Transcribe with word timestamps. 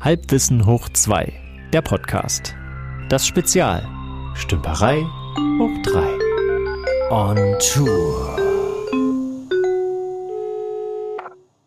Halbwissen 0.00 0.64
hoch 0.64 0.88
2, 0.88 1.32
der 1.72 1.82
Podcast. 1.82 2.54
Das 3.08 3.26
Spezial. 3.26 3.84
Stümperei 4.36 5.02
hoch 5.58 5.82
3. 5.82 7.10
On 7.10 7.36
Tour. 7.58 8.36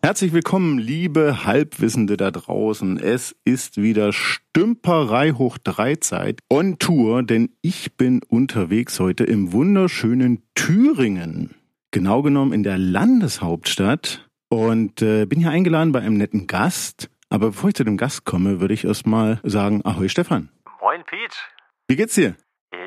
Herzlich 0.02 0.32
willkommen, 0.32 0.78
liebe 0.78 1.44
Halbwissende 1.44 2.16
da 2.16 2.30
draußen. 2.30 2.98
Es 2.98 3.36
ist 3.44 3.76
wieder 3.76 4.14
Stümperei 4.14 5.32
hoch 5.32 5.58
3 5.58 5.96
Zeit 5.96 6.40
on 6.48 6.78
Tour, 6.78 7.22
denn 7.22 7.50
ich 7.60 7.98
bin 7.98 8.22
unterwegs 8.26 8.98
heute 8.98 9.24
im 9.24 9.52
wunderschönen 9.52 10.42
Thüringen. 10.54 11.50
Genau 11.90 12.22
genommen 12.22 12.54
in 12.54 12.62
der 12.62 12.78
Landeshauptstadt 12.78 14.26
und 14.48 15.02
äh, 15.02 15.26
bin 15.26 15.40
hier 15.40 15.50
eingeladen 15.50 15.92
bei 15.92 16.00
einem 16.00 16.16
netten 16.16 16.46
Gast. 16.46 17.10
Aber 17.32 17.46
bevor 17.46 17.70
ich 17.70 17.74
zu 17.76 17.84
dem 17.84 17.96
Gast 17.96 18.26
komme, 18.26 18.60
würde 18.60 18.74
ich 18.74 18.84
erstmal 18.84 19.40
sagen, 19.42 19.80
ahoi 19.86 20.10
Stefan. 20.10 20.50
Moin 20.82 21.02
Peach. 21.04 21.48
Wie 21.88 21.96
geht's 21.96 22.14
dir? 22.14 22.36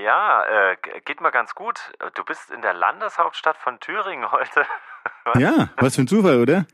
Ja, 0.03 0.43
äh, 0.43 0.77
geht 1.03 1.19
mir 1.19 1.31
ganz 1.31 1.55
gut. 1.55 1.79
Du 2.13 2.23
bist 2.23 2.51
in 2.51 2.61
der 2.61 2.75
Landeshauptstadt 2.75 3.57
von 3.57 3.79
Thüringen 3.79 4.31
heute. 4.31 4.67
ja, 5.39 5.69
was 5.77 5.95
für 5.95 6.03
ein 6.03 6.07
Zufall, 6.07 6.39
oder? 6.39 6.67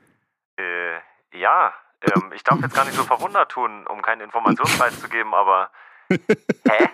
Äh, 0.57 0.97
ja, 1.31 1.73
ähm, 2.01 2.33
ich 2.35 2.43
darf 2.43 2.59
jetzt 2.61 2.75
gar 2.75 2.83
nicht 2.83 2.97
so 2.97 3.03
verwundert 3.03 3.49
tun, 3.49 3.87
um 3.87 4.01
keinen 4.01 4.19
Informationspreis 4.19 4.99
zu 4.99 5.07
geben, 5.07 5.33
aber 5.33 5.71
Hä? 6.09 6.89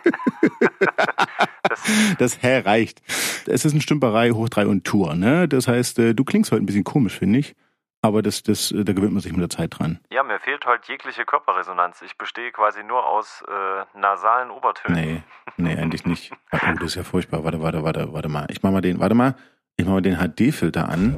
das, 1.64 1.92
das 2.20 2.44
Hä 2.44 2.60
reicht. 2.60 3.02
Es 3.48 3.66
ist 3.66 3.72
eine 3.72 3.82
Stümperei 3.82 4.30
hoch 4.30 4.48
drei 4.48 4.68
und 4.68 4.84
Tour, 4.86 5.16
ne? 5.16 5.48
Das 5.48 5.68
heißt, 5.68 5.98
äh, 5.98 6.14
du 6.14 6.24
klingst 6.24 6.52
heute 6.52 6.62
ein 6.62 6.68
bisschen 6.68 6.84
komisch, 6.84 7.18
finde 7.18 7.40
ich. 7.40 7.56
Aber 8.02 8.22
das, 8.22 8.44
das, 8.44 8.74
da 8.76 8.94
gewöhnt 8.94 9.14
man 9.14 9.22
sich 9.22 9.32
mit 9.32 9.42
der 9.42 9.50
Zeit 9.50 9.80
dran. 9.80 10.00
Ja, 10.12 10.24
mir 10.24 10.40
fehlt 10.40 10.66
heute 10.66 10.92
jegliche 10.92 11.26
Körperresonanz. 11.26 12.02
Ich 12.04 12.18
bestehe 12.18 12.52
quasi 12.52 12.84
nur 12.84 13.06
aus 13.06 13.44
äh, 13.48 14.00
nasalen 14.00 14.52
Obertönen. 14.52 14.96
Nee, 14.96 15.24
nee, 15.58 15.76
eigentlich 15.76 16.06
nicht. 16.06 16.32
Oh, 16.52 16.74
das 16.76 16.84
ist 16.84 16.96
ja 16.96 17.04
furchtbar. 17.04 17.44
Warte, 17.44 17.62
warte, 17.62 17.84
warte, 17.84 18.14
warte 18.14 18.30
mal. 18.30 18.48
Ich 18.50 18.64
mach 18.64 18.72
mal 18.72 18.82
den, 18.82 19.00
warte 19.00 19.16
mal. 19.16 19.36
Ich 19.78 19.86
mach 19.86 19.94
mal 19.94 20.02
den 20.02 20.18
HD-Filter 20.18 20.90
an. 20.90 21.18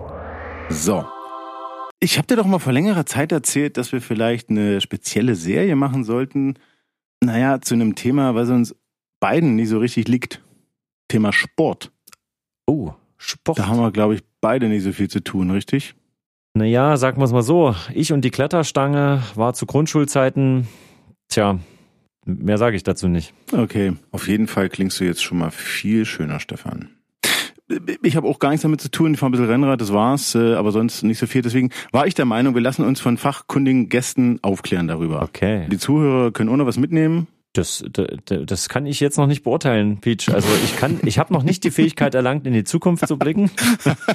So. 0.69 1.05
Ich 1.99 2.17
habe 2.17 2.27
dir 2.27 2.37
doch 2.37 2.45
mal 2.45 2.59
vor 2.59 2.73
längerer 2.73 3.05
Zeit 3.05 3.31
erzählt, 3.31 3.77
dass 3.77 3.91
wir 3.91 4.01
vielleicht 4.01 4.49
eine 4.49 4.81
spezielle 4.81 5.35
Serie 5.35 5.75
machen 5.75 6.03
sollten. 6.03 6.57
Naja, 7.21 7.61
zu 7.61 7.75
einem 7.75 7.95
Thema, 7.95 8.35
was 8.35 8.49
uns 8.49 8.75
beiden 9.19 9.55
nicht 9.55 9.69
so 9.69 9.79
richtig 9.79 10.07
liegt. 10.07 10.41
Thema 11.09 11.33
Sport. 11.33 11.91
Oh, 12.65 12.93
Sport. 13.17 13.59
Da 13.59 13.67
haben 13.67 13.79
wir, 13.79 13.91
glaube 13.91 14.15
ich, 14.15 14.23
beide 14.41 14.67
nicht 14.69 14.83
so 14.83 14.93
viel 14.93 15.09
zu 15.09 15.21
tun, 15.21 15.51
richtig? 15.51 15.95
Naja, 16.59 16.97
sagen 16.97 17.21
wir 17.21 17.23
es 17.23 17.31
mal 17.31 17.41
so. 17.41 17.73
Ich 17.93 18.11
und 18.11 18.19
die 18.25 18.31
Kletterstange 18.31 19.23
war 19.35 19.53
zu 19.53 19.65
Grundschulzeiten, 19.65 20.67
tja, 21.29 21.57
mehr 22.25 22.57
sage 22.57 22.75
ich 22.75 22.83
dazu 22.83 23.07
nicht. 23.07 23.33
Okay, 23.53 23.93
auf 24.11 24.27
jeden 24.27 24.47
Fall 24.47 24.67
klingst 24.67 24.99
du 24.99 25.05
jetzt 25.05 25.23
schon 25.23 25.37
mal 25.37 25.51
viel 25.51 26.03
schöner, 26.03 26.41
Stefan. 26.41 26.89
Ich 28.01 28.17
habe 28.17 28.27
auch 28.27 28.39
gar 28.39 28.49
nichts 28.49 28.63
damit 28.63 28.81
zu 28.81 28.91
tun. 28.91 29.13
Ich 29.13 29.19
fahre 29.21 29.29
ein 29.29 29.31
bisschen 29.31 29.47
Rennrad, 29.47 29.79
das 29.79 29.93
war's, 29.93 30.35
äh, 30.35 30.55
aber 30.55 30.73
sonst 30.73 31.01
nicht 31.03 31.19
so 31.19 31.27
viel. 31.27 31.43
Deswegen 31.43 31.69
war 31.93 32.07
ich 32.07 32.13
der 32.13 32.25
Meinung, 32.25 32.55
wir 32.55 32.61
lassen 32.61 32.83
uns 32.83 32.99
von 32.99 33.15
fachkundigen 33.15 33.87
Gästen 33.87 34.39
aufklären 34.41 34.89
darüber. 34.89 35.21
Okay. 35.21 35.65
Die 35.71 35.77
Zuhörer 35.77 36.31
können 36.31 36.49
auch 36.49 36.57
noch 36.57 36.65
was 36.65 36.77
mitnehmen. 36.77 37.27
Das, 37.59 37.83
das, 37.91 38.07
das 38.45 38.69
kann 38.69 38.85
ich 38.85 39.01
jetzt 39.01 39.17
noch 39.17 39.27
nicht 39.27 39.43
beurteilen, 39.43 39.99
Peach. 39.99 40.33
Also 40.33 40.47
ich 40.63 40.77
kann, 40.77 40.97
ich 41.03 41.19
habe 41.19 41.33
noch 41.33 41.43
nicht 41.43 41.65
die 41.65 41.71
Fähigkeit 41.71 42.15
erlangt, 42.15 42.47
in 42.47 42.53
die 42.53 42.63
Zukunft 42.63 43.05
zu 43.05 43.17
blicken. 43.17 43.51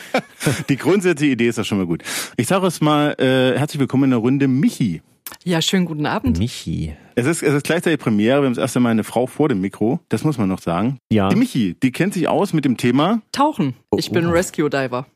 die 0.70 0.77
grundsätzliche 0.78 1.33
Idee 1.33 1.48
ist 1.48 1.59
ja 1.59 1.64
schon 1.64 1.77
mal 1.77 1.86
gut. 1.86 2.03
Ich 2.39 2.47
sage 2.47 2.67
es 2.67 2.81
mal, 2.81 3.14
äh, 3.19 3.59
herzlich 3.59 3.81
willkommen 3.81 4.05
in 4.05 4.11
der 4.11 4.20
Runde 4.20 4.48
Michi. 4.48 5.03
Ja, 5.42 5.61
schönen 5.61 5.84
guten 5.84 6.06
Abend. 6.06 6.39
Michi. 6.39 6.97
Es 7.17 7.27
ist, 7.27 7.42
es 7.42 7.53
ist 7.53 7.64
gleichzeitig 7.64 7.98
Premiere. 7.98 8.41
Wir 8.41 8.47
haben 8.47 8.55
das 8.55 8.62
erste 8.62 8.81
Mal 8.81 8.91
eine 8.91 9.05
Frau 9.05 9.27
vor 9.27 9.51
dem 9.51 9.61
Mikro. 9.61 10.01
Das 10.08 10.25
muss 10.25 10.39
man 10.39 10.48
noch 10.48 10.61
sagen. 10.61 10.97
Ja. 11.12 11.29
Die 11.29 11.36
Michi, 11.36 11.77
die 11.83 11.92
kennt 11.92 12.14
sich 12.14 12.29
aus 12.29 12.55
mit 12.55 12.64
dem 12.64 12.79
Thema 12.79 13.20
Tauchen. 13.31 13.74
Ich 13.98 14.11
bin 14.11 14.24
oh. 14.24 14.30
Rescue 14.30 14.70
Diver. 14.70 15.07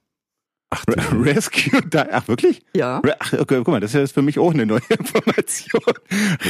Ach, 0.70 0.84
Rescue 1.12 1.80
Diver. 1.82 2.08
Ach, 2.12 2.28
wirklich? 2.28 2.62
Ja. 2.74 3.00
Ach, 3.18 3.32
okay, 3.32 3.56
guck 3.58 3.68
mal, 3.68 3.80
das 3.80 3.94
ist 3.94 4.12
für 4.12 4.22
mich 4.22 4.38
auch 4.38 4.52
eine 4.52 4.66
neue 4.66 4.80
Information. 4.88 5.82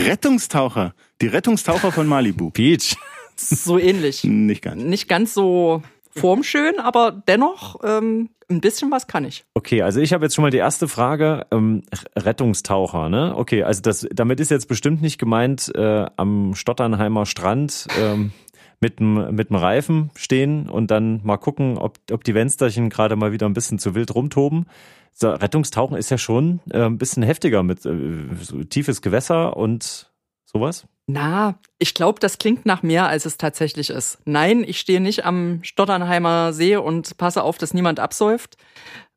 Rettungstaucher. 0.07 0.95
Die 1.21 1.29
Rettungstaucher 1.29 1.93
von 1.93 2.07
Malibu. 2.07 2.51
Peach. 2.53 2.97
So 3.37 3.79
ähnlich. 3.79 4.25
Nicht 4.25 4.63
ganz. 4.63 4.83
Nicht 4.83 5.09
ganz 5.09 5.35
so 5.35 5.83
formschön, 6.11 6.81
aber 6.81 7.23
dennoch 7.29 7.77
ähm, 7.85 8.31
ein 8.51 8.61
bisschen 8.61 8.91
was 8.91 9.07
kann 9.07 9.25
ich. 9.25 9.45
Okay, 9.55 9.83
also 9.83 10.01
ich 10.01 10.13
habe 10.13 10.25
jetzt 10.25 10.35
schon 10.35 10.43
mal 10.43 10.51
die 10.51 10.57
erste 10.57 10.89
Frage. 10.89 11.47
Ähm, 11.53 11.83
Rettungstaucher, 12.17 13.09
ne? 13.09 13.37
Okay, 13.37 13.63
also 13.63 13.83
das, 13.83 14.09
damit 14.13 14.41
ist 14.41 14.51
jetzt 14.51 14.67
bestimmt 14.67 15.03
nicht 15.03 15.19
gemeint, 15.19 15.71
äh, 15.77 16.07
am 16.17 16.55
Stotternheimer 16.57 17.27
Strand 17.27 17.87
ähm, 18.01 18.33
mit 18.81 19.01
dem 19.01 19.35
mit 19.35 19.51
dem 19.51 19.57
Reifen 19.57 20.11
stehen 20.15 20.69
und 20.69 20.91
dann 20.91 21.21
mal 21.25 21.37
gucken, 21.37 21.79
ob, 21.79 21.99
ob 22.13 22.25
die 22.25 22.33
Fensterchen 22.33 22.91
gerade 22.91 23.17
mal 23.17 23.33
wieder 23.33 23.47
ein 23.47 23.55
bisschen 23.55 23.79
zu 23.79 23.95
wild 23.95 24.15
rumtoben. 24.15 24.67
So, 25.13 25.31
Rettungstauchen 25.31 25.97
ist 25.97 26.11
ja 26.11 26.19
schon 26.19 26.61
äh, 26.71 26.83
ein 26.83 26.99
bisschen 26.99 27.23
heftiger 27.23 27.63
mit 27.63 27.85
äh, 27.85 27.95
so 28.41 28.63
tiefes 28.63 29.03
Gewässer 29.03 29.57
und 29.57 30.13
sowas. 30.45 30.87
Na, 31.11 31.59
ich 31.79 31.95
glaube, 31.95 32.21
das 32.21 32.39
klingt 32.39 32.67
nach 32.67 32.83
mehr, 32.83 33.09
als 33.09 33.25
es 33.25 33.39
tatsächlich 33.39 33.91
ist. 33.91 34.19
Nein, 34.27 34.63
ich 34.63 34.79
stehe 34.79 35.01
nicht 35.01 35.25
am 35.25 35.61
Stotternheimer 35.63 36.53
See 36.53 36.77
und 36.77 37.17
passe 37.17 37.43
auf, 37.43 37.59
dass 37.59 37.75
niemand 37.75 37.99
absäuft. 37.99 38.59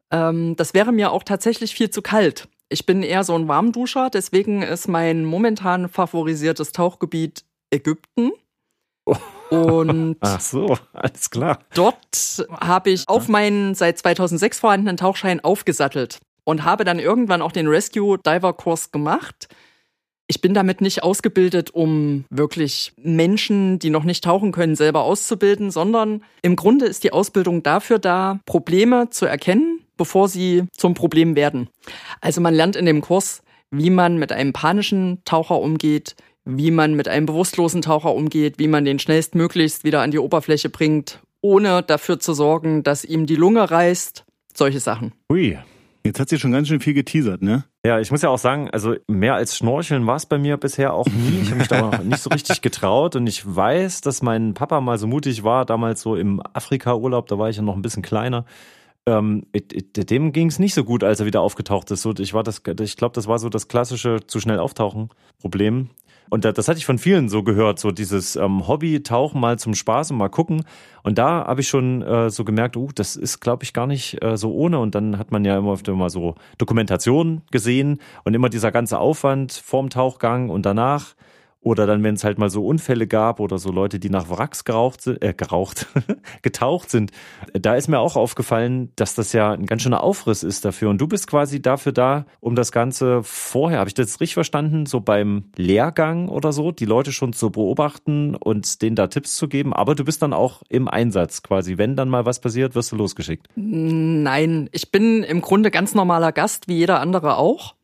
Ähm, 0.10 0.56
das 0.56 0.74
wäre 0.74 0.92
mir 0.92 1.12
auch 1.12 1.24
tatsächlich 1.24 1.76
viel 1.76 1.90
zu 1.90 2.02
kalt. 2.02 2.48
Ich 2.70 2.86
bin 2.86 3.04
eher 3.04 3.26
so 3.26 3.36
ein 3.36 3.50
Warmduscher, 3.50 4.10
deswegen 4.10 4.62
ist 4.62 4.88
mein 4.88 5.26
momentan 5.26 5.90
favorisiertes 5.90 6.72
Tauchgebiet 6.72 7.44
Ägypten. 7.70 8.32
Und 9.50 10.16
Ach 10.22 10.40
so, 10.40 10.78
alles 10.94 11.30
klar. 11.30 11.60
Dort 11.74 12.48
habe 12.62 12.92
ich 12.92 13.08
auf 13.08 13.28
meinen 13.28 13.76
seit 13.76 13.98
2006 13.98 14.60
vorhandenen 14.60 14.98
Tauchschein 14.98 15.42
aufgesattelt 15.42 16.20
und 16.46 16.64
habe 16.64 16.86
dann 16.86 17.00
irgendwann 17.00 17.42
auch 17.42 17.52
den 17.52 17.68
Rescue 17.68 18.18
Diver 18.18 18.54
Kurs 18.54 18.92
gemacht. 18.92 19.50
Ich 20.28 20.40
bin 20.40 20.54
damit 20.54 20.80
nicht 20.80 21.04
ausgebildet, 21.04 21.72
um 21.72 22.24
wirklich 22.30 22.94
Menschen, 22.96 23.80
die 23.80 23.90
noch 23.90 24.06
nicht 24.06 24.24
tauchen 24.24 24.54
können, 24.54 24.78
selber 24.78 25.04
auszubilden, 25.04 25.72
sondern 25.72 26.24
im 26.42 26.56
Grunde 26.56 26.86
ist 26.86 27.04
die 27.04 27.12
Ausbildung 27.12 27.64
dafür 27.64 28.00
da, 28.00 28.40
Probleme 28.46 29.10
zu 29.10 29.26
erkennen, 29.26 29.82
bevor 29.98 30.30
sie 30.30 30.64
zum 30.72 30.94
Problem 30.94 31.36
werden. 31.36 31.68
Also 32.22 32.40
man 32.40 32.54
lernt 32.54 32.78
in 32.78 32.86
dem 32.86 33.02
Kurs, 33.02 33.44
wie 33.72 33.90
man 33.90 34.18
mit 34.18 34.32
einem 34.32 34.54
panischen 34.54 35.22
Taucher 35.26 35.60
umgeht, 35.60 36.16
wie 36.46 36.72
man 36.72 36.96
mit 36.96 37.08
einem 37.08 37.26
bewusstlosen 37.26 37.82
Taucher 37.82 38.14
umgeht, 38.14 38.60
wie 38.60 38.68
man 38.68 38.86
den 38.86 39.00
schnellstmöglichst 39.00 39.84
wieder 39.84 40.02
an 40.02 40.12
die 40.12 40.20
Oberfläche 40.20 40.70
bringt, 40.70 41.20
ohne 41.42 41.84
dafür 41.84 42.20
zu 42.20 42.34
sorgen, 42.34 42.84
dass 42.84 43.04
ihm 43.04 43.26
die 43.26 43.36
Lunge 43.36 43.70
reißt. 43.70 44.26
Solche 44.54 44.80
Sachen. 44.80 45.14
Ui, 45.32 45.58
Jetzt 46.04 46.20
hat 46.20 46.30
sie 46.30 46.40
schon 46.40 46.52
ganz 46.52 46.68
schön 46.68 46.80
viel 46.80 46.96
geteasert, 46.96 47.44
ne? 47.44 47.64
Ja, 47.86 48.00
ich 48.00 48.10
muss 48.10 48.24
ja 48.24 48.30
auch 48.30 48.40
sagen, 48.40 48.70
also 48.72 48.96
mehr 49.08 49.36
als 49.36 49.56
Schnorcheln 49.56 50.08
war 50.08 50.16
es 50.16 50.26
bei 50.26 50.40
mir 50.40 50.58
bisher 50.58 50.94
auch 50.94 51.06
nie. 51.06 51.42
Ich 51.44 51.50
habe 51.50 51.60
mich 51.60 51.68
da 51.68 51.98
nicht 52.04 52.22
so 52.22 52.32
richtig 52.32 52.62
getraut 52.62 53.16
und 53.16 53.28
ich 53.28 53.44
weiß, 53.46 54.02
dass 54.02 54.24
mein 54.24 54.56
Papa 54.56 54.82
mal 54.82 54.98
so 54.98 55.06
mutig 55.06 55.44
war, 55.44 55.64
damals 55.66 56.02
so 56.02 56.16
im 56.16 56.42
Afrika-Urlaub, 56.54 57.28
da 57.28 57.38
war 57.38 57.50
ich 57.50 57.58
ja 57.58 57.62
noch 57.62 57.76
ein 57.76 57.84
bisschen 57.84 58.02
kleiner. 58.02 58.46
Ähm, 59.06 59.46
dem 59.54 60.32
ging 60.32 60.48
es 60.48 60.58
nicht 60.58 60.74
so 60.74 60.84
gut, 60.84 61.04
als 61.04 61.20
er 61.20 61.26
wieder 61.28 61.42
aufgetaucht 61.42 61.92
ist. 61.92 62.02
So, 62.02 62.14
ich 62.18 62.34
war 62.34 62.44
das, 62.44 62.64
ich 62.80 62.98
glaube, 62.98 63.14
das 63.14 63.28
war 63.28 63.38
so 63.38 63.50
das 63.50 63.68
klassische 63.68 64.22
zu 64.26 64.40
schnell 64.40 64.60
auftauchen 64.60 65.10
Problem. 65.40 65.90
Und 66.32 66.46
das 66.46 66.70
hatte 66.70 66.78
ich 66.78 66.86
von 66.86 66.98
vielen 66.98 67.28
so 67.28 67.44
gehört, 67.44 67.78
so 67.78 67.92
dieses 67.92 68.38
ähm, 68.38 68.66
Hobby 68.66 69.04
tauchen 69.04 69.42
mal 69.42 69.60
zum 69.60 69.76
Spaß 69.76 70.12
und 70.12 70.18
mal 70.18 70.30
gucken. 70.30 70.64
Und 71.04 71.18
da 71.18 71.46
habe 71.46 71.60
ich 71.60 71.68
schon 71.68 72.02
äh, 72.02 72.30
so 72.30 72.46
gemerkt, 72.46 72.78
uh, 72.78 72.88
das 72.96 73.18
ist, 73.18 73.42
glaube 73.42 73.66
ich, 73.66 73.74
gar 73.74 73.86
nicht 73.86 74.24
äh, 74.24 74.38
so 74.38 74.54
ohne. 74.54 74.80
Und 74.80 74.96
dann 74.96 75.18
hat 75.18 75.34
man 75.34 75.44
ja 75.44 75.58
immer 75.58 75.74
öfter 75.74 75.94
mal 75.94 76.10
so 76.10 76.36
Dokumentation 76.58 77.42
gesehen 77.52 78.00
und 78.24 78.34
immer 78.34 78.48
dieser 78.48 78.72
ganze 78.72 78.98
Aufwand 78.98 79.52
vorm 79.52 79.90
Tauchgang 79.90 80.50
und 80.50 80.66
danach. 80.66 81.16
Oder 81.64 81.86
dann, 81.86 82.04
wenn 82.04 82.16
es 82.16 82.24
halt 82.24 82.40
mal 82.40 82.50
so 82.50 82.66
Unfälle 82.66 83.06
gab 83.06 83.40
oder 83.40 83.60
so 83.60 83.72
Leute, 83.72 84.00
die 84.00 84.10
nach 84.10 84.30
Wracks 84.30 84.64
geraucht 84.64 85.06
äh, 85.06 85.34
geraucht, 85.34 85.86
getaucht 86.42 86.90
sind, 86.90 87.12
da 87.54 87.76
ist 87.76 87.88
mir 87.88 88.00
auch 88.00 88.16
aufgefallen, 88.16 88.92
dass 88.96 89.14
das 89.14 89.32
ja 89.32 89.52
ein 89.52 89.68
ganz 89.68 89.84
schöner 89.84 90.04
Aufriss 90.04 90.42
ist 90.42 90.66
dafür. 90.66 90.90
Und 90.90 91.00
du 91.00 91.08
bist 91.08 91.28
quasi 91.28 91.62
dafür 91.62 91.92
da, 91.92 92.26
um 92.40 92.56
das 92.56 92.72
Ganze 92.72 93.22
vorher, 93.22 93.78
habe 93.78 93.90
ich 93.90 93.94
das 93.94 94.20
richtig 94.20 94.34
verstanden, 94.34 94.88
so 94.88 95.02
beim 95.02 95.52
Lehrgang 95.56 96.30
oder 96.30 96.52
so, 96.52 96.72
die 96.72 96.86
Leute 96.86 97.12
schon 97.12 97.32
zu 97.32 97.52
beobachten 97.52 98.36
und 98.36 98.82
denen 98.82 98.96
da 98.96 99.06
Tipps 99.06 99.36
zu 99.36 99.48
geben. 99.48 99.72
Aber 99.72 99.94
du 99.94 100.04
bist 100.04 100.24
dann 100.24 100.34
auch 100.34 100.64
im 100.68 100.88
Einsatz 100.88 101.44
quasi. 101.44 101.78
Wenn 101.78 101.96
dann 101.96 102.10
mal 102.10 102.26
was 102.26 102.42
passiert, 102.42 102.74
wirst 102.74 102.92
du 102.92 102.96
losgeschickt. 102.96 103.48
Nein, 103.56 104.68
ich 104.72 104.92
bin 104.92 105.22
im 105.22 105.42
Grunde 105.42 105.70
ganz 105.70 105.94
normaler 105.94 106.32
Gast, 106.32 106.68
wie 106.68 106.78
jeder 106.78 107.00
andere 107.00 107.38
auch. 107.38 107.76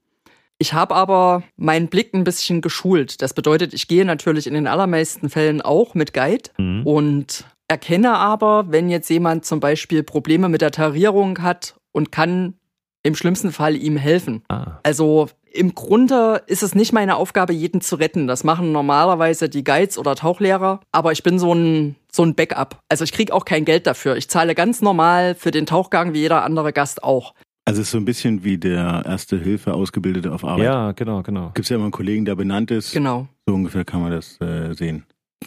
Ich 0.60 0.74
habe 0.74 0.96
aber 0.96 1.44
meinen 1.56 1.88
Blick 1.88 2.14
ein 2.14 2.24
bisschen 2.24 2.62
geschult. 2.62 3.22
Das 3.22 3.34
bedeutet, 3.34 3.74
ich 3.74 3.88
gehe 3.88 4.06
natürlich 4.06 4.48
in 4.48 4.54
den 4.54 4.68
allermeisten 4.68 5.30
Fällen 5.30 5.62
auch 5.62 5.94
mit 5.94 6.14
Guide 6.14 6.50
mhm. 6.58 6.84
und 6.84 7.46
erkenne 7.68 8.14
aber, 8.14 8.72
wenn 8.72 8.90
jetzt 8.90 9.10
jemand 9.10 9.46
zum 9.46 9.60
Beispiel 9.60 10.04
Probleme 10.04 10.50
mit 10.50 10.62
der 10.62 10.72
Tarierung 10.72 11.42
hat 11.42 11.76
und 11.92 12.12
kann 12.12 12.56
im 13.04 13.16
schlimmsten 13.16 13.52
Fall 13.52 13.76
ihm 13.76 13.98
helfen. 13.98 14.44
Ah. 14.50 14.80
Also 14.84 15.30
im 15.52 15.74
Grunde 15.76 16.44
ist 16.48 16.62
es 16.62 16.76
nicht 16.76 16.94
meine 16.94 17.16
Aufgabe, 17.16 17.54
jeden 17.54 17.82
zu 17.82 17.96
retten. 17.96 18.28
Das 18.28 18.44
machen 18.44 18.72
normalerweise 18.72 19.50
die 19.50 19.64
Guides 19.64 19.98
oder 19.98 20.16
Tauchlehrer. 20.16 20.82
Aber 20.92 21.12
ich 21.12 21.24
bin 21.24 21.40
so 21.40 21.54
ein, 21.54 21.96
so 22.12 22.24
ein 22.24 22.36
Backup. 22.36 22.80
Also 22.90 23.04
ich 23.04 23.12
kriege 23.12 23.34
auch 23.34 23.46
kein 23.46 23.66
Geld 23.66 23.88
dafür. 23.88 24.18
Ich 24.18 24.30
zahle 24.30 24.56
ganz 24.56 24.82
normal 24.82 25.36
für 25.36 25.52
den 25.52 25.66
Tauchgang 25.66 26.14
wie 26.14 26.20
jeder 26.20 26.44
andere 26.44 26.74
Gast 26.74 27.04
auch. 27.04 27.34
Also 27.68 27.82
es 27.82 27.88
ist 27.88 27.92
so 27.92 27.98
ein 27.98 28.06
bisschen 28.06 28.46
wie 28.46 28.58
der 28.58 29.04
Erste 29.06 29.38
Hilfe 29.38 29.74
Ausgebildete 29.74 30.32
auf 30.32 30.46
Arbeit. 30.46 30.64
Ja, 30.64 30.94
genau, 30.94 31.22
genau. 31.22 31.48
Gibt 31.48 31.66
es 31.66 31.70
ja 31.70 31.76
immer 31.76 31.84
einen 31.84 31.92
Kollegen, 31.92 32.24
der 32.24 32.36
benannt 32.36 32.72
ist. 32.72 32.94
Genau. 32.94 33.28
So 33.46 33.54
ungefähr 33.54 33.84
kann 33.84 34.02
man 34.02 34.12
das 34.12 34.40
äh, 34.40 34.74
sehen. 34.74 35.04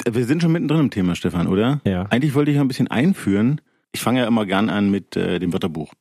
Wir 0.07 0.27
sind 0.27 0.43
schon 0.43 0.53
mittendrin 0.53 0.81
im 0.81 0.91
Thema, 0.91 1.15
Stefan, 1.15 1.47
oder? 1.47 1.81
Ja. 1.87 2.03
Eigentlich 2.11 2.35
wollte 2.35 2.51
ich 2.51 2.61
ein 2.61 2.69
bisschen 2.69 2.89
einführen. 2.89 3.63
Ich 3.93 4.03
fange 4.03 4.21
ja 4.21 4.27
immer 4.27 4.45
gern 4.45 4.69
an 4.69 4.91
mit 4.91 5.17
äh, 5.17 5.39
dem 5.39 5.55
Wörterbuch. 5.55 5.95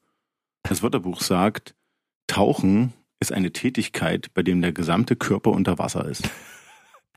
Das 0.63 0.83
Wörterbuch 0.83 1.21
sagt, 1.21 1.73
Tauchen 2.27 2.91
ist 3.21 3.31
eine 3.31 3.51
Tätigkeit, 3.51 4.27
bei 4.33 4.43
dem 4.43 4.61
der 4.61 4.73
gesamte 4.73 5.15
Körper 5.15 5.51
unter 5.51 5.79
Wasser 5.79 6.05
ist. 6.05 6.29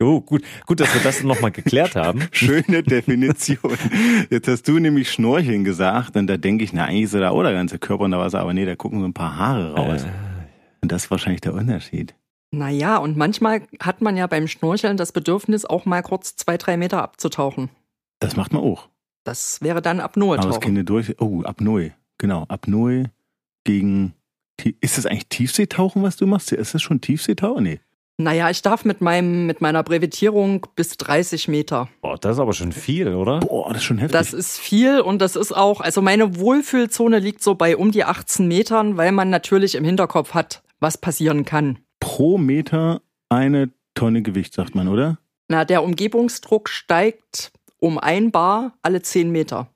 Oh, 0.03 0.21
gut, 0.21 0.43
gut, 0.67 0.81
dass 0.81 0.93
wir 0.95 1.01
das 1.03 1.23
nochmal 1.23 1.51
geklärt 1.53 1.97
haben. 1.97 2.23
Schöne 2.33 2.83
Definition. 2.83 3.77
Jetzt 4.31 4.49
hast 4.49 4.69
du 4.69 4.79
nämlich 4.79 5.11
Schnorcheln 5.11 5.65
gesagt 5.65 6.17
und 6.17 6.27
da 6.27 6.37
denke 6.37 6.65
ich, 6.65 6.73
na 6.73 6.85
eigentlich 6.87 7.05
ist 7.05 7.15
ja 7.15 7.21
da 7.21 7.31
auch 7.31 7.43
der 7.43 7.53
ganze 7.53 7.79
Körper 7.79 8.05
unter 8.05 8.19
Wasser, 8.19 8.41
aber 8.41 8.53
nee, 8.55 8.65
da 8.67 8.75
gucken 8.77 9.01
so 9.01 9.07
ein 9.07 9.15
paar 9.15 9.37
Haare 9.37 9.75
raus. 9.75 10.03
Äh, 10.05 10.09
Und 10.83 10.93
das 10.93 11.05
ist 11.05 11.11
wahrscheinlich 11.11 11.41
der 11.41 11.55
Unterschied. 11.55 12.15
Naja, 12.51 12.99
und 12.99 13.17
manchmal 13.17 13.63
hat 13.81 14.03
man 14.03 14.17
ja 14.17 14.27
beim 14.27 14.47
Schnorcheln 14.49 14.97
das 14.99 15.13
Bedürfnis, 15.13 15.65
auch 15.65 15.87
mal 15.87 16.03
kurz 16.03 16.37
zwei, 16.37 16.59
drei 16.59 16.77
Meter 16.77 17.03
abzutauchen. 17.03 17.71
Das 18.19 18.37
macht 18.37 18.53
man 18.53 18.63
auch. 18.63 18.89
Das 19.25 19.63
wäre 19.63 19.81
dann 19.81 20.01
Aber 20.01 20.11
es 20.11 20.17
Apnoe-Tauchen. 20.17 20.61
käme 20.61 20.85
durch. 20.85 21.19
Oh, 21.21 21.43
Apnoe. 21.45 21.93
Genau, 22.19 22.45
Apnoe 22.49 23.05
gegen. 23.65 24.15
Ist 24.81 24.99
das 24.99 25.07
eigentlich 25.07 25.29
Tiefseetauchen, 25.29 26.03
was 26.03 26.17
du 26.17 26.27
machst? 26.27 26.53
Ist 26.53 26.75
das 26.75 26.83
schon 26.83 27.01
Tiefseetauchen? 27.01 27.63
Nee. 27.65 27.81
Naja, 28.19 28.50
ich 28.50 28.62
darf 28.62 28.85
mit 28.85 29.00
meinem, 29.00 29.47
mit 29.47 29.61
meiner 29.61 29.82
Brevetierung 29.82 30.67
bis 30.76 30.97
30 30.97 31.49
Meter. 31.49 31.88
boah, 32.03 32.19
das 32.19 32.37
ist 32.37 32.41
aber 32.41 32.53
schon 32.53 32.73
viel, 32.73 33.14
oder? 33.14 33.41
Boah, 33.41 33.69
das 33.69 33.79
ist 33.79 33.85
schon 33.85 33.99
heftig. 33.99 34.12
Das 34.12 34.32
ist 34.32 34.59
viel 34.59 35.00
und 35.00 35.20
das 35.20 35.35
ist 35.35 35.53
auch, 35.53 35.81
also 35.81 36.03
meine 36.03 36.38
Wohlfühlzone 36.38 37.19
liegt 37.19 37.43
so 37.43 37.55
bei 37.55 37.76
um 37.76 37.91
die 37.91 38.05
18 38.05 38.47
Metern, 38.47 38.97
weil 38.97 39.12
man 39.12 39.31
natürlich 39.31 39.75
im 39.75 39.85
Hinterkopf 39.85 40.35
hat, 40.35 40.62
was 40.79 40.99
passieren 40.99 41.44
kann. 41.44 41.79
Pro 42.00 42.38
Meter 42.38 43.00
eine 43.29 43.70
Tonne 43.94 44.23
Gewicht, 44.23 44.55
sagt 44.55 44.75
man, 44.75 44.88
oder? 44.88 45.19
Na, 45.49 45.65
der 45.65 45.82
Umgebungsdruck 45.82 46.69
steigt 46.69 47.53
um 47.79 47.99
ein 47.99 48.31
Bar 48.31 48.75
alle 48.82 49.03
10 49.03 49.31
Meter. 49.32 49.69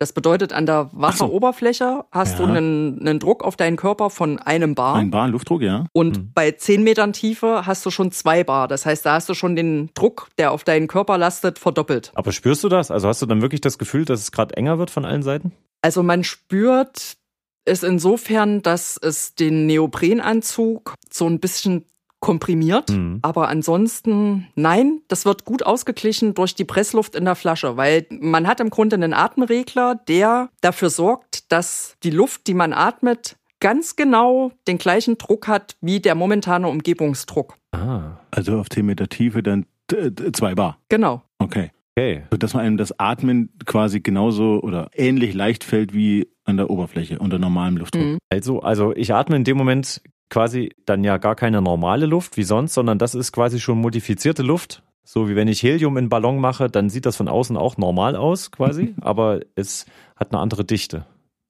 Das 0.00 0.14
bedeutet, 0.14 0.54
an 0.54 0.64
der 0.64 0.88
Wasseroberfläche 0.92 2.06
hast 2.10 2.38
Ja. 2.38 2.46
du 2.46 2.50
einen, 2.50 3.00
einen 3.00 3.18
Druck 3.18 3.44
auf 3.44 3.56
deinen 3.56 3.76
Körper 3.76 4.08
von 4.08 4.38
einem 4.38 4.74
Bar. 4.74 4.94
Ein 4.96 5.10
Bar 5.10 5.28
Luftdruck, 5.28 5.60
ja. 5.60 5.84
Und 5.92 6.16
Hm. 6.16 6.30
bei 6.34 6.52
10 6.52 6.82
Metern 6.82 7.12
Tiefe 7.12 7.66
hast 7.66 7.84
du 7.84 7.90
schon 7.90 8.10
zwei 8.10 8.42
Bar. 8.42 8.66
Das 8.66 8.86
heißt, 8.86 9.04
da 9.04 9.12
hast 9.12 9.28
du 9.28 9.34
schon 9.34 9.56
den 9.56 9.90
Druck, 9.92 10.28
der 10.38 10.52
auf 10.52 10.64
deinen 10.64 10.88
Körper 10.88 11.18
lastet, 11.18 11.58
verdoppelt. 11.58 12.12
Aber 12.14 12.32
spürst 12.32 12.64
du 12.64 12.70
das? 12.70 12.90
Also 12.90 13.08
hast 13.08 13.20
du 13.20 13.26
dann 13.26 13.42
wirklich 13.42 13.60
das 13.60 13.76
Gefühl, 13.76 14.06
dass 14.06 14.20
es 14.20 14.32
gerade 14.32 14.56
enger 14.56 14.78
wird 14.78 14.90
von 14.90 15.04
allen 15.04 15.22
Seiten? 15.22 15.52
Also 15.82 16.02
man 16.02 16.24
spürt 16.24 17.18
es 17.66 17.82
insofern, 17.82 18.62
dass 18.62 18.96
es 18.96 19.34
den 19.34 19.66
Neoprenanzug 19.66 20.94
so 21.12 21.26
ein 21.26 21.40
bisschen 21.40 21.84
komprimiert. 22.20 22.90
Mhm. 22.90 23.18
Aber 23.22 23.48
ansonsten, 23.48 24.46
nein, 24.54 25.00
das 25.08 25.24
wird 25.24 25.44
gut 25.44 25.64
ausgeglichen 25.64 26.34
durch 26.34 26.54
die 26.54 26.64
Pressluft 26.64 27.14
in 27.14 27.24
der 27.24 27.34
Flasche, 27.34 27.76
weil 27.76 28.06
man 28.10 28.46
hat 28.46 28.60
im 28.60 28.70
Grunde 28.70 28.96
einen 28.96 29.14
Atemregler, 29.14 29.96
der 30.06 30.50
dafür 30.60 30.90
sorgt, 30.90 31.50
dass 31.50 31.96
die 32.02 32.10
Luft, 32.10 32.46
die 32.46 32.54
man 32.54 32.72
atmet, 32.72 33.36
ganz 33.60 33.96
genau 33.96 34.52
den 34.68 34.78
gleichen 34.78 35.18
Druck 35.18 35.48
hat 35.48 35.76
wie 35.80 36.00
der 36.00 36.14
momentane 36.14 36.68
Umgebungsdruck. 36.68 37.56
Ah, 37.72 38.18
Also 38.30 38.58
auf 38.58 38.68
10 38.70 38.86
Meter 38.86 39.08
Tiefe 39.08 39.42
dann 39.42 39.66
äh, 39.92 40.10
zwei 40.32 40.54
Bar. 40.54 40.78
Genau. 40.88 41.22
Okay. 41.38 41.70
okay. 41.96 42.22
Sodass 42.30 42.54
man 42.54 42.64
einem 42.64 42.76
das 42.76 42.98
Atmen 42.98 43.50
quasi 43.66 44.00
genauso 44.00 44.60
oder 44.62 44.90
ähnlich 44.94 45.34
leicht 45.34 45.64
fällt 45.64 45.94
wie 45.94 46.28
an 46.44 46.56
der 46.56 46.70
Oberfläche 46.70 47.18
unter 47.18 47.38
normalem 47.38 47.76
Luftdruck. 47.76 48.04
Mhm. 48.04 48.18
Also, 48.30 48.60
also 48.60 48.94
ich 48.94 49.14
atme 49.14 49.36
in 49.36 49.44
dem 49.44 49.56
Moment 49.56 50.02
quasi 50.30 50.74
dann 50.86 51.04
ja 51.04 51.18
gar 51.18 51.34
keine 51.36 51.60
normale 51.60 52.06
Luft 52.06 52.36
wie 52.36 52.44
sonst, 52.44 52.74
sondern 52.74 52.98
das 52.98 53.14
ist 53.14 53.32
quasi 53.32 53.60
schon 53.60 53.80
modifizierte 53.80 54.42
Luft. 54.42 54.82
So 55.04 55.28
wie 55.28 55.34
wenn 55.36 55.48
ich 55.48 55.62
Helium 55.62 55.94
in 55.94 56.04
einen 56.04 56.08
Ballon 56.08 56.38
mache, 56.38 56.70
dann 56.70 56.88
sieht 56.88 57.04
das 57.06 57.16
von 57.16 57.26
außen 57.28 57.56
auch 57.56 57.76
normal 57.76 58.14
aus 58.16 58.50
quasi, 58.52 58.94
aber 59.00 59.40
es 59.56 59.86
hat 60.16 60.32
eine 60.32 60.40
andere 60.40 60.64
Dichte. 60.64 61.04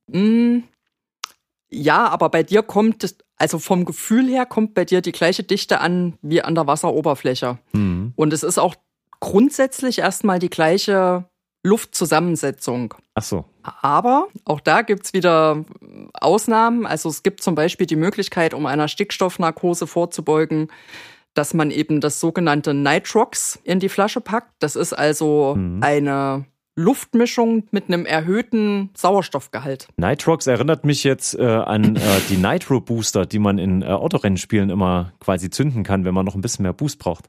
Mm, 0.09 0.61
Ja, 1.73 2.09
aber 2.09 2.31
bei 2.31 2.43
dir 2.43 2.62
kommt, 2.62 3.05
es- 3.05 3.19
also 3.37 3.59
vom 3.59 3.85
Gefühl 3.85 4.29
her 4.29 4.44
kommt 4.47 4.75
bei 4.75 4.85
dir 4.85 5.00
die 5.03 5.12
gleiche 5.12 5.43
Dichte 5.44 5.81
an 5.81 6.15
wie 6.23 6.43
an 6.43 6.55
der 6.55 6.67
Wasseroberfläche. 6.67 7.59
Mhm. 7.73 8.12
Und 8.17 8.32
es 8.32 8.43
ist 8.43 8.59
auch 8.59 8.75
grundsätzlich 9.21 9.99
erstmal 10.00 10.38
die 10.38 10.50
gleiche 10.50 11.27
Luftzusammensetzung. 11.62 12.94
Ach 13.15 13.23
so. 13.23 13.44
Aber 13.62 14.29
auch 14.44 14.61
da 14.61 14.82
gibt's 14.82 15.12
wieder 15.12 15.65
Ausnahmen. 16.14 16.86
Also 16.86 17.08
es 17.08 17.22
gibt 17.22 17.42
zum 17.42 17.54
Beispiel 17.54 17.86
die 17.86 17.96
Möglichkeit, 17.96 18.54
um 18.54 18.66
einer 18.66 18.88
Stickstoffnarkose 18.88 19.86
vorzubeugen, 19.86 20.68
dass 21.34 21.54
man 21.54 21.70
eben 21.70 22.00
das 22.00 22.20
sogenannte 22.20 22.74
Nitrox 22.74 23.58
in 23.64 23.78
die 23.80 23.88
Flasche 23.88 24.20
packt. 24.20 24.50
Das 24.58 24.76
ist 24.76 24.92
also 24.92 25.54
Mhm. 25.56 25.82
eine 25.82 26.44
Luftmischung 26.76 27.64
mit 27.72 27.88
einem 27.88 28.06
erhöhten 28.06 28.90
Sauerstoffgehalt. 28.96 29.88
Nitrox 29.96 30.46
erinnert 30.46 30.84
mich 30.84 31.04
jetzt 31.04 31.38
äh, 31.38 31.44
an 31.44 31.96
äh, 31.96 32.00
die 32.28 32.36
Nitro 32.36 32.80
Booster, 32.80 33.26
die 33.26 33.38
man 33.38 33.58
in 33.58 33.82
äh, 33.82 33.86
Autorennspielen 33.86 34.70
immer 34.70 35.12
quasi 35.20 35.50
zünden 35.50 35.82
kann, 35.84 36.04
wenn 36.04 36.14
man 36.14 36.24
noch 36.24 36.34
ein 36.34 36.40
bisschen 36.40 36.62
mehr 36.62 36.72
Boost 36.72 36.98
braucht. 36.98 37.26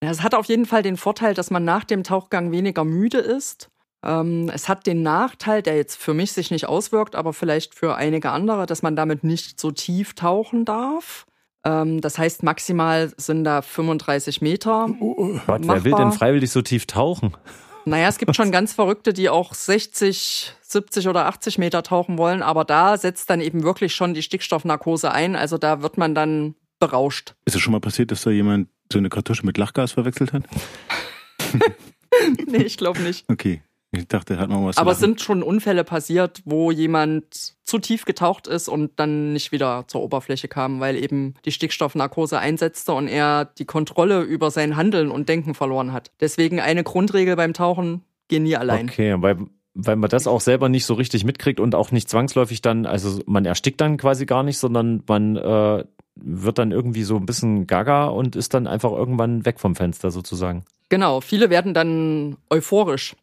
Es 0.00 0.22
hat 0.22 0.34
auf 0.34 0.46
jeden 0.46 0.66
Fall 0.66 0.82
den 0.82 0.96
Vorteil, 0.96 1.34
dass 1.34 1.50
man 1.50 1.64
nach 1.64 1.84
dem 1.84 2.02
Tauchgang 2.04 2.52
weniger 2.52 2.84
müde 2.84 3.18
ist. 3.18 3.68
Ähm, 4.04 4.50
es 4.52 4.68
hat 4.68 4.86
den 4.86 5.02
Nachteil, 5.02 5.62
der 5.62 5.76
jetzt 5.76 5.96
für 5.96 6.14
mich 6.14 6.32
sich 6.32 6.50
nicht 6.50 6.66
auswirkt, 6.66 7.16
aber 7.16 7.32
vielleicht 7.32 7.74
für 7.74 7.96
einige 7.96 8.30
andere, 8.30 8.66
dass 8.66 8.82
man 8.82 8.96
damit 8.96 9.24
nicht 9.24 9.60
so 9.60 9.70
tief 9.70 10.14
tauchen 10.14 10.64
darf. 10.64 11.26
Ähm, 11.64 12.00
das 12.00 12.18
heißt, 12.18 12.42
maximal 12.42 13.12
sind 13.16 13.44
da 13.44 13.62
35 13.62 14.40
Meter. 14.40 14.88
Gott, 15.46 15.62
wer 15.64 15.84
will 15.84 15.94
denn 15.94 16.12
freiwillig 16.12 16.50
so 16.50 16.62
tief 16.62 16.86
tauchen? 16.86 17.36
Naja, 17.84 18.08
es 18.08 18.18
gibt 18.18 18.36
schon 18.36 18.52
ganz 18.52 18.74
Verrückte, 18.74 19.12
die 19.12 19.30
auch 19.30 19.54
60, 19.54 20.52
70 20.60 21.08
oder 21.08 21.26
80 21.26 21.58
Meter 21.58 21.82
tauchen 21.82 22.18
wollen, 22.18 22.42
aber 22.42 22.64
da 22.64 22.98
setzt 22.98 23.30
dann 23.30 23.40
eben 23.40 23.62
wirklich 23.62 23.94
schon 23.94 24.14
die 24.14 24.22
Stickstoffnarkose 24.22 25.10
ein. 25.10 25.34
Also 25.34 25.58
da 25.58 25.82
wird 25.82 25.96
man 25.96 26.14
dann 26.14 26.54
berauscht. 26.78 27.34
Ist 27.46 27.56
es 27.56 27.62
schon 27.62 27.72
mal 27.72 27.80
passiert, 27.80 28.10
dass 28.10 28.22
da 28.22 28.30
jemand 28.30 28.68
so 28.92 28.98
eine 28.98 29.08
Kartusche 29.08 29.44
mit 29.44 29.58
Lachgas 29.58 29.92
verwechselt 29.92 30.32
hat? 30.32 30.44
nee, 32.46 32.58
ich 32.58 32.76
glaube 32.76 33.00
nicht. 33.00 33.24
Okay. 33.28 33.62
Ich 33.90 34.06
dachte, 34.06 34.38
hat 34.38 34.50
man 34.50 34.66
was 34.66 34.76
zu 34.76 34.82
Aber 34.82 34.92
es 34.92 35.00
sind 35.00 35.20
schon 35.22 35.42
Unfälle 35.42 35.82
passiert, 35.82 36.42
wo 36.44 36.70
jemand 36.70 37.54
zu 37.64 37.78
tief 37.78 38.04
getaucht 38.04 38.46
ist 38.46 38.68
und 38.68 38.92
dann 38.96 39.32
nicht 39.32 39.50
wieder 39.50 39.84
zur 39.88 40.02
Oberfläche 40.02 40.46
kam, 40.46 40.80
weil 40.80 40.96
eben 40.96 41.34
die 41.46 41.52
Stickstoffnarkose 41.52 42.38
einsetzte 42.38 42.92
und 42.92 43.08
er 43.08 43.46
die 43.46 43.64
Kontrolle 43.64 44.22
über 44.22 44.50
sein 44.50 44.76
Handeln 44.76 45.10
und 45.10 45.28
Denken 45.28 45.54
verloren 45.54 45.92
hat. 45.92 46.10
Deswegen 46.20 46.60
eine 46.60 46.84
Grundregel 46.84 47.36
beim 47.36 47.54
Tauchen, 47.54 48.02
geh 48.28 48.40
nie 48.40 48.56
allein. 48.56 48.90
Okay, 48.90 49.14
weil, 49.18 49.38
weil 49.72 49.96
man 49.96 50.10
das 50.10 50.26
auch 50.26 50.42
selber 50.42 50.68
nicht 50.68 50.84
so 50.84 50.92
richtig 50.92 51.24
mitkriegt 51.24 51.58
und 51.58 51.74
auch 51.74 51.90
nicht 51.90 52.10
zwangsläufig 52.10 52.60
dann, 52.60 52.84
also 52.84 53.22
man 53.24 53.46
erstickt 53.46 53.80
dann 53.80 53.96
quasi 53.96 54.26
gar 54.26 54.42
nicht, 54.42 54.58
sondern 54.58 55.02
man 55.08 55.36
äh, 55.36 55.84
wird 56.14 56.58
dann 56.58 56.72
irgendwie 56.72 57.04
so 57.04 57.16
ein 57.16 57.26
bisschen 57.26 57.66
gaga 57.66 58.06
und 58.08 58.36
ist 58.36 58.52
dann 58.52 58.66
einfach 58.66 58.92
irgendwann 58.92 59.46
weg 59.46 59.60
vom 59.60 59.74
Fenster 59.74 60.10
sozusagen. 60.10 60.64
Genau, 60.90 61.20
viele 61.20 61.48
werden 61.48 61.72
dann 61.74 62.36
euphorisch. 62.50 63.14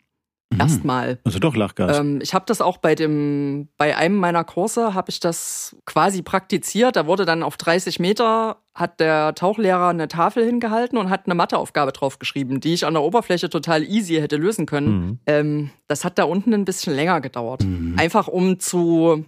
Mhm. 0.52 0.60
Erstmal. 0.60 1.20
Also 1.24 1.40
doch 1.40 1.56
Lachgas. 1.56 1.98
Ähm, 2.00 2.20
ich 2.22 2.34
habe 2.34 2.46
das 2.48 2.62
auch 2.62 2.78
bei 2.78 2.96
dem, 2.96 3.70
bei 3.78 3.98
einem 3.98 4.16
meiner 4.16 4.44
Kurse 4.44 4.94
habe 4.94 5.10
ich 5.10 5.20
das 5.20 5.76
quasi 5.86 6.22
praktiziert. 6.22 6.96
Da 6.96 7.08
wurde 7.08 7.26
dann 7.26 7.44
auf 7.44 7.58
30 7.58 8.00
Meter 8.00 8.58
hat 8.74 9.00
der 9.00 9.34
Tauchlehrer 9.36 9.88
eine 9.88 10.08
Tafel 10.08 10.46
hingehalten 10.46 10.98
und 10.98 11.10
hat 11.10 11.26
eine 11.26 11.36
Matheaufgabe 11.36 11.94
draufgeschrieben, 11.94 12.60
die 12.60 12.74
ich 12.74 12.86
an 12.86 12.94
der 12.94 13.04
Oberfläche 13.04 13.50
total 13.50 13.84
easy 13.84 14.16
hätte 14.16 14.36
lösen 14.36 14.66
können. 14.66 14.88
Mhm. 14.88 15.20
Ähm, 15.26 15.70
das 15.88 16.04
hat 16.04 16.20
da 16.20 16.26
unten 16.26 16.54
ein 16.54 16.66
bisschen 16.66 16.94
länger 16.94 17.22
gedauert. 17.22 17.64
Mhm. 17.64 17.96
Einfach 17.98 18.28
um 18.28 18.60
zu 18.60 19.26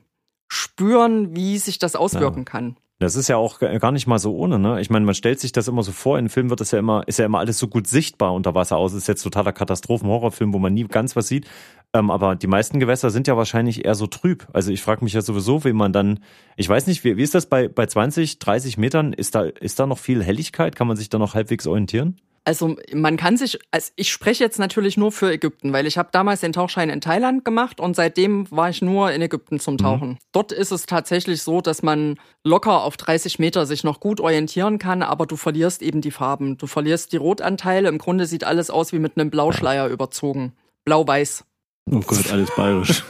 spüren, 0.49 1.35
wie 1.35 1.57
sich 1.57 1.79
das 1.79 1.95
auswirken 1.95 2.45
kann. 2.45 2.77
Das 2.99 3.15
ist 3.15 3.27
ja 3.27 3.37
auch 3.37 3.59
gar 3.59 3.91
nicht 3.91 4.07
mal 4.07 4.17
so 4.17 4.35
ohne, 4.35 4.57
ne? 4.57 4.81
Ich 4.81 4.89
meine, 4.89 5.05
man 5.05 5.13
stellt 5.13 5.39
sich 5.39 5.51
das 5.51 5.67
immer 5.67 5.83
so 5.83 5.91
vor, 5.91 6.17
in 6.17 6.29
Filmen 6.29 6.49
wird 6.49 6.61
das 6.61 6.71
ja 6.71 6.79
immer, 6.79 7.07
ist 7.07 7.19
ja 7.19 7.25
immer 7.25 7.37
alles 7.37 7.59
so 7.59 7.67
gut 7.67 7.85
sichtbar 7.85 8.33
unter 8.33 8.55
Wasser 8.55 8.77
aus. 8.77 8.93
Ist 8.93 9.07
jetzt 9.07 9.21
totaler 9.21 9.53
Katastrophen-Horrorfilm, 9.53 10.51
wo 10.51 10.57
man 10.57 10.73
nie 10.73 10.85
ganz 10.85 11.15
was 11.15 11.27
sieht. 11.27 11.45
Ähm, 11.93 12.09
aber 12.09 12.35
die 12.35 12.47
meisten 12.47 12.79
Gewässer 12.79 13.11
sind 13.11 13.27
ja 13.27 13.37
wahrscheinlich 13.37 13.85
eher 13.85 13.93
so 13.93 14.07
trüb. 14.07 14.47
Also 14.51 14.71
ich 14.71 14.81
frage 14.81 15.03
mich 15.03 15.13
ja 15.13 15.21
sowieso, 15.21 15.63
wie 15.63 15.73
man 15.73 15.93
dann, 15.93 16.21
ich 16.55 16.67
weiß 16.67 16.87
nicht, 16.87 17.03
wie, 17.03 17.17
wie 17.17 17.23
ist 17.23 17.35
das 17.35 17.45
bei, 17.45 17.67
bei 17.67 17.85
20, 17.85 18.39
30 18.39 18.79
Metern? 18.79 19.13
Ist 19.13 19.35
da, 19.35 19.43
ist 19.43 19.79
da 19.79 19.85
noch 19.85 19.99
viel 19.99 20.23
Helligkeit? 20.23 20.75
Kann 20.75 20.87
man 20.87 20.97
sich 20.97 21.09
da 21.09 21.19
noch 21.19 21.35
halbwegs 21.35 21.67
orientieren? 21.67 22.17
Also 22.47 22.77
man 22.93 23.17
kann 23.17 23.35
sich, 23.35 23.59
also 23.71 23.91
ich 23.97 24.09
spreche 24.09 24.41
jetzt 24.41 24.57
natürlich 24.57 24.95
nur 24.95 25.11
für 25.11 25.29
Ägypten, 25.29 25.73
weil 25.73 25.85
ich 25.85 25.97
habe 25.97 26.07
damals 26.13 26.39
den 26.39 26.53
Tauchschein 26.53 26.89
in 26.89 27.01
Thailand 27.01 27.43
gemacht 27.43 27.81
und 27.81 27.93
seitdem 27.93 28.49
war 28.49 28.69
ich 28.69 28.81
nur 28.81 29.11
in 29.11 29.21
Ägypten 29.21 29.59
zum 29.59 29.77
Tauchen. 29.77 30.11
Mhm. 30.11 30.17
Dort 30.31 30.53
ist 30.53 30.71
es 30.71 30.85
tatsächlich 30.85 31.43
so, 31.43 31.59
dass 31.59 31.83
man 31.83 32.15
locker 32.45 32.85
auf 32.85 32.95
30 32.95 33.37
Meter 33.37 33.65
sich 33.65 33.83
noch 33.83 33.99
gut 33.99 34.21
orientieren 34.21 34.79
kann, 34.79 35.03
aber 35.03 35.25
du 35.25 35.35
verlierst 35.35 35.81
eben 35.81 35.99
die 35.99 36.11
Farben. 36.11 36.57
Du 36.57 36.67
verlierst 36.67 37.11
die 37.11 37.17
Rotanteile. 37.17 37.89
Im 37.89 37.97
Grunde 37.97 38.25
sieht 38.25 38.45
alles 38.45 38.69
aus 38.69 38.93
wie 38.93 38.99
mit 38.99 39.17
einem 39.17 39.29
Blauschleier 39.29 39.89
überzogen. 39.89 40.53
Blau-weiß. 40.85 41.43
Oh 41.89 42.01
Gott, 42.05 42.31
alles 42.31 42.49
bayerisch. 42.55 43.03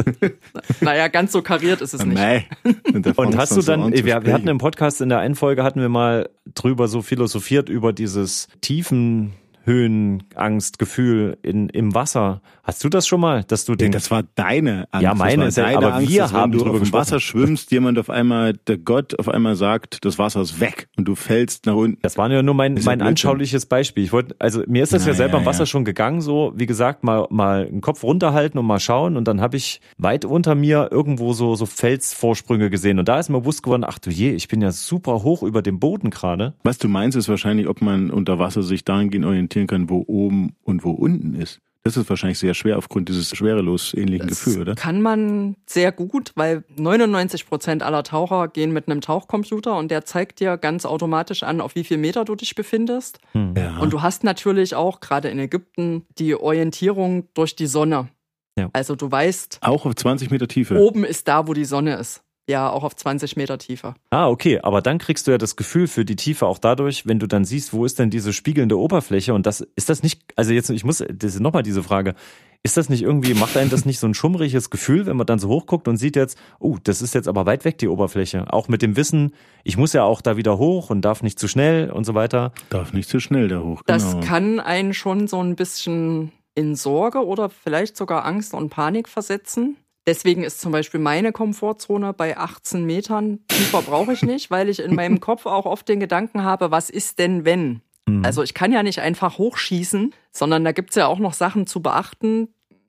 naja, 0.80 1.08
ganz 1.08 1.32
so 1.32 1.42
kariert 1.42 1.82
ist 1.82 1.92
es 1.92 2.04
nicht. 2.04 2.18
Nee. 2.18 2.46
Und, 2.94 3.18
und 3.18 3.36
hast 3.36 3.56
du 3.56 3.62
dann, 3.62 3.92
wir, 3.92 4.04
wir 4.04 4.32
hatten 4.32 4.48
im 4.48 4.58
Podcast 4.58 5.00
in 5.00 5.10
der 5.10 5.18
einen 5.18 5.34
Folge 5.34 5.62
hatten 5.62 5.80
wir 5.80 5.90
mal 5.90 6.30
drüber 6.54 6.88
so 6.88 7.02
philosophiert 7.02 7.68
über 7.68 7.92
dieses 7.92 8.48
tiefen 8.62 9.34
Höhenangstgefühl 9.64 11.38
in, 11.42 11.68
im 11.68 11.94
Wasser. 11.94 12.40
Hast 12.70 12.84
du 12.84 12.88
das 12.88 13.08
schon 13.08 13.20
mal, 13.20 13.42
dass 13.42 13.64
du 13.64 13.74
den? 13.74 13.90
Das 13.90 14.12
war 14.12 14.22
deine 14.36 14.86
Angst. 14.92 15.02
Ja, 15.02 15.12
meine 15.12 15.46
ist 15.46 15.56
ja, 15.56 15.76
aber 15.76 15.94
Angst, 15.94 16.08
wir 16.08 16.30
haben 16.30 16.52
wenn 16.52 16.60
du 16.60 16.70
auf 16.70 16.78
dem 16.78 16.92
Wasser 16.92 17.18
schwimmst, 17.18 17.72
jemand 17.72 17.98
auf 17.98 18.08
einmal, 18.08 18.52
der 18.52 18.78
Gott 18.78 19.18
auf 19.18 19.28
einmal 19.28 19.56
sagt, 19.56 20.04
das 20.04 20.20
Wasser 20.20 20.40
ist 20.40 20.60
weg 20.60 20.88
und 20.96 21.06
du 21.06 21.16
fällst 21.16 21.66
nach 21.66 21.74
unten. 21.74 21.98
Das 22.02 22.16
war 22.16 22.30
ja 22.30 22.44
nur 22.44 22.54
mein, 22.54 22.78
mein 22.84 23.02
anschauliches 23.02 23.66
Beispiel. 23.66 24.04
Ich 24.04 24.12
wollte, 24.12 24.36
also 24.38 24.62
mir 24.68 24.84
ist 24.84 24.92
das 24.92 25.02
Na, 25.02 25.08
ja 25.08 25.14
selber 25.14 25.32
ja, 25.34 25.38
im 25.40 25.46
Wasser 25.46 25.62
ja. 25.62 25.66
schon 25.66 25.84
gegangen, 25.84 26.20
so, 26.20 26.52
wie 26.54 26.66
gesagt, 26.66 27.02
mal, 27.02 27.26
mal 27.30 27.66
den 27.66 27.80
Kopf 27.80 28.04
runterhalten 28.04 28.56
und 28.56 28.66
mal 28.66 28.78
schauen 28.78 29.16
und 29.16 29.26
dann 29.26 29.40
habe 29.40 29.56
ich 29.56 29.80
weit 29.98 30.24
unter 30.24 30.54
mir 30.54 30.90
irgendwo 30.92 31.32
so, 31.32 31.56
so 31.56 31.66
Felsvorsprünge 31.66 32.70
gesehen 32.70 33.00
und 33.00 33.08
da 33.08 33.18
ist 33.18 33.30
mir 33.30 33.40
bewusst 33.40 33.64
geworden, 33.64 33.82
ach 33.84 33.98
du 33.98 34.10
je, 34.10 34.30
ich 34.30 34.46
bin 34.46 34.62
ja 34.62 34.70
super 34.70 35.24
hoch 35.24 35.42
über 35.42 35.60
dem 35.60 35.80
Boden 35.80 36.10
gerade. 36.10 36.54
Was 36.62 36.78
du 36.78 36.86
meinst, 36.86 37.18
ist 37.18 37.28
wahrscheinlich, 37.28 37.66
ob 37.66 37.82
man 37.82 38.12
unter 38.12 38.38
Wasser 38.38 38.62
sich 38.62 38.84
dahingehend 38.84 39.26
orientieren 39.26 39.66
kann, 39.66 39.90
wo 39.90 40.04
oben 40.06 40.54
und 40.62 40.84
wo 40.84 40.92
unten 40.92 41.34
ist. 41.34 41.58
Das 41.82 41.96
ist 41.96 42.10
wahrscheinlich 42.10 42.38
sehr 42.38 42.52
schwer 42.52 42.76
aufgrund 42.76 43.08
dieses 43.08 43.34
schwerelos-ähnlichen 43.34 44.28
Gefühls, 44.28 44.58
oder? 44.58 44.74
Kann 44.74 45.00
man 45.00 45.56
sehr 45.66 45.92
gut, 45.92 46.32
weil 46.34 46.62
99 46.76 47.46
Prozent 47.46 47.82
aller 47.82 48.02
Taucher 48.02 48.48
gehen 48.48 48.72
mit 48.72 48.88
einem 48.88 49.00
Tauchcomputer 49.00 49.76
und 49.76 49.90
der 49.90 50.04
zeigt 50.04 50.40
dir 50.40 50.58
ganz 50.58 50.84
automatisch 50.84 51.42
an, 51.42 51.62
auf 51.62 51.74
wie 51.74 51.84
viel 51.84 51.96
Meter 51.96 52.26
du 52.26 52.34
dich 52.34 52.54
befindest. 52.54 53.18
Hm. 53.32 53.54
Ja. 53.56 53.78
Und 53.78 53.94
du 53.94 54.02
hast 54.02 54.24
natürlich 54.24 54.74
auch 54.74 55.00
gerade 55.00 55.30
in 55.30 55.38
Ägypten 55.38 56.04
die 56.18 56.34
Orientierung 56.34 57.28
durch 57.32 57.56
die 57.56 57.66
Sonne. 57.66 58.08
Ja. 58.58 58.68
Also 58.74 58.94
du 58.94 59.10
weißt. 59.10 59.60
Auch 59.62 59.86
auf 59.86 59.94
20 59.94 60.30
Meter 60.30 60.48
Tiefe. 60.48 60.78
Oben 60.78 61.04
ist 61.04 61.28
da, 61.28 61.48
wo 61.48 61.54
die 61.54 61.64
Sonne 61.64 61.96
ist 61.96 62.22
ja 62.50 62.70
auch 62.70 62.84
auf 62.84 62.94
20 62.94 63.36
Meter 63.36 63.58
Tiefe. 63.58 63.94
Ah, 64.10 64.28
okay. 64.28 64.60
Aber 64.62 64.82
dann 64.82 64.98
kriegst 64.98 65.26
du 65.26 65.30
ja 65.30 65.38
das 65.38 65.56
Gefühl 65.56 65.86
für 65.86 66.04
die 66.04 66.16
Tiefe 66.16 66.46
auch 66.46 66.58
dadurch, 66.58 67.06
wenn 67.06 67.18
du 67.18 67.26
dann 67.26 67.44
siehst, 67.44 67.72
wo 67.72 67.84
ist 67.84 67.98
denn 67.98 68.10
diese 68.10 68.32
spiegelnde 68.32 68.78
Oberfläche 68.78 69.32
und 69.32 69.46
das, 69.46 69.60
ist 69.76 69.88
das 69.88 70.02
nicht, 70.02 70.22
also 70.36 70.52
jetzt, 70.52 70.68
ich 70.70 70.84
muss, 70.84 70.98
das 70.98 71.34
ist 71.34 71.40
nochmal 71.40 71.62
diese 71.62 71.82
Frage. 71.82 72.14
Ist 72.62 72.76
das 72.76 72.90
nicht 72.90 73.02
irgendwie, 73.02 73.32
macht 73.32 73.56
einen 73.56 73.70
das 73.70 73.86
nicht 73.86 73.98
so 73.98 74.06
ein 74.06 74.12
schummriges 74.12 74.68
Gefühl, 74.68 75.06
wenn 75.06 75.16
man 75.16 75.26
dann 75.26 75.38
so 75.38 75.48
hochguckt 75.48 75.88
und 75.88 75.96
sieht 75.96 76.14
jetzt, 76.14 76.36
oh, 76.58 76.76
das 76.84 77.00
ist 77.00 77.14
jetzt 77.14 77.26
aber 77.26 77.46
weit 77.46 77.64
weg, 77.64 77.78
die 77.78 77.88
Oberfläche. 77.88 78.52
Auch 78.52 78.68
mit 78.68 78.82
dem 78.82 78.96
Wissen, 78.96 79.32
ich 79.64 79.78
muss 79.78 79.94
ja 79.94 80.02
auch 80.02 80.20
da 80.20 80.36
wieder 80.36 80.58
hoch 80.58 80.90
und 80.90 81.00
darf 81.00 81.22
nicht 81.22 81.38
zu 81.38 81.48
schnell 81.48 81.90
und 81.90 82.04
so 82.04 82.14
weiter. 82.14 82.52
Darf 82.68 82.92
nicht 82.92 83.08
zu 83.08 83.18
schnell 83.18 83.48
da 83.48 83.60
hoch. 83.60 83.82
Genau. 83.86 83.98
Das 83.98 84.20
kann 84.20 84.60
einen 84.60 84.92
schon 84.92 85.26
so 85.26 85.42
ein 85.42 85.56
bisschen 85.56 86.32
in 86.54 86.74
Sorge 86.74 87.24
oder 87.24 87.48
vielleicht 87.48 87.96
sogar 87.96 88.26
Angst 88.26 88.52
und 88.52 88.68
Panik 88.68 89.08
versetzen. 89.08 89.76
Deswegen 90.06 90.44
ist 90.44 90.60
zum 90.60 90.72
Beispiel 90.72 91.00
meine 91.00 91.32
Komfortzone 91.32 92.12
bei 92.12 92.36
18 92.36 92.84
Metern. 92.84 93.40
Tiefer 93.48 93.82
brauche 93.82 94.12
ich 94.12 94.22
nicht, 94.22 94.50
weil 94.50 94.68
ich 94.68 94.80
in 94.80 94.94
meinem 94.94 95.20
Kopf 95.20 95.46
auch 95.46 95.66
oft 95.66 95.88
den 95.88 96.00
Gedanken 96.00 96.42
habe, 96.42 96.70
was 96.70 96.90
ist 96.90 97.18
denn 97.18 97.44
wenn? 97.44 97.82
Mhm. 98.06 98.24
Also 98.24 98.42
ich 98.42 98.54
kann 98.54 98.72
ja 98.72 98.82
nicht 98.82 99.00
einfach 99.00 99.38
hochschießen, 99.38 100.14
sondern 100.32 100.64
da 100.64 100.72
gibt 100.72 100.90
es 100.90 100.96
ja 100.96 101.06
auch 101.06 101.18
noch 101.18 101.34
Sachen 101.34 101.66
zu 101.66 101.80
beachten. 101.80 102.48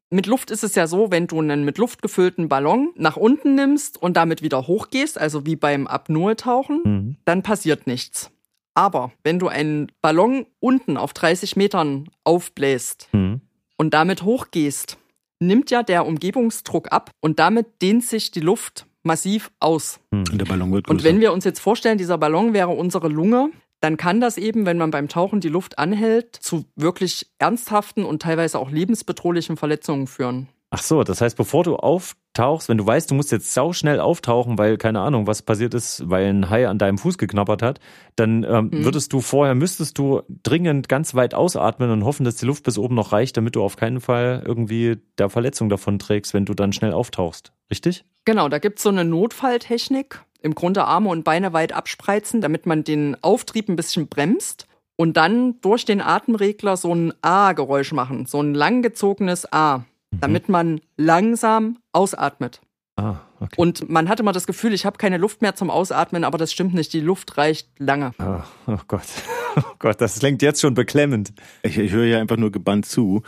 Mit 0.09 0.25
Luft 0.25 0.51
ist 0.51 0.63
es 0.63 0.75
ja 0.75 0.87
so, 0.87 1.11
wenn 1.11 1.27
du 1.27 1.39
einen 1.39 1.63
mit 1.63 1.77
Luft 1.77 2.01
gefüllten 2.01 2.49
Ballon 2.49 2.91
nach 2.95 3.17
unten 3.17 3.55
nimmst 3.55 4.01
und 4.01 4.17
damit 4.17 4.41
wieder 4.41 4.67
hochgehst, 4.67 5.17
also 5.17 5.45
wie 5.45 5.55
beim 5.55 5.87
Apnoe-Tauchen, 5.87 6.81
mhm. 6.83 7.15
dann 7.25 7.43
passiert 7.43 7.87
nichts. 7.87 8.31
Aber 8.73 9.11
wenn 9.23 9.39
du 9.39 9.47
einen 9.47 9.91
Ballon 10.01 10.45
unten 10.59 10.97
auf 10.97 11.13
30 11.13 11.55
Metern 11.55 12.09
aufbläst 12.23 13.09
mhm. 13.11 13.41
und 13.77 13.93
damit 13.93 14.23
hochgehst, 14.23 14.97
nimmt 15.41 15.71
ja 15.71 15.83
der 15.83 16.05
Umgebungsdruck 16.05 16.91
ab 16.91 17.11
und 17.19 17.39
damit 17.39 17.81
dehnt 17.81 18.05
sich 18.05 18.31
die 18.31 18.39
Luft 18.39 18.85
massiv 19.03 19.51
aus. 19.59 19.99
Hm. 20.13 20.23
Und 20.31 20.37
der 20.37 20.45
Ballon 20.45 20.71
wird 20.71 20.85
größer. 20.85 20.95
Und 20.95 21.03
wenn 21.03 21.19
wir 21.19 21.33
uns 21.33 21.43
jetzt 21.43 21.59
vorstellen, 21.59 21.97
dieser 21.97 22.17
Ballon 22.17 22.53
wäre 22.53 22.69
unsere 22.69 23.07
Lunge, 23.07 23.49
dann 23.79 23.97
kann 23.97 24.21
das 24.21 24.37
eben, 24.37 24.65
wenn 24.65 24.77
man 24.77 24.91
beim 24.91 25.07
Tauchen 25.07 25.41
die 25.41 25.49
Luft 25.49 25.79
anhält, 25.79 26.35
zu 26.35 26.65
wirklich 26.75 27.31
ernsthaften 27.39 28.05
und 28.05 28.21
teilweise 28.21 28.59
auch 28.59 28.69
lebensbedrohlichen 28.69 29.57
Verletzungen 29.57 30.05
führen. 30.05 30.47
Ach 30.73 30.81
so, 30.81 31.03
das 31.03 31.19
heißt, 31.19 31.35
bevor 31.35 31.65
du 31.65 31.75
auftauchst, 31.75 32.69
wenn 32.69 32.77
du 32.77 32.85
weißt, 32.85 33.11
du 33.11 33.15
musst 33.15 33.33
jetzt 33.33 33.53
sau 33.53 33.73
schnell 33.73 33.99
auftauchen, 33.99 34.57
weil 34.57 34.77
keine 34.77 35.01
Ahnung, 35.01 35.27
was 35.27 35.41
passiert 35.41 35.73
ist, 35.73 36.09
weil 36.09 36.27
ein 36.27 36.49
Hai 36.49 36.65
an 36.69 36.77
deinem 36.77 36.97
Fuß 36.97 37.17
geknabbert 37.17 37.61
hat, 37.61 37.81
dann 38.15 38.45
ähm, 38.45 38.69
mhm. 38.71 38.85
würdest 38.85 39.11
du 39.11 39.19
vorher, 39.19 39.53
müsstest 39.53 39.97
du 39.97 40.21
dringend 40.43 40.87
ganz 40.87 41.13
weit 41.13 41.33
ausatmen 41.33 41.91
und 41.91 42.05
hoffen, 42.05 42.23
dass 42.23 42.37
die 42.37 42.45
Luft 42.45 42.63
bis 42.63 42.77
oben 42.77 42.95
noch 42.95 43.11
reicht, 43.11 43.35
damit 43.35 43.57
du 43.57 43.63
auf 43.63 43.75
keinen 43.75 43.99
Fall 43.99 44.43
irgendwie 44.45 44.97
der 45.17 45.29
Verletzung 45.29 45.67
davon 45.67 45.99
trägst, 45.99 46.33
wenn 46.33 46.45
du 46.45 46.53
dann 46.53 46.71
schnell 46.71 46.93
auftauchst. 46.93 47.51
Richtig? 47.69 48.05
Genau, 48.23 48.47
da 48.47 48.57
gibt's 48.59 48.83
so 48.83 48.89
eine 48.89 49.03
Notfalltechnik. 49.03 50.21
Im 50.41 50.55
Grunde 50.55 50.85
Arme 50.85 51.09
und 51.09 51.25
Beine 51.25 51.51
weit 51.51 51.73
abspreizen, 51.73 52.39
damit 52.39 52.65
man 52.65 52.85
den 52.85 53.17
Auftrieb 53.21 53.67
ein 53.67 53.75
bisschen 53.75 54.07
bremst 54.07 54.67
und 54.95 55.17
dann 55.17 55.59
durch 55.59 55.83
den 55.83 55.99
Atemregler 55.99 56.77
so 56.77 56.95
ein 56.95 57.13
A-Geräusch 57.21 57.91
machen, 57.91 58.25
so 58.25 58.41
ein 58.41 58.53
langgezogenes 58.53 59.51
A. 59.51 59.83
Mhm. 60.11 60.19
damit 60.19 60.49
man 60.49 60.81
langsam 60.97 61.77
ausatmet. 61.91 62.61
Ah, 62.97 63.15
okay. 63.39 63.55
Und 63.57 63.89
man 63.89 64.09
hat 64.09 64.19
immer 64.19 64.33
das 64.33 64.45
Gefühl, 64.45 64.73
ich 64.73 64.85
habe 64.85 64.97
keine 64.97 65.17
Luft 65.17 65.41
mehr 65.41 65.55
zum 65.55 65.69
Ausatmen, 65.69 66.23
aber 66.23 66.37
das 66.37 66.51
stimmt 66.51 66.73
nicht. 66.73 66.93
Die 66.93 66.99
Luft 66.99 67.37
reicht 67.37 67.69
lange. 67.79 68.11
Oh, 68.19 68.41
oh 68.67 68.77
Gott. 68.87 69.03
Oh 69.57 69.75
Gott, 69.79 69.99
das 69.99 70.19
klingt 70.19 70.41
jetzt 70.41 70.61
schon 70.61 70.75
beklemmend. 70.75 71.33
Ich, 71.61 71.77
ich 71.77 71.91
höre 71.91 72.05
ja 72.05 72.19
einfach 72.21 72.37
nur 72.37 72.53
gebannt 72.53 72.85
zu. 72.85 73.21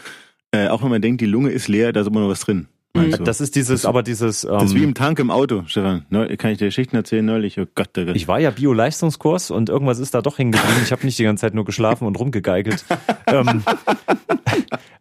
Äh, 0.52 0.70
auch 0.70 0.82
wenn 0.82 0.90
man 0.90 1.02
denkt, 1.02 1.20
die 1.20 1.26
Lunge 1.26 1.50
ist 1.50 1.68
leer, 1.68 1.92
da 1.92 2.00
ist 2.00 2.08
immer 2.08 2.22
noch 2.22 2.30
was 2.30 2.40
drin. 2.40 2.70
Mhm. 2.96 3.24
Das 3.24 3.42
ist 3.42 3.56
dieses, 3.56 3.82
das, 3.82 3.86
aber 3.86 4.04
dieses. 4.04 4.44
Ähm, 4.44 4.52
das 4.52 4.66
ist 4.66 4.76
wie 4.76 4.84
im 4.84 4.94
Tank 4.94 5.18
im 5.20 5.32
Auto, 5.32 5.64
Stefan. 5.66 6.06
Ne, 6.10 6.38
kann 6.38 6.52
ich 6.52 6.60
dir 6.60 6.66
Geschichten 6.66 6.96
erzählen 6.96 7.26
neulich? 7.26 7.60
Oh 7.60 7.66
Gott, 7.76 7.90
oh 7.98 8.06
Gott. 8.06 8.16
Ich 8.16 8.28
war 8.28 8.40
ja 8.40 8.52
Bio-Leistungskurs 8.52 9.50
und 9.52 9.70
irgendwas 9.70 9.98
ist 10.00 10.14
da 10.14 10.22
doch 10.22 10.38
geblieben. 10.38 10.62
Ich 10.84 10.92
habe 10.92 11.04
nicht 11.04 11.18
die 11.18 11.24
ganze 11.24 11.42
Zeit 11.42 11.56
nur 11.56 11.66
geschlafen 11.66 12.06
und 12.06 12.20
rumgegeigelt. 12.20 12.86
ähm, 13.28 13.64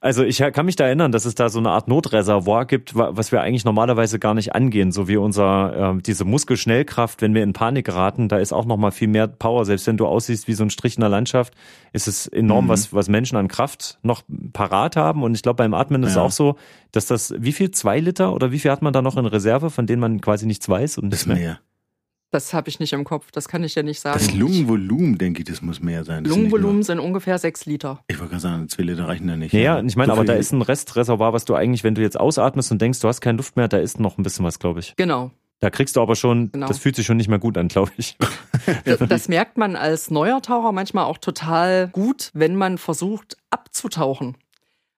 also 0.03 0.25
ich 0.25 0.39
kann 0.39 0.67
mich 0.67 0.75
da 0.75 0.87
erinnern, 0.87 1.13
dass 1.13 1.25
es 1.27 1.37
da 1.37 1.49
so 1.49 1.61
eine 1.61 1.71
Art 1.71 1.87
Notreservoir 1.87 2.67
gibt, 2.67 2.97
was 2.97 3.31
wir 3.31 3.41
eigentlich 3.41 3.65
normalerweise 3.65 4.19
gar 4.19 4.35
nicht 4.35 4.53
angehen, 4.53 4.91
so 4.91 5.07
wie 5.07 5.17
unser 5.17 5.95
äh, 5.95 6.03
diese 6.03 6.25
Muskelschnellkraft, 6.25 7.23
wenn 7.23 7.35
wir 7.35 7.45
in 7.45 7.53
Panik 7.53 7.87
geraten, 7.87 8.29
da 8.29 8.39
ist 8.39 8.53
auch 8.53 8.65
noch 8.65 8.77
mal 8.77 8.91
viel 8.91 9.07
mehr 9.07 9.29
Power. 9.29 9.65
Selbst 9.65 9.87
wenn 9.87 9.97
du 9.97 10.07
aussiehst 10.07 10.49
wie 10.49 10.55
so 10.55 10.65
ein 10.65 10.71
Strich 10.71 10.97
in 10.97 11.03
der 11.03 11.09
Landschaft, 11.09 11.55
ist 11.93 12.09
es 12.09 12.27
enorm, 12.27 12.65
mhm. 12.65 12.71
was 12.71 12.93
was 12.93 13.09
Menschen 13.09 13.37
an 13.37 13.47
Kraft 13.47 14.01
noch 14.03 14.23
parat 14.53 14.97
haben. 14.97 15.23
Und 15.23 15.37
ich 15.37 15.43
glaube 15.43 15.59
beim 15.59 15.73
Atmen 15.73 16.03
ist 16.03 16.11
es 16.11 16.17
auch 16.17 16.33
so, 16.33 16.57
dass 16.91 17.07
das 17.07 17.33
wie 17.39 17.53
viel 17.53 17.71
zwei 17.71 18.01
Liter 18.01 18.35
oder 18.35 18.51
wie 18.51 18.59
viel 18.59 18.73
hat 18.73 18.83
man 18.83 18.93
da 18.93 19.03
noch 19.03 19.17
in 19.17 19.27
Reserve, 19.27 19.71
von 19.71 19.87
denen 19.87 20.01
man 20.01 20.21
quasi 20.21 20.47
nichts 20.47 20.69
weiß 20.69 20.99
und 20.99 21.11
das 21.11 21.27
mehr. 21.27 21.37
Das 22.33 22.55
habe 22.55 22.71
ich 22.71 22.81
nicht 22.81 22.95
im 22.95 23.05
Kopf, 23.05 23.31
das 23.31 23.47
kann 23.47 23.63
ich 23.63 23.75
ja 23.75 23.83
nicht 23.83 24.01
sagen. 24.01 24.19
Das 24.19 24.33
Lungenvolumen, 24.33 25.19
denke 25.19 25.41
ich, 25.41 25.45
das 25.45 25.61
muss 25.61 25.83
mehr 25.83 26.03
sein. 26.03 26.25
Das 26.25 26.35
Lungenvolumen 26.35 26.83
sind 26.83 26.99
ungefähr 26.99 27.37
sechs 27.37 27.67
Liter. 27.67 28.03
Ich 28.09 28.19
wollte 28.19 28.31
gerade 28.31 28.41
sagen, 28.41 28.69
zwei 28.71 28.85
Liter 28.85 29.07
reichen 29.07 29.27
da 29.27 29.37
nicht. 29.37 29.53
Ja, 29.53 29.61
ja 29.61 29.83
ich 29.83 29.97
meine, 29.97 30.07
so 30.07 30.13
aber 30.13 30.25
da 30.25 30.33
ist 30.33 30.51
ein 30.51 30.63
Restreservoir, 30.63 31.35
was 31.35 31.45
du 31.45 31.55
eigentlich, 31.55 31.85
wenn 31.85 31.95
du 31.95 32.01
jetzt 32.01 32.19
ausatmest 32.19 32.73
und 32.73 32.81
denkst, 32.81 33.01
du 33.01 33.09
hast 33.09 33.21
keine 33.21 33.37
Luft 33.37 33.57
mehr, 33.57 33.69
da 33.69 33.77
ist 33.77 34.01
noch 34.01 34.17
ein 34.17 34.23
bisschen 34.23 34.47
was, 34.47 34.59
glaube 34.59 34.81
ich. 34.81 34.97
Genau. 34.97 35.31
Da 35.61 35.69
kriegst 35.69 35.95
du 35.95 36.01
aber 36.01 36.17
schon, 36.17 36.51
genau. 36.51 36.69
das 36.69 36.79
fühlt 36.79 36.97
sich 36.97 37.05
schon 37.05 37.19
nicht 37.19 37.29
mehr 37.29 37.39
gut 37.39 37.59
an, 37.59 37.69
glaube 37.69 37.93
ich. 37.99 38.17
das, 38.87 38.99
das 39.09 39.29
merkt 39.29 39.59
man 39.59 39.77
als 39.77 40.11
neuer 40.11 40.41
Taucher 40.41 40.73
manchmal 40.73 41.05
auch 41.05 41.19
total 41.19 41.89
gut, 41.89 42.31
wenn 42.33 42.57
man 42.57 42.79
versucht 42.79 43.37
abzutauchen. 43.51 44.39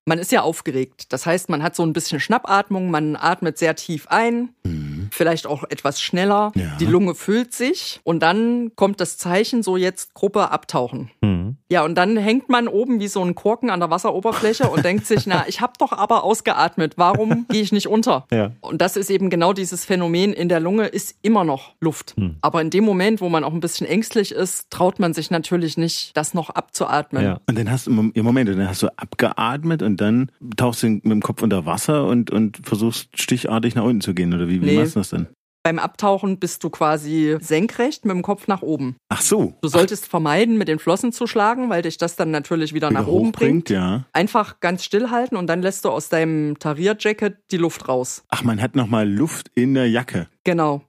Man 0.04 0.20
ist 0.20 0.30
ja 0.30 0.42
aufgeregt. 0.42 1.12
Das 1.12 1.26
heißt, 1.26 1.48
man 1.48 1.64
hat 1.64 1.74
so 1.74 1.82
ein 1.82 1.92
bisschen 1.92 2.20
Schnappatmung, 2.20 2.92
man 2.92 3.16
atmet 3.16 3.58
sehr 3.58 3.74
tief 3.74 4.06
ein. 4.06 4.50
Mhm 4.62 4.93
vielleicht 5.10 5.46
auch 5.46 5.64
etwas 5.64 6.00
schneller. 6.00 6.52
Ja. 6.54 6.76
Die 6.80 6.86
Lunge 6.86 7.14
füllt 7.14 7.52
sich 7.52 8.00
und 8.04 8.20
dann 8.20 8.72
kommt 8.76 9.00
das 9.00 9.18
Zeichen 9.18 9.62
so 9.62 9.76
jetzt 9.76 10.14
Gruppe 10.14 10.50
abtauchen. 10.50 11.10
Mhm. 11.20 11.43
Ja, 11.70 11.84
und 11.84 11.94
dann 11.94 12.16
hängt 12.16 12.48
man 12.48 12.68
oben 12.68 13.00
wie 13.00 13.08
so 13.08 13.22
ein 13.22 13.34
Korken 13.34 13.70
an 13.70 13.80
der 13.80 13.90
Wasseroberfläche 13.90 14.68
und 14.68 14.84
denkt 14.84 15.06
sich, 15.06 15.26
na, 15.26 15.44
ich 15.48 15.60
habe 15.60 15.72
doch 15.78 15.92
aber 15.92 16.22
ausgeatmet, 16.22 16.94
warum 16.96 17.46
gehe 17.48 17.62
ich 17.62 17.72
nicht 17.72 17.88
unter? 17.88 18.26
Ja. 18.30 18.52
Und 18.60 18.82
das 18.82 18.96
ist 18.96 19.10
eben 19.10 19.30
genau 19.30 19.52
dieses 19.52 19.84
Phänomen, 19.84 20.34
in 20.34 20.48
der 20.48 20.60
Lunge 20.60 20.86
ist 20.86 21.16
immer 21.22 21.44
noch 21.44 21.74
Luft. 21.80 22.16
Mhm. 22.18 22.36
Aber 22.42 22.60
in 22.60 22.70
dem 22.70 22.84
Moment, 22.84 23.20
wo 23.20 23.28
man 23.28 23.44
auch 23.44 23.52
ein 23.52 23.60
bisschen 23.60 23.86
ängstlich 23.86 24.32
ist, 24.32 24.70
traut 24.70 24.98
man 24.98 25.14
sich 25.14 25.30
natürlich 25.30 25.78
nicht, 25.78 26.16
das 26.16 26.34
noch 26.34 26.50
abzuatmen. 26.50 27.24
Ja. 27.24 27.40
Und 27.48 27.58
dann 27.58 27.70
hast 27.70 27.86
du, 27.86 28.10
im 28.12 28.24
Moment, 28.24 28.50
dann 28.50 28.68
hast 28.68 28.82
du 28.82 28.88
abgeatmet 28.98 29.82
und 29.82 30.00
dann 30.00 30.30
tauchst 30.56 30.82
du 30.82 30.88
mit 30.88 31.04
dem 31.04 31.22
Kopf 31.22 31.42
unter 31.42 31.64
Wasser 31.64 32.06
und, 32.06 32.30
und 32.30 32.58
versuchst 32.62 33.08
stichartig 33.18 33.74
nach 33.74 33.84
unten 33.84 34.02
zu 34.02 34.12
gehen, 34.12 34.34
oder 34.34 34.48
wie, 34.48 34.60
wie 34.60 34.66
nee, 34.66 34.78
machst 34.78 34.96
du 34.96 35.00
das 35.00 35.10
denn? 35.10 35.28
Beim 35.64 35.78
Abtauchen 35.78 36.38
bist 36.38 36.62
du 36.62 36.68
quasi 36.68 37.38
senkrecht 37.40 38.04
mit 38.04 38.14
dem 38.14 38.20
Kopf 38.20 38.48
nach 38.48 38.60
oben. 38.60 38.96
Ach 39.08 39.22
so. 39.22 39.54
Du 39.62 39.68
solltest 39.68 40.06
vermeiden, 40.06 40.58
mit 40.58 40.68
den 40.68 40.78
Flossen 40.78 41.10
zu 41.10 41.26
schlagen, 41.26 41.70
weil 41.70 41.80
dich 41.80 41.96
das 41.96 42.16
dann 42.16 42.30
natürlich 42.30 42.74
wieder, 42.74 42.90
Wieder 42.90 43.00
nach 43.00 43.06
oben 43.08 43.32
bringt. 43.32 43.70
ja. 43.70 44.04
Einfach 44.12 44.60
ganz 44.60 44.84
stillhalten 44.84 45.38
und 45.38 45.46
dann 45.46 45.62
lässt 45.62 45.86
du 45.86 45.90
aus 45.90 46.10
deinem 46.10 46.58
Tarierjacket 46.58 47.38
die 47.50 47.56
Luft 47.56 47.88
raus. 47.88 48.24
Ach, 48.28 48.42
man 48.44 48.60
hat 48.60 48.76
nochmal 48.76 49.08
Luft 49.08 49.50
in 49.54 49.72
der 49.72 49.88
Jacke. 49.88 50.28
Genau. 50.44 50.82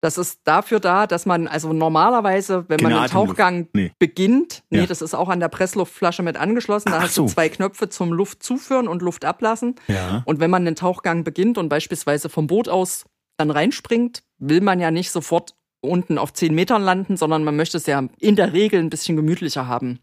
Das 0.00 0.16
ist 0.18 0.40
dafür 0.44 0.80
da, 0.80 1.06
dass 1.06 1.26
man, 1.26 1.46
also 1.46 1.72
normalerweise, 1.74 2.64
wenn 2.68 2.78
Keine 2.78 2.94
man 2.94 3.02
den 3.02 3.04
Atemluft. 3.04 3.28
Tauchgang 3.32 3.68
Nee. 3.74 3.92
beginnt, 4.00 4.64
nee, 4.70 4.78
Ja. 4.80 4.86
das 4.86 5.00
ist 5.02 5.14
auch 5.14 5.28
an 5.28 5.38
der 5.40 5.48
Pressluftflasche 5.48 6.22
mit 6.24 6.36
angeschlossen, 6.38 6.90
da 6.90 6.98
Ach 6.98 7.02
hast 7.02 7.18
du 7.18 7.28
so. 7.28 7.34
zwei 7.34 7.48
Knöpfe 7.50 7.88
zum 7.90 8.12
Luft 8.12 8.42
zuführen 8.42 8.88
und 8.88 9.00
Luft 9.02 9.24
ablassen. 9.26 9.74
Ja. 9.88 10.22
Und 10.24 10.40
wenn 10.40 10.50
man 10.50 10.64
den 10.64 10.74
Tauchgang 10.74 11.22
beginnt 11.22 11.56
und 11.58 11.68
beispielsweise 11.68 12.28
vom 12.30 12.46
Boot 12.48 12.68
aus 12.68 13.04
dann 13.42 13.50
reinspringt, 13.50 14.22
will 14.38 14.60
man 14.60 14.80
ja 14.80 14.90
nicht 14.90 15.10
sofort 15.10 15.54
unten 15.80 16.16
auf 16.16 16.32
10 16.32 16.54
Metern 16.54 16.82
landen, 16.82 17.16
sondern 17.16 17.44
man 17.44 17.56
möchte 17.56 17.76
es 17.76 17.86
ja 17.86 18.06
in 18.18 18.36
der 18.36 18.52
Regel 18.52 18.80
ein 18.80 18.90
bisschen 18.90 19.16
gemütlicher 19.16 19.66
haben. 19.66 19.98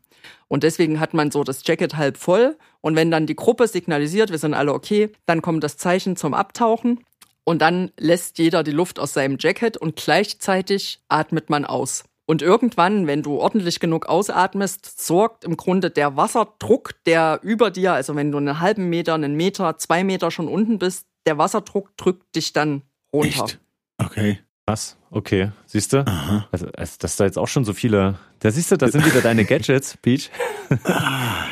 Und 0.50 0.64
deswegen 0.64 1.00
hat 1.00 1.14
man 1.14 1.32
so 1.32 1.44
das 1.44 1.66
Jacket 1.66 1.96
halb 1.96 2.18
voll. 2.18 2.58
Und 2.82 2.96
wenn 2.96 3.12
dann 3.12 3.26
die 3.26 3.36
Gruppe 3.36 3.68
signalisiert, 3.68 4.32
wir 4.32 4.38
sind 4.38 4.54
alle 4.54 4.74
okay, 4.74 5.12
dann 5.26 5.42
kommt 5.42 5.64
das 5.64 5.78
Zeichen 5.78 6.18
zum 6.18 6.34
Abtauchen. 6.34 7.00
Und 7.46 7.62
dann 7.62 7.92
lässt 7.98 8.38
jeder 8.38 8.64
die 8.64 8.72
Luft 8.72 9.00
aus 9.00 9.14
seinem 9.14 9.38
Jacket 9.40 9.78
und 9.78 9.96
gleichzeitig 9.96 11.02
atmet 11.08 11.50
man 11.50 11.66
aus. 11.66 12.04
Und 12.28 12.44
irgendwann, 12.44 13.08
wenn 13.08 13.24
du 13.24 13.38
ordentlich 13.40 13.80
genug 13.80 14.06
ausatmest, 14.06 15.04
sorgt 15.04 15.46
im 15.46 15.58
Grunde 15.58 15.90
der 15.90 16.16
Wasserdruck, 16.16 16.92
der 17.08 17.40
über 17.42 17.72
dir, 17.72 17.94
also 17.94 18.16
wenn 18.16 18.32
du 18.32 18.38
einen 18.38 18.60
halben 18.60 18.90
Meter, 18.90 19.16
einen 19.16 19.36
Meter, 19.36 19.80
zwei 19.80 20.04
Meter 20.04 20.30
schon 20.30 20.48
unten 20.48 20.78
bist, 20.78 21.08
der 21.26 21.40
Wasserdruck 21.40 21.98
drückt 21.98 22.36
dich 22.36 22.54
dann 22.54 22.84
runter. 23.14 23.46
Echt? 23.46 23.60
Okay. 23.98 24.40
Was? 24.70 24.98
Okay. 25.10 25.50
Siehst 25.66 25.94
du? 25.94 26.06
Also, 26.52 26.68
also, 26.78 26.96
dass 27.00 27.16
da 27.16 27.26
jetzt 27.26 27.40
auch 27.40 27.48
schon 27.48 27.66
so 27.66 27.74
viele. 27.74 28.20
Da 28.38 28.52
siehst 28.52 28.72
du, 28.72 28.78
da 28.78 28.88
sind 28.88 29.04
wieder 29.04 29.22
deine 29.22 29.44
Gadgets, 29.44 29.98
Peach. 29.98 30.30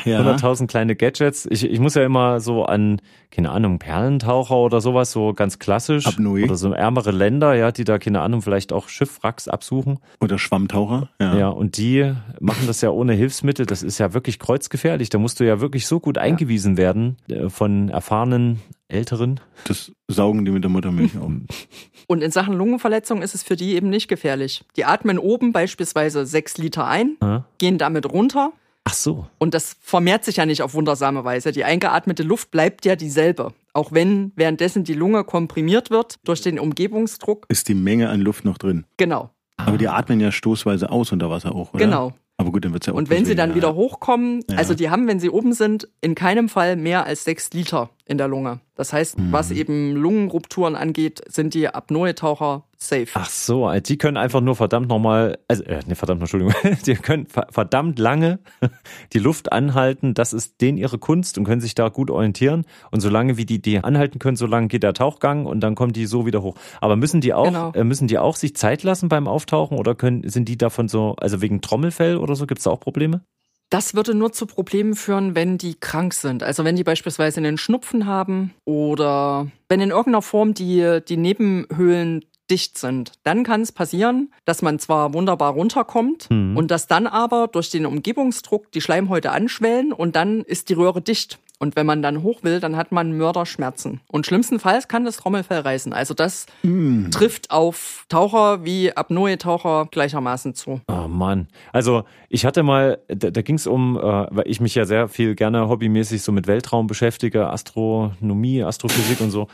Ja. 0.04 0.20
100.000 0.20 0.68
kleine 0.68 0.94
Gadgets. 0.94 1.44
Ich, 1.50 1.64
ich 1.64 1.80
muss 1.80 1.96
ja 1.96 2.04
immer 2.04 2.38
so 2.38 2.64
an, 2.64 3.00
keine 3.32 3.50
Ahnung, 3.50 3.80
Perlentaucher 3.80 4.56
oder 4.56 4.80
sowas, 4.80 5.10
so 5.10 5.34
ganz 5.34 5.58
klassisch. 5.58 6.06
Apnoe. 6.06 6.44
Oder 6.44 6.54
so 6.54 6.72
ärmere 6.72 7.10
Länder, 7.10 7.54
ja, 7.54 7.72
die 7.72 7.82
da, 7.82 7.98
keine 7.98 8.20
Ahnung, 8.20 8.40
vielleicht 8.40 8.72
auch 8.72 8.88
Schiffwracks 8.88 9.48
absuchen. 9.48 9.98
Oder 10.20 10.38
Schwammtaucher. 10.38 11.10
Ja. 11.20 11.36
Ja. 11.36 11.48
und 11.48 11.76
die 11.76 12.14
machen 12.38 12.68
das 12.68 12.80
ja 12.80 12.90
ohne 12.90 13.14
Hilfsmittel. 13.14 13.66
Das 13.66 13.82
ist 13.82 13.98
ja 13.98 14.14
wirklich 14.14 14.38
kreuzgefährlich. 14.38 15.08
Da 15.10 15.18
musst 15.18 15.40
du 15.40 15.44
ja 15.44 15.60
wirklich 15.60 15.88
so 15.88 15.98
gut 15.98 16.16
eingewiesen 16.16 16.76
werden 16.76 17.16
äh, 17.28 17.48
von 17.48 17.88
erfahrenen 17.88 18.60
Älteren. 18.88 19.40
Das 19.64 19.92
saugen 20.08 20.44
die 20.44 20.50
mit 20.50 20.64
der 20.64 20.70
Muttermilch 20.70 21.16
auf. 21.18 21.30
Und 22.06 22.22
in 22.22 22.30
Sachen 22.30 22.54
Lungenverletzung 22.54 23.20
ist 23.22 23.34
es 23.34 23.42
für 23.42 23.54
die 23.56 23.74
eben 23.74 23.90
nicht 23.90 24.08
gefährlich. 24.08 24.64
Die 24.76 24.84
atmen 24.86 25.18
oben 25.18 25.52
beispielsweise 25.52 26.24
sechs 26.26 26.56
Liter 26.56 26.86
ein, 26.86 27.16
Ja. 27.22 27.44
gehen 27.58 27.76
damit 27.76 28.06
runter 28.10 28.52
Ach 28.84 28.94
so. 28.94 29.26
und 29.38 29.52
das 29.52 29.76
vermehrt 29.80 30.24
sich 30.24 30.36
ja 30.36 30.46
nicht 30.46 30.62
auf 30.62 30.72
wundersame 30.72 31.22
Weise. 31.24 31.52
Die 31.52 31.64
eingeatmete 31.64 32.22
Luft 32.22 32.50
bleibt 32.50 32.86
ja 32.86 32.96
dieselbe. 32.96 33.52
Auch 33.74 33.92
wenn 33.92 34.32
währenddessen 34.36 34.84
die 34.84 34.94
Lunge 34.94 35.22
komprimiert 35.24 35.90
wird 35.90 36.16
durch 36.24 36.40
den 36.40 36.58
Umgebungsdruck. 36.58 37.44
Ist 37.50 37.68
die 37.68 37.74
Menge 37.74 38.08
an 38.08 38.22
Luft 38.22 38.46
noch 38.46 38.56
drin. 38.56 38.86
Genau, 38.96 39.28
Aber 39.58 39.76
die 39.76 39.88
atmen 39.88 40.18
ja 40.20 40.32
stoßweise 40.32 40.90
aus 40.90 41.12
unter 41.12 41.28
Wasser 41.28 41.54
auch, 41.54 41.74
oder? 41.74 41.84
genau. 41.84 42.12
Aber 42.40 42.52
gut, 42.52 42.64
dann 42.64 42.72
wird's 42.72 42.86
ja 42.86 42.92
auch 42.92 42.96
Und 42.96 43.10
wenn 43.10 43.24
sie 43.24 43.34
dann 43.34 43.56
wieder 43.56 43.74
hochkommen, 43.74 44.44
Ja. 44.48 44.58
also 44.58 44.72
die 44.74 44.90
haben, 44.90 45.08
wenn 45.08 45.18
sie 45.18 45.28
oben 45.28 45.52
sind, 45.52 45.88
in 46.00 46.14
keinem 46.14 46.48
Fall 46.48 46.76
mehr 46.76 47.04
als 47.04 47.24
sechs 47.24 47.50
Liter 47.52 47.90
in 48.06 48.16
der 48.16 48.28
Lunge. 48.28 48.60
Das 48.76 48.92
heißt, 48.92 49.18
Mhm. 49.18 49.32
was 49.32 49.50
eben 49.50 49.96
Lungenrupturen 49.96 50.76
angeht, 50.76 51.20
sind 51.28 51.52
die 51.54 51.66
Apnoe-Taucher 51.68 52.62
safe. 52.80 53.08
Ach 53.14 53.28
so, 53.28 53.66
also 53.66 53.82
die 53.82 53.98
können 53.98 54.16
einfach 54.16 54.40
nur 54.40 54.54
verdammt 54.56 54.88
nochmal, 54.88 55.38
also, 55.48 55.64
äh, 55.64 55.80
ne, 55.86 55.94
verdammt, 55.94 56.20
Entschuldigung, 56.20 56.54
die 56.86 56.94
können 56.94 57.26
ver- 57.26 57.48
verdammt 57.50 57.98
lange 57.98 58.38
die 59.12 59.18
Luft 59.18 59.52
anhalten, 59.52 60.14
das 60.14 60.32
ist 60.32 60.60
denen 60.60 60.78
ihre 60.78 60.98
Kunst 60.98 61.38
und 61.38 61.44
können 61.44 61.60
sich 61.60 61.74
da 61.74 61.88
gut 61.88 62.10
orientieren. 62.10 62.64
Und 62.90 63.00
solange 63.00 63.36
wie 63.36 63.46
die 63.46 63.60
die 63.60 63.78
anhalten 63.82 64.18
können, 64.18 64.36
solange 64.36 64.68
geht 64.68 64.82
der 64.84 64.94
Tauchgang 64.94 65.46
und 65.46 65.60
dann 65.60 65.74
kommen 65.74 65.92
die 65.92 66.06
so 66.06 66.24
wieder 66.26 66.42
hoch. 66.42 66.54
Aber 66.80 66.96
müssen 66.96 67.20
die 67.20 67.34
auch, 67.34 67.44
Genau. 67.44 67.72
äh, 67.72 67.84
müssen 67.84 68.08
die 68.08 68.18
auch 68.18 68.36
sich 68.36 68.54
Zeit 68.56 68.82
lassen 68.84 69.08
beim 69.08 69.26
Auftauchen 69.28 69.76
oder 69.78 69.94
können, 69.94 70.28
sind 70.28 70.48
die 70.48 70.56
davon 70.56 70.88
so, 70.88 71.16
also 71.18 71.40
wegen 71.40 71.60
Trommelfell 71.60 72.16
oder 72.16 72.34
so, 72.36 72.46
gibt's 72.46 72.64
da 72.64 72.70
auch 72.70 72.80
Probleme? 72.80 73.22
Das 73.70 73.94
würde 73.94 74.14
nur 74.14 74.32
zu 74.32 74.46
Problemen 74.46 74.94
führen, 74.94 75.34
wenn 75.34 75.58
die 75.58 75.74
krank 75.74 76.14
sind. 76.14 76.42
Also 76.42 76.64
wenn 76.64 76.74
die 76.76 76.84
beispielsweise 76.84 77.38
einen 77.40 77.58
Schnupfen 77.58 78.06
haben 78.06 78.54
oder 78.64 79.48
wenn 79.68 79.80
in 79.82 79.90
irgendeiner 79.90 80.22
Form 80.22 80.54
die, 80.54 81.00
die 81.06 81.18
Nebenhöhlen 81.18 82.24
dicht 82.50 82.78
sind. 82.78 83.12
Dann 83.24 83.44
kann 83.44 83.60
es 83.62 83.72
passieren, 83.72 84.32
dass 84.44 84.62
man 84.62 84.78
zwar 84.78 85.14
wunderbar 85.14 85.52
runterkommt 85.52 86.28
Mhm. 86.30 86.56
und 86.56 86.70
dass 86.70 86.86
dann 86.86 87.06
aber 87.06 87.48
durch 87.48 87.70
den 87.70 87.86
Umgebungsdruck 87.86 88.70
die 88.72 88.80
Schleimhäute 88.80 89.30
anschwellen 89.32 89.92
und 89.92 90.16
dann 90.16 90.40
ist 90.42 90.68
die 90.68 90.74
Röhre 90.74 91.00
dicht. 91.00 91.38
Und 91.60 91.74
wenn 91.76 91.86
man 91.86 92.02
dann 92.02 92.22
hoch 92.22 92.42
will, 92.42 92.60
dann 92.60 92.76
hat 92.76 92.92
man 92.92 93.16
Mörderschmerzen. 93.16 94.00
Und 94.06 94.26
schlimmstenfalls 94.26 94.86
kann 94.88 95.04
das 95.04 95.16
Trommelfell 95.16 95.60
reißen. 95.60 95.92
Also 95.92 96.14
das 96.14 96.46
Hm. 96.62 97.10
trifft 97.10 97.50
auf 97.50 98.04
Taucher 98.08 98.64
wie 98.64 98.92
Apnoe-Taucher 98.96 99.88
gleichermaßen 99.90 100.54
zu. 100.54 100.80
Oh 100.88 101.08
Mann. 101.08 101.48
Also 101.72 102.04
ich 102.28 102.44
hatte 102.46 102.62
mal, 102.62 102.98
da, 103.08 103.30
da 103.30 103.42
ging 103.42 103.56
es 103.56 103.66
um, 103.66 103.96
äh, 103.96 104.00
weil 104.02 104.44
ich 104.46 104.60
mich 104.60 104.74
ja 104.74 104.84
sehr 104.84 105.08
viel 105.08 105.34
gerne 105.34 105.68
hobbymäßig 105.68 106.22
so 106.22 106.30
mit 106.30 106.46
Weltraum 106.46 106.86
beschäftige, 106.86 107.48
Astronomie, 107.48 108.62
Astrophysik 108.62 109.20
und 109.20 109.30
so. 109.30 109.48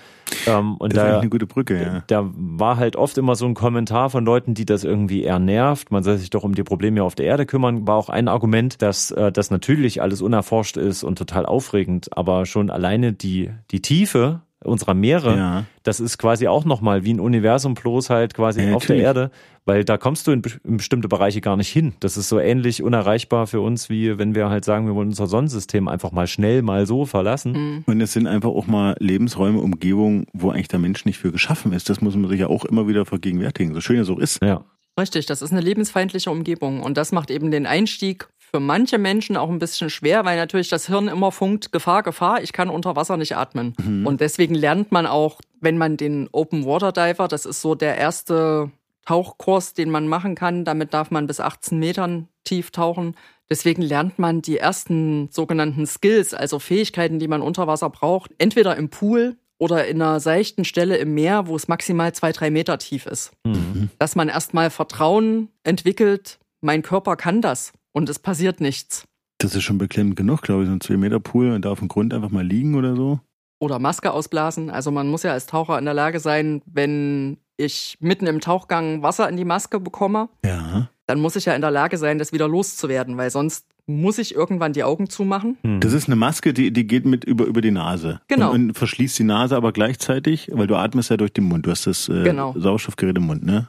Ähm, 0.47 0.77
und 0.77 0.95
Das 0.95 1.05
ist 1.05 1.11
da, 1.11 1.19
eine 1.21 1.29
gute 1.31 1.47
Brücke, 1.47 1.83
ja. 1.83 2.03
da 2.07 2.31
war 2.35 2.77
halt 2.77 2.97
oft 2.97 3.17
immer 3.19 3.37
so 3.37 3.47
ein 3.47 3.55
Kommentar 3.55 4.11
von 4.11 4.25
Leuten, 4.25 4.55
die 4.55 4.65
das 4.65 4.83
irgendwie 4.85 5.23
eher 5.23 5.39
nervt. 5.39 5.91
Man 5.93 6.03
soll 6.03 6.17
sich 6.19 6.31
doch 6.31 6.43
um 6.45 6.55
die 6.55 6.63
Probleme 6.65 7.03
auf 7.03 7.15
der 7.15 7.27
Erde 7.27 7.47
kümmern. 7.47 7.87
War 7.87 7.97
auch 7.97 8.09
ein 8.09 8.29
Argument, 8.29 8.83
dass 8.83 9.11
äh, 9.13 9.31
das 9.31 9.51
natürlich 9.51 10.03
alles 10.03 10.23
unerforscht 10.23 10.77
ist 10.77 11.05
und 11.05 11.17
total 11.19 11.47
aufregend, 11.47 11.94
aber 12.13 12.47
schon 12.47 12.71
alleine 12.71 13.13
die, 13.13 13.51
die 13.71 13.81
Tiefe 13.83 14.41
unserer 14.65 14.95
Meere, 14.95 15.37
Ja. 15.37 15.65
das 15.83 16.01
ist 16.01 16.17
quasi 16.17 16.49
auch 16.49 16.65
nochmal 16.65 17.05
wie 17.05 17.13
ein 17.13 17.21
Universum 17.21 17.75
bloß 17.75 18.09
halt 18.09 18.33
quasi 18.33 18.63
Ja, 18.63 18.75
auf 18.75 18.87
der 18.87 18.97
natürlich. 18.97 19.03
Erde, 19.05 19.31
weil 19.67 19.85
da 19.85 19.99
kommst 19.99 20.27
du 20.27 20.31
in, 20.33 20.41
be- 20.41 20.53
in 20.65 20.79
bestimmte 20.79 21.07
Bereiche 21.07 21.43
gar 21.43 21.59
nicht 21.59 21.69
hin. 21.69 21.93
Das 22.01 22.17
ist 22.17 22.31
so 22.31 22.39
ähnlich 22.39 22.83
unerreichbar 22.83 23.47
für 23.47 23.61
uns, 23.61 23.91
wie 23.91 24.17
wenn 24.19 24.35
wir 24.35 24.49
halt 24.49 24.65
sagen, 24.65 24.87
wir 24.87 24.95
wollen 24.95 25.09
unser 25.09 25.27
Sonnensystem 25.27 25.87
einfach 25.87 26.13
mal 26.13 26.27
schnell 26.27 26.63
mal 26.63 26.87
so 26.87 27.05
verlassen. 27.05 27.85
Und 27.85 28.01
es 28.01 28.15
sind 28.15 28.27
einfach 28.27 28.49
auch 28.49 28.67
mal 28.67 28.97
Lebensräume, 29.01 29.59
Umgebungen, 29.61 30.25
wo 30.33 30.49
eigentlich 30.51 30.69
der 30.69 30.79
Mensch 30.79 31.05
nicht 31.05 31.19
für 31.19 31.31
geschaffen 31.31 31.75
ist. 31.75 31.91
Das 31.91 32.01
muss 32.01 32.17
man 32.17 32.31
sich 32.31 32.41
ja 32.41 32.47
auch 32.47 32.65
immer 32.65 32.89
wieder 32.89 33.05
vergegenwärtigen. 33.05 33.75
So 33.75 33.83
schön 33.83 33.99
es 34.01 34.09
auch 34.09 34.19
ist. 34.19 34.43
Ja. 34.43 34.65
Richtig, 34.99 35.27
das 35.27 35.43
ist 35.43 35.51
eine 35.51 35.61
lebensfeindliche 35.61 36.31
Umgebung. 36.31 36.81
Und 36.81 36.97
das 36.97 37.11
macht 37.11 37.29
eben 37.31 37.51
den 37.51 37.67
Einstieg 37.67 38.29
für 38.55 38.61
manche 38.61 38.99
Menschen 38.99 39.37
auch 39.37 39.51
ein 39.51 39.59
bisschen 39.59 39.91
schwer, 39.91 40.25
weil 40.25 40.37
natürlich 40.37 40.69
das 40.69 40.87
Hirn 40.87 41.09
immer 41.09 41.33
funkt, 41.33 41.73
Gefahr, 41.73 42.05
Gefahr, 42.05 42.41
ich 42.41 42.53
kann 42.53 42.71
unter 42.71 42.95
Wasser 42.95 43.17
nicht 43.17 43.37
atmen. 43.37 43.75
Und 44.07 44.21
deswegen 44.21 44.55
lernt 44.55 44.93
man 44.93 45.09
auch, 45.09 45.41
wenn 45.61 45.77
man 45.77 45.97
den 45.97 46.29
Open 46.31 46.65
Water 46.65 46.93
Diver, 46.93 47.27
das 47.27 47.47
ist 47.47 47.61
so 47.61 47.75
der 47.75 47.97
erste 47.97 48.71
Tauchkurs, 49.07 49.75
den 49.75 49.91
man 49.91 50.07
machen 50.07 50.37
kann, 50.37 50.65
damit 50.65 50.95
darf 50.95 51.11
man 51.11 51.27
bis 51.27 51.41
18 51.41 51.81
Metern 51.81 52.29
tief 52.45 52.71
tauchen. 52.71 53.17
Deswegen 53.51 53.83
lernt 53.83 54.21
man 54.21 54.41
die 54.41 54.59
ersten 54.59 55.31
sogenannten 55.33 55.85
Skills, 55.85 56.33
also 56.33 56.61
Fähigkeiten, 56.61 57.19
die 57.19 57.27
man 57.27 57.43
unter 57.43 57.67
Wasser 57.67 57.91
braucht, 57.91 58.31
entweder 58.39 58.77
im 58.77 58.89
Pool 58.89 59.37
oder 59.59 59.89
in 59.89 60.01
einer 60.01 60.21
seichten 60.21 60.65
Stelle 60.65 60.97
im 60.99 61.13
Meer, 61.15 61.49
wo 61.49 61.57
es 61.57 61.67
maximal 61.67 62.13
zwei, 62.15 62.31
drei 62.31 62.51
Meter 62.51 62.79
tief 62.79 63.07
ist 63.07 63.33
Mhm. 63.45 63.91
dass 63.99 64.15
man 64.15 64.29
erstmal 64.29 64.71
Vertrauen 64.71 65.49
entwickelt, 65.65 66.39
mein 66.61 66.83
Körper 66.83 67.17
kann 67.17 67.43
das 67.43 67.73
und 67.95 68.09
es 68.11 68.19
passiert 68.19 68.61
nichts. 68.61 69.05
Das 69.39 69.55
ist 69.55 69.63
schon 69.63 69.79
beklemmend 69.79 70.17
genug, 70.17 70.43
glaube 70.43 70.63
ich. 70.63 70.69
So 70.69 70.75
ein 70.75 70.81
2-Meter-Pool 70.81 71.53
und 71.53 71.65
da 71.65 71.71
auf 71.71 71.79
dem 71.79 71.89
Grund 71.89 72.13
einfach 72.13 72.31
mal 72.31 72.45
liegen 72.47 72.75
oder 72.75 72.95
so. 72.95 73.21
Oder 73.61 73.79
Maske 73.79 74.13
ausblasen. 74.13 74.69
Also 74.71 74.91
man 74.91 75.09
muss 75.09 75.23
ja 75.23 75.33
als 75.33 75.47
Taucher 75.47 75.79
in 75.79 75.85
der 75.87 75.95
Lage 75.95 76.21
sein, 76.21 76.61
wenn 76.67 77.39
ich 77.57 77.97
mitten 78.01 78.27
im 78.27 78.41
Tauchgang 78.41 79.03
Wasser 79.03 79.29
in 79.29 79.37
die 79.37 79.45
Maske 79.45 79.81
bekomme, 79.81 80.29
Ja. 80.45 80.89
dann 81.07 81.21
muss 81.21 81.37
ich 81.37 81.45
ja 81.45 81.55
in 81.55 81.61
der 81.61 81.71
Lage 81.71 81.99
sein, 81.99 82.19
das 82.19 82.33
wieder 82.33 82.49
loszuwerden, 82.49 83.17
weil 83.17 83.31
sonst 83.31 83.67
muss 83.87 84.19
ich 84.19 84.35
irgendwann 84.35 84.73
die 84.73 84.83
Augen 84.83 85.09
zumachen. 85.11 85.57
Hm. 85.63 85.79
Das 85.81 85.93
ist 85.93 86.07
eine 86.09 86.17
Maske, 86.17 86.53
die, 86.55 86.73
die 86.73 86.87
geht 86.87 87.05
mit 87.05 87.25
über, 87.25 87.45
über 87.45 87.61
die 87.61 87.71
Nase. 87.71 88.21
Genau. 88.29 88.51
Und, 88.53 88.69
und 88.71 88.75
verschließt 88.79 89.19
die 89.19 89.25
Nase 89.25 89.57
aber 89.57 89.73
gleichzeitig, 89.73 90.51
weil 90.53 90.67
du 90.67 90.75
atmest 90.77 91.11
ja 91.11 91.17
durch 91.17 91.33
den 91.33 91.45
Mund. 91.45 91.67
Du 91.67 91.71
hast 91.71 91.87
das 91.87 92.09
äh, 92.09 92.25
Genau. 92.25 92.55
Sauerstoffgerät 92.59 93.17
im 93.17 93.25
Mund, 93.27 93.45
ne? 93.45 93.69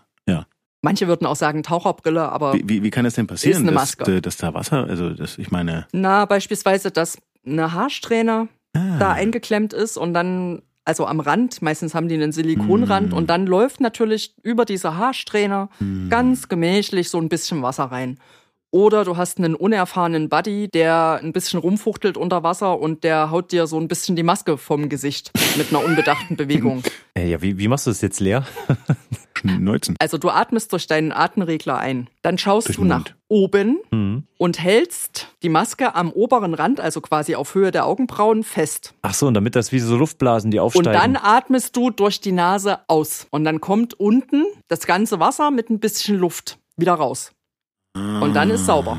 Manche 0.86 1.08
würden 1.08 1.26
auch 1.26 1.36
sagen 1.36 1.64
Taucherbrille, 1.64 2.32
aber 2.32 2.54
Wie, 2.54 2.64
wie, 2.70 2.84
wie 2.84 2.92
kann 2.92 3.04
das 3.06 3.16
denn 3.16 3.26
passieren, 3.28 3.54
Ist 3.64 3.68
eine 3.68 3.72
dass, 3.72 3.98
Maske. 3.98 4.16
äh, 4.18 4.22
dass 4.22 4.38
da 4.38 4.54
Wasser, 4.54 4.86
also 4.88 5.10
das, 5.10 5.38
ich 5.40 5.50
meine, 5.50 5.88
na, 5.92 6.26
beispielsweise, 6.26 6.92
dass 6.92 7.18
eine 7.46 7.74
Haarsträhne 7.74 8.48
ah, 8.74 8.98
da 9.00 9.12
eingeklemmt 9.14 9.74
ist 9.74 9.98
und 9.98 10.14
dann, 10.14 10.62
also 10.86 11.08
am 11.08 11.20
Rand, 11.20 11.62
meistens 11.64 11.96
haben 11.96 12.08
die 12.08 12.14
einen 12.16 12.32
Silikonrand 12.32 13.12
Mm. 13.12 13.16
und 13.18 13.30
dann 13.32 13.48
läuft 13.48 13.82
natürlich 13.82 14.36
über 14.44 14.64
diese 14.66 14.96
Haarsträhne 14.96 15.70
hm, 15.80 16.10
ganz 16.10 16.48
gemächlich 16.50 17.10
so 17.10 17.20
ein 17.20 17.30
bisschen 17.30 17.62
Wasser 17.64 17.86
rein. 17.86 18.20
Oder 18.76 19.06
du 19.06 19.16
hast 19.16 19.38
einen 19.38 19.56
unerfahrenen 19.56 20.28
Buddy, 20.28 20.68
der 20.68 21.22
ein 21.24 21.32
bisschen 21.32 21.62
rumfuchtelt 21.62 22.18
unter 22.18 22.44
Wasser 22.44 22.78
und 22.78 23.06
der 23.06 23.32
haut 23.32 23.54
dir 23.54 23.68
so 23.68 23.80
ein 23.80 23.88
bisschen 23.88 24.18
die 24.18 24.24
Maske 24.24 24.58
vom 24.58 24.90
Gesicht 24.90 25.32
mit 25.56 25.70
einer 25.70 25.82
unbedachten 25.82 26.36
Bewegung. 26.36 26.84
Äh, 27.18 27.30
ja, 27.30 27.42
wie, 27.42 27.58
wie 27.58 27.70
machst 27.70 27.88
du 27.88 27.92
das 27.92 28.02
jetzt 28.02 28.20
leer? 28.20 28.44
Schneuzen. 29.40 29.96
Also 30.00 30.18
du 30.18 30.30
atmest 30.30 30.74
durch 30.74 30.86
deinen 30.88 31.14
Atemregler 31.14 31.78
ein. 31.78 32.10
Dann 32.24 32.38
schaust 32.38 32.68
Durch 32.68 32.76
du 32.76 32.84
nach 32.84 32.98
Mund. 33.06 33.16
oben 33.30 33.78
Mhm. 33.90 34.24
und 34.38 34.60
hältst 34.62 35.30
die 35.42 35.48
Maske 35.48 35.96
am 35.96 36.12
oberen 36.12 36.54
Rand, 36.54 36.82
also 36.82 37.00
quasi 37.00 37.36
auf 37.36 37.56
Höhe 37.56 37.72
der 37.72 37.86
Augenbrauen, 37.86 38.44
fest. 38.44 38.94
Ach 39.02 39.14
so, 39.14 39.28
und 39.28 39.34
damit 39.34 39.56
das 39.56 39.72
wie 39.72 39.80
so 39.80 39.96
Luftblasen, 39.96 40.52
die 40.52 40.60
Und 40.60 40.66
aufsteigen. 40.66 40.92
dann 40.92 41.16
atmest 41.16 41.78
du 41.78 41.90
durch 41.90 42.20
die 42.20 42.34
Nase 42.34 42.80
aus. 42.90 43.28
Und 43.32 43.46
dann 43.46 43.62
kommt 43.62 43.94
unten 43.94 44.44
das 44.68 44.86
ganze 44.86 45.22
Wasser 45.22 45.52
mit 45.52 45.70
ein 45.70 45.80
bisschen 45.80 46.18
Luft 46.18 46.58
wieder 46.76 46.96
raus. 46.96 47.32
Und 47.96 48.34
dann 48.34 48.50
ist 48.50 48.66
sauber. 48.66 48.98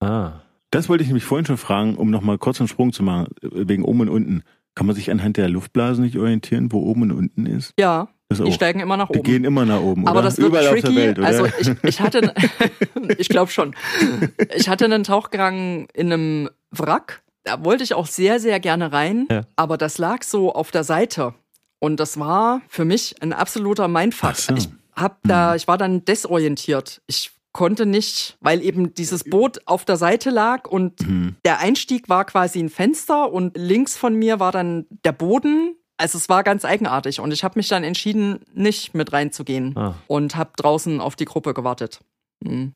ah. 0.00 0.32
Das 0.70 0.88
wollte 0.88 1.02
ich 1.04 1.08
nämlich 1.08 1.24
vorhin 1.24 1.46
schon 1.46 1.56
fragen, 1.56 1.94
um 1.94 2.10
nochmal 2.10 2.36
kurz 2.36 2.58
einen 2.60 2.66
Sprung 2.66 2.92
zu 2.92 3.04
machen, 3.04 3.28
äh, 3.42 3.48
wegen 3.68 3.84
oben 3.84 4.00
und 4.00 4.08
unten. 4.08 4.42
Kann 4.74 4.86
man 4.88 4.96
sich 4.96 5.08
anhand 5.08 5.36
der 5.36 5.48
Luftblasen 5.48 6.02
nicht 6.04 6.18
orientieren, 6.18 6.72
wo 6.72 6.80
oben 6.80 7.02
und 7.02 7.12
unten 7.12 7.46
ist? 7.46 7.72
Ja, 7.78 8.08
Das 8.28 8.38
die 8.38 8.44
auch. 8.50 8.52
steigen 8.52 8.80
immer 8.80 8.96
nach 8.96 9.06
Die 9.08 9.20
oben. 9.20 9.22
gehen 9.22 9.44
immer 9.44 9.64
nach 9.64 9.80
oben, 9.80 10.08
Aber 10.08 10.18
oder? 10.18 10.26
das 10.28 10.36
wird 10.38 10.48
Überall 10.48 10.66
tricky. 10.66 10.88
auf 10.88 10.94
der 10.94 10.96
Welt, 11.00 11.18
oder? 11.20 11.26
Also 11.28 11.46
ich, 11.46 11.70
ich 11.84 12.00
hatte, 12.00 12.34
ich 13.18 13.28
glaube 13.28 13.52
schon. 13.52 13.76
Ich 14.56 14.68
hatte 14.68 14.84
einen 14.86 15.04
Tauchgang 15.04 15.86
in 15.94 16.12
einem 16.12 16.50
Wrack. 16.72 17.22
Da 17.44 17.64
wollte 17.64 17.84
ich 17.84 17.94
auch 17.94 18.06
sehr, 18.08 18.40
sehr 18.40 18.58
gerne 18.58 18.90
rein. 18.92 19.28
Ja. 19.30 19.42
Aber 19.54 19.76
das 19.78 19.98
lag 19.98 20.24
so 20.24 20.52
auf 20.52 20.72
der 20.72 20.82
Seite. 20.82 21.34
Und 21.78 22.00
das 22.00 22.18
war 22.18 22.62
für 22.66 22.84
mich 22.84 23.14
ein 23.22 23.32
absoluter 23.32 23.86
Mindfuck. 23.86 24.34
So. 24.34 24.54
Ich 24.56 24.68
hab 24.96 25.20
da, 25.22 25.54
ich 25.54 25.68
war 25.68 25.78
dann 25.78 26.04
desorientiert. 26.04 27.00
Ich 27.06 27.30
konnte 27.54 27.86
nicht, 27.86 28.36
weil 28.40 28.60
eben 28.62 28.92
dieses 28.92 29.24
Boot 29.24 29.60
auf 29.64 29.86
der 29.86 29.96
Seite 29.96 30.28
lag 30.28 30.68
und 30.68 31.00
Mhm. 31.08 31.36
der 31.46 31.60
Einstieg 31.60 32.10
war 32.10 32.26
quasi 32.26 32.58
ein 32.58 32.68
Fenster 32.68 33.32
und 33.32 33.56
links 33.56 33.96
von 33.96 34.14
mir 34.14 34.38
war 34.40 34.52
dann 34.52 34.84
der 35.06 35.12
Boden. 35.12 35.74
Also 35.96 36.18
es 36.18 36.28
war 36.28 36.42
ganz 36.42 36.64
eigenartig 36.64 37.20
und 37.20 37.32
ich 37.32 37.44
habe 37.44 37.56
mich 37.58 37.68
dann 37.68 37.84
entschieden, 37.84 38.40
nicht 38.52 38.94
mit 38.94 39.12
reinzugehen 39.12 39.74
Ah. 39.78 39.94
und 40.08 40.34
habe 40.36 40.50
draußen 40.56 41.00
auf 41.00 41.14
die 41.16 41.24
Gruppe 41.24 41.54
gewartet. 41.54 42.00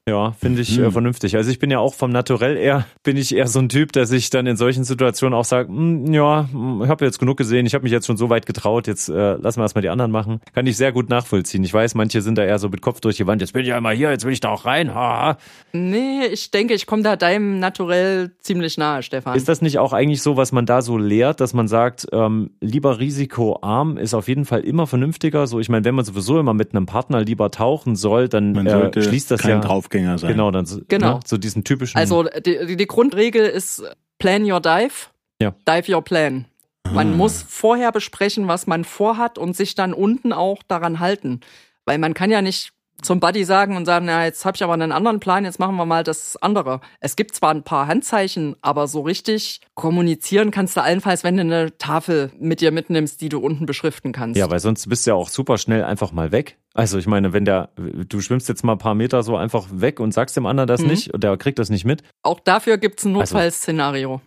Ja, 0.09 0.33
finde 0.33 0.63
ich 0.63 0.79
äh, 0.79 0.91
vernünftig. 0.91 1.37
Also 1.37 1.51
ich 1.51 1.59
bin 1.59 1.71
ja 1.71 1.79
auch 1.79 1.95
vom 1.95 2.11
Naturell 2.11 2.57
eher, 2.57 2.87
bin 3.03 3.17
ich 3.17 3.35
eher 3.35 3.47
so 3.47 3.59
ein 3.59 3.69
Typ, 3.69 3.93
der 3.93 4.07
sich 4.07 4.31
dann 4.31 4.47
in 4.47 4.57
solchen 4.57 4.85
Situationen 4.85 5.39
auch 5.39 5.45
sagt, 5.45 5.69
"Hm, 5.69 6.13
ja, 6.13 6.49
hm, 6.51 6.83
ich 6.83 6.89
habe 6.89 7.05
jetzt 7.05 7.19
genug 7.19 7.37
gesehen, 7.37 7.67
ich 7.67 7.75
habe 7.75 7.83
mich 7.83 7.93
jetzt 7.93 8.07
schon 8.07 8.17
so 8.17 8.31
weit 8.31 8.47
getraut, 8.47 8.87
jetzt 8.87 9.09
äh, 9.09 9.35
lassen 9.35 9.59
wir 9.61 9.65
erstmal 9.65 9.83
die 9.83 9.89
anderen 9.89 10.11
machen. 10.11 10.41
Kann 10.55 10.67
ich 10.67 10.77
sehr 10.77 10.93
gut 10.93 11.09
nachvollziehen. 11.09 11.63
Ich 11.65 11.73
weiß, 11.75 11.95
manche 11.95 12.23
sind 12.23 12.39
da 12.39 12.45
eher 12.45 12.59
so 12.59 12.69
mit 12.69 12.81
Kopf 12.81 13.01
durch 13.01 13.17
die 13.17 13.27
Wand, 13.27 13.43
jetzt 13.43 13.53
bin 13.53 13.65
ich 13.65 13.73
einmal 13.73 13.95
hier, 13.95 14.11
jetzt 14.11 14.25
will 14.25 14.33
ich 14.33 14.41
da 14.41 14.49
auch 14.51 14.65
rein. 14.65 14.95
Ha. 14.95 15.37
Nee, 15.73 16.27
ich 16.33 16.51
denke, 16.51 16.75
ich 16.75 16.87
komme 16.87 17.03
da 17.03 17.17
deinem 17.17 17.59
Naturell 17.59 18.33
ziemlich 18.41 18.79
nahe, 18.79 19.03
Stefan. 19.03 19.37
Ist 19.37 19.49
das 19.49 19.63
nicht 19.63 19.79
auch 19.79 19.93
eigentlich 19.93 20.23
so, 20.23 20.37
was 20.37 20.53
man 20.53 20.67
da 20.67 20.83
so 20.83 20.97
lehrt, 20.97 21.41
dass 21.41 21.55
man 21.55 21.69
sagt, 21.69 22.07
ähm, 22.13 22.51
lieber 22.61 22.99
risikoarm 22.99 23.97
ist 23.99 24.15
auf 24.15 24.29
jeden 24.29 24.45
Fall 24.45 24.61
immer 24.61 24.87
vernünftiger? 24.87 25.47
So, 25.47 25.61
ich 25.61 25.69
meine, 25.69 25.85
wenn 25.85 25.95
man 25.95 26.05
sowieso 26.05 26.39
immer 26.39 26.55
mit 26.55 26.75
einem 26.75 26.87
Partner 26.87 27.21
lieber 27.21 27.51
tauchen 27.51 27.97
soll, 27.97 28.29
dann 28.29 28.55
äh, 28.67 29.03
schließt 29.03 29.31
das 29.31 29.43
kein 29.61 29.69
Draufgänger 29.69 30.19
sein. 30.19 30.31
genau 30.31 30.51
dann 30.51 30.67
so, 30.67 30.81
Genau. 30.89 31.15
Ne, 31.15 31.21
so 31.27 31.37
diesen 31.39 31.65
typischen. 31.65 31.99
also 31.99 32.25
die, 32.25 32.67
die- 32.67 32.77
die 32.77 32.87
Grundregel 32.87 33.47
ist 33.47 33.83
Plan 34.19 34.43
your 34.51 34.61
dive, 34.61 35.09
Ja. 35.41 35.55
dive 35.69 35.93
your 35.95 36.03
plan. 36.03 36.47
Man 36.93 37.13
Ah. 37.13 37.17
muss 37.17 37.43
vorher 37.43 37.93
besprechen, 37.93 38.49
was 38.49 38.67
man 38.67 38.85
vorhat 38.85 39.37
und 39.39 39.55
sich 39.57 39.75
dann 39.75 39.93
unten 39.93 40.33
auch 40.33 40.63
daran 40.67 41.01
halten. 41.01 41.41
Weil 41.85 41.99
man 41.99 42.15
kann 42.15 42.31
ja 42.31 42.41
nicht 42.43 42.73
zum 43.03 43.21
Buddy 43.21 43.45
sagen 43.45 43.77
und 43.77 43.85
sagen, 43.87 44.07
na, 44.07 44.25
jetzt 44.25 44.45
habe 44.45 44.57
ich 44.57 44.65
aber 44.65 44.73
einen 44.75 44.91
anderen 44.93 45.21
Plan, 45.21 45.45
jetzt 45.45 45.59
machen 45.61 45.77
wir 45.77 45.87
mal 45.87 46.03
das 46.03 46.37
andere. 46.37 46.81
Es 47.01 47.15
gibt 47.17 47.35
zwar 47.35 47.51
ein 47.55 47.63
paar 47.63 47.87
Handzeichen, 47.87 48.57
aber 48.61 48.89
so 48.89 49.03
richtig 49.03 49.61
kommunizieren 49.75 50.51
kannst 50.51 50.77
du 50.77 50.83
allenfalls, 50.83 51.23
wenn 51.25 51.37
du 51.37 51.43
eine 51.43 51.79
Tafel 51.79 52.33
mit 52.39 52.61
dir 52.61 52.73
mitnimmst, 52.73 53.21
die 53.21 53.29
du 53.29 53.39
unten 53.39 53.67
beschriften 53.67 54.13
kannst. 54.13 54.37
Ja, 54.39 54.51
weil 54.51 54.59
sonst 54.61 54.89
bist 54.89 55.07
du 55.07 55.11
ja 55.11 55.15
auch 55.15 55.29
super 55.29 55.59
schnell 55.59 55.85
einfach 55.85 56.11
mal 56.13 56.33
weg. 56.33 56.59
Also 56.75 56.99
ich 56.99 57.07
meine, 57.07 57.33
wenn 57.33 57.45
der, 57.45 57.71
du 57.77 58.21
schwimmst 58.21 58.49
jetzt 58.49 58.65
mal 58.65 58.73
ein 58.73 58.79
paar 58.79 58.95
Meter 58.95 59.23
so 59.23 59.37
einfach 59.37 59.67
weg 59.71 60.01
und 60.01 60.13
sagst 60.13 60.37
dem 60.37 60.47
anderen 60.47 60.67
das 60.67 60.83
Mhm. 60.83 60.89
nicht 60.89 61.15
und 61.15 61.23
der 61.25 61.37
kriegt 61.37 61.59
das 61.59 61.71
nicht 61.71 61.85
mit. 61.85 62.03
Auch 62.23 62.41
dafür 62.41 62.79
gibt's 62.79 63.05
ein 63.05 63.17
Also- 63.17 63.35
Notfallszenario. 63.35 64.21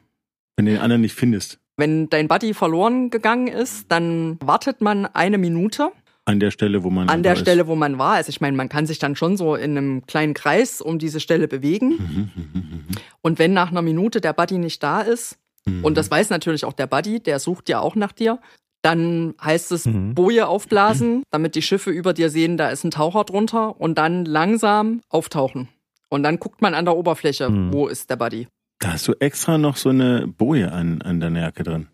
Wenn 0.55 0.65
du 0.65 0.71
den 0.73 0.81
anderen 0.81 1.01
nicht 1.01 1.15
findest. 1.15 1.60
Wenn 1.77 2.10
dein 2.10 2.27
Buddy 2.27 2.53
verloren 2.53 3.10
gegangen 3.10 3.47
ist, 3.47 3.91
dann 3.91 4.38
wartet 4.43 4.81
man 4.81 5.05
eine 5.07 5.38
Minute 5.38 5.91
An 6.25 6.39
der 6.39 6.51
Stelle, 6.51 6.84
wo 6.84 6.89
man 6.91 7.10
an 7.10 7.23
der 7.23 7.31
einfach 7.31 7.41
Stelle, 7.43 7.67
wo 7.67 7.75
man 7.75 7.97
war. 7.97 8.13
Also 8.13 8.29
ich 8.29 8.41
meine, 8.41 8.55
man 8.55 8.69
kann 8.69 8.86
sich 8.86 8.99
dann 8.99 9.15
schon 9.15 9.38
so 9.38 9.55
in 9.55 9.77
einem 9.77 10.05
kleinen 10.05 10.34
Kreis 10.36 10.79
um 10.81 10.99
diese 10.99 11.19
Stelle 11.19 11.47
bewegen. 11.47 11.93
ist. 11.93 11.99
Mhm, 11.99 12.81
Und 13.21 13.39
wenn 13.39 13.53
nach 13.53 13.71
einer 13.71 13.81
Minute 13.81 14.21
der 14.21 14.34
Buddy 14.34 14.57
nicht 14.60 14.84
da 14.84 15.01
ist, 15.01 15.38
mhm, 15.65 15.84
und 15.84 15.97
das 15.97 16.12
weiß 16.12 16.29
natürlich 16.29 16.63
auch 16.65 16.73
der 16.73 16.88
Buddy, 16.88 17.19
der 17.21 17.39
sucht 17.39 17.69
ja 17.69 17.79
auch 17.79 17.95
nach 17.95 18.12
dir, 18.12 18.39
dann 18.84 19.34
heißt 19.43 19.71
es 19.71 19.86
Mhm. 19.86 20.13
Boje 20.15 20.47
aufblasen, 20.47 21.23
damit 21.31 21.55
die 21.55 21.62
Schiffe 21.62 21.89
über 21.91 22.13
dir 22.13 22.29
sehen, 22.29 22.57
da 22.57 22.69
ist 22.69 22.84
ein 22.84 22.91
Taucher 22.91 23.23
drunter 23.23 23.79
und 23.79 23.97
dann 23.97 24.25
langsam 24.25 25.01
auftauchen. 25.10 25.69
Und 26.10 26.23
dann 26.23 26.39
guckt 26.39 26.62
man 26.62 26.73
an 26.75 26.86
der 26.86 26.95
Oberfläche, 26.97 27.49
Mhm. 27.49 27.73
wo 27.73 27.88
ist 27.88 28.10
der 28.10 28.15
Buddy. 28.15 28.47
Da 28.79 28.93
hast 28.93 29.07
du 29.07 29.13
extra 29.19 29.57
noch 29.57 29.77
so 29.77 29.89
eine 29.89 30.27
Boje 30.27 30.71
an, 30.71 31.01
an 31.03 31.19
der 31.19 31.29
Nerke 31.29 31.63
drin. 31.63 31.88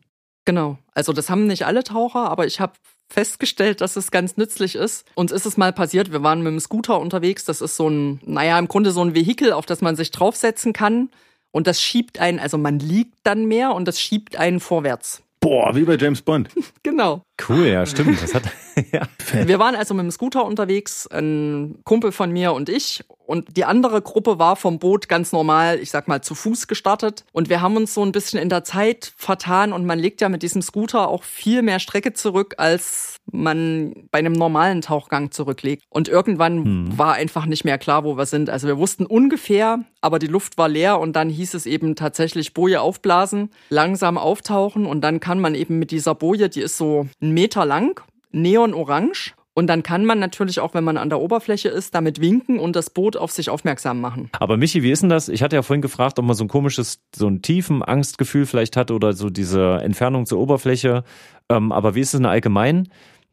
Genau. 0.45 0.77
Also 0.93 1.11
das 1.13 1.29
haben 1.29 1.45
nicht 1.47 1.65
alle 1.65 1.83
Taucher, 1.83 2.29
aber 2.29 2.45
ich 2.47 2.59
habe 2.61 2.73
festgestellt, 3.10 3.82
dass 3.82 3.96
es 3.96 4.12
ganz 4.12 4.38
nützlich 4.38 4.76
ist. 4.76 5.06
Uns 5.15 5.32
ist 5.32 5.46
es 5.46 5.58
mal 5.58 5.74
passiert, 5.74 6.12
wir 6.12 6.24
waren 6.24 6.41
mit 6.41 6.52
dem 6.52 6.60
Scooter 6.60 7.00
unterwegs. 7.00 7.46
Das 7.46 7.62
ist 7.62 7.76
so 7.76 7.89
ein, 7.89 8.20
naja, 8.26 8.58
im 8.60 8.67
Grunde 8.67 8.91
so 8.91 9.02
ein 9.04 9.15
Vehikel, 9.15 9.54
auf 9.54 9.65
das 9.65 9.82
man 9.82 9.96
sich 9.96 10.12
draufsetzen 10.12 10.74
kann. 10.74 11.10
Und 11.52 11.67
das 11.67 11.82
schiebt 11.82 12.20
einen, 12.20 12.39
also 12.39 12.58
man 12.58 12.80
liegt 12.80 13.15
dann 13.24 13.46
mehr 13.46 13.74
und 13.74 13.88
das 13.88 14.00
schiebt 14.00 14.36
einen 14.36 14.60
vorwärts. 14.60 15.24
Boah, 15.39 15.76
wie 15.76 15.84
bei 15.84 15.96
James 15.96 16.22
Bond. 16.22 16.50
Genau. 16.84 17.22
Cool, 17.47 17.67
ja, 17.67 17.86
stimmt. 17.86 18.21
Das 18.21 18.34
hat, 18.34 18.43
ja. 18.91 19.08
Wir 19.45 19.60
waren 19.60 19.76
also 19.76 19.93
mit 19.93 20.04
dem 20.04 20.12
Scooter 20.12 20.45
unterwegs, 20.45 21.08
ein 21.08 21.80
Kumpel 21.84 22.12
von 22.12 22.32
mir 22.32 22.54
und 22.54 22.69
ich. 22.69 23.04
Und 23.28 23.58
die 23.58 23.65
andere 23.65 24.02
Gruppe 24.02 24.39
war 24.39 24.56
vom 24.56 24.80
Boot 24.80 25.10
ganz 25.10 25.34
normal, 25.34 25.80
ich 25.80 25.91
sag 25.91 26.08
mal, 26.08 26.21
zu 26.21 26.34
Fuß 26.34 26.67
gestartet. 26.67 27.26
Und 27.34 27.50
wir 27.50 27.60
haben 27.62 27.76
uns 27.76 27.93
so 27.93 28.02
ein 28.02 28.13
bisschen 28.13 28.39
in 28.39 28.47
der 28.47 28.63
Zeit 28.63 29.12
vertan 29.17 29.73
und 29.73 29.86
man 29.86 30.00
legt 30.00 30.21
ja 30.21 30.30
mit 30.30 30.43
diesem 30.43 30.62
Scooter 30.62 31.10
auch 31.10 31.23
viel 31.23 31.62
mehr 31.62 31.80
Strecke 31.80 32.13
zurück, 32.13 32.56
als 32.58 33.17
man 33.30 34.08
bei 34.12 34.19
einem 34.19 34.32
normalen 34.32 34.82
Tauchgang 34.82 35.32
zurücklegt. 35.32 35.84
Und 35.89 36.08
irgendwann 36.08 36.63
Hm. 36.63 36.97
war 36.97 37.15
einfach 37.15 37.45
nicht 37.47 37.65
mehr 37.65 37.78
klar, 37.78 38.06
wo 38.06 38.15
wir 38.17 38.26
sind. 38.26 38.50
Also 38.50 38.65
wir 38.65 38.78
wussten 38.78 39.06
ungefähr, 39.06 39.80
aber 40.00 40.19
die 40.19 40.28
Luft 40.28 40.58
war 40.58 40.69
leer 40.69 40.97
und 40.97 41.13
dann 41.17 41.28
hieß 41.30 41.54
es 41.54 41.65
eben 41.65 41.97
tatsächlich 41.97 42.54
Boje 42.54 42.80
aufblasen, 42.80 43.50
langsam 43.69 44.17
auftauchen 44.17 44.86
und 44.86 45.02
dann 45.02 45.19
kann 45.19 45.41
man 45.41 45.54
eben 45.54 45.80
mit 45.80 45.91
dieser 45.91 46.15
Boje, 46.15 46.47
die 46.47 46.62
ist 46.62 46.78
so 46.78 47.08
einen 47.27 47.33
Meter 47.33 47.65
lang, 47.65 48.01
neonorange. 48.31 49.33
Und 49.53 49.67
dann 49.67 49.81
kann 49.81 50.05
man 50.05 50.19
natürlich 50.19 50.59
auch, 50.59 50.75
wenn 50.75 50.83
man 50.83 50.97
an 50.97 51.09
der 51.09 51.19
Oberfläche 51.19 51.69
ist, 51.69 51.95
damit 51.95 52.21
winken 52.21 52.59
und 52.59 52.75
das 52.75 52.91
Boot 52.91 53.17
auf 53.17 53.31
sich 53.31 53.49
aufmerksam 53.49 53.99
machen. 53.99 54.29
Aber 54.33 54.55
Michi, 54.55 54.83
wie 54.83 54.91
ist 54.91 55.01
denn 55.01 55.09
das? 55.09 55.29
Ich 55.29 55.41
hatte 55.41 55.55
ja 55.55 55.63
vorhin 55.63 55.81
gefragt, 55.81 56.19
ob 56.19 56.25
man 56.25 56.35
so 56.35 56.43
ein 56.43 56.47
komisches, 56.47 57.01
so 57.15 57.27
ein 57.27 57.41
tiefen 57.41 57.81
Angstgefühl 57.81 58.45
vielleicht 58.45 58.77
hat 58.77 58.91
oder 58.91 59.13
so 59.13 59.31
diese 59.31 59.79
Entfernung 59.81 60.27
zur 60.27 60.37
Oberfläche. 60.39 61.03
Ähm, 61.49 61.71
aber 61.71 61.95
wie 61.95 62.01
ist 62.01 62.13
es 62.13 62.19
denn 62.19 62.27
allgemein? 62.27 62.87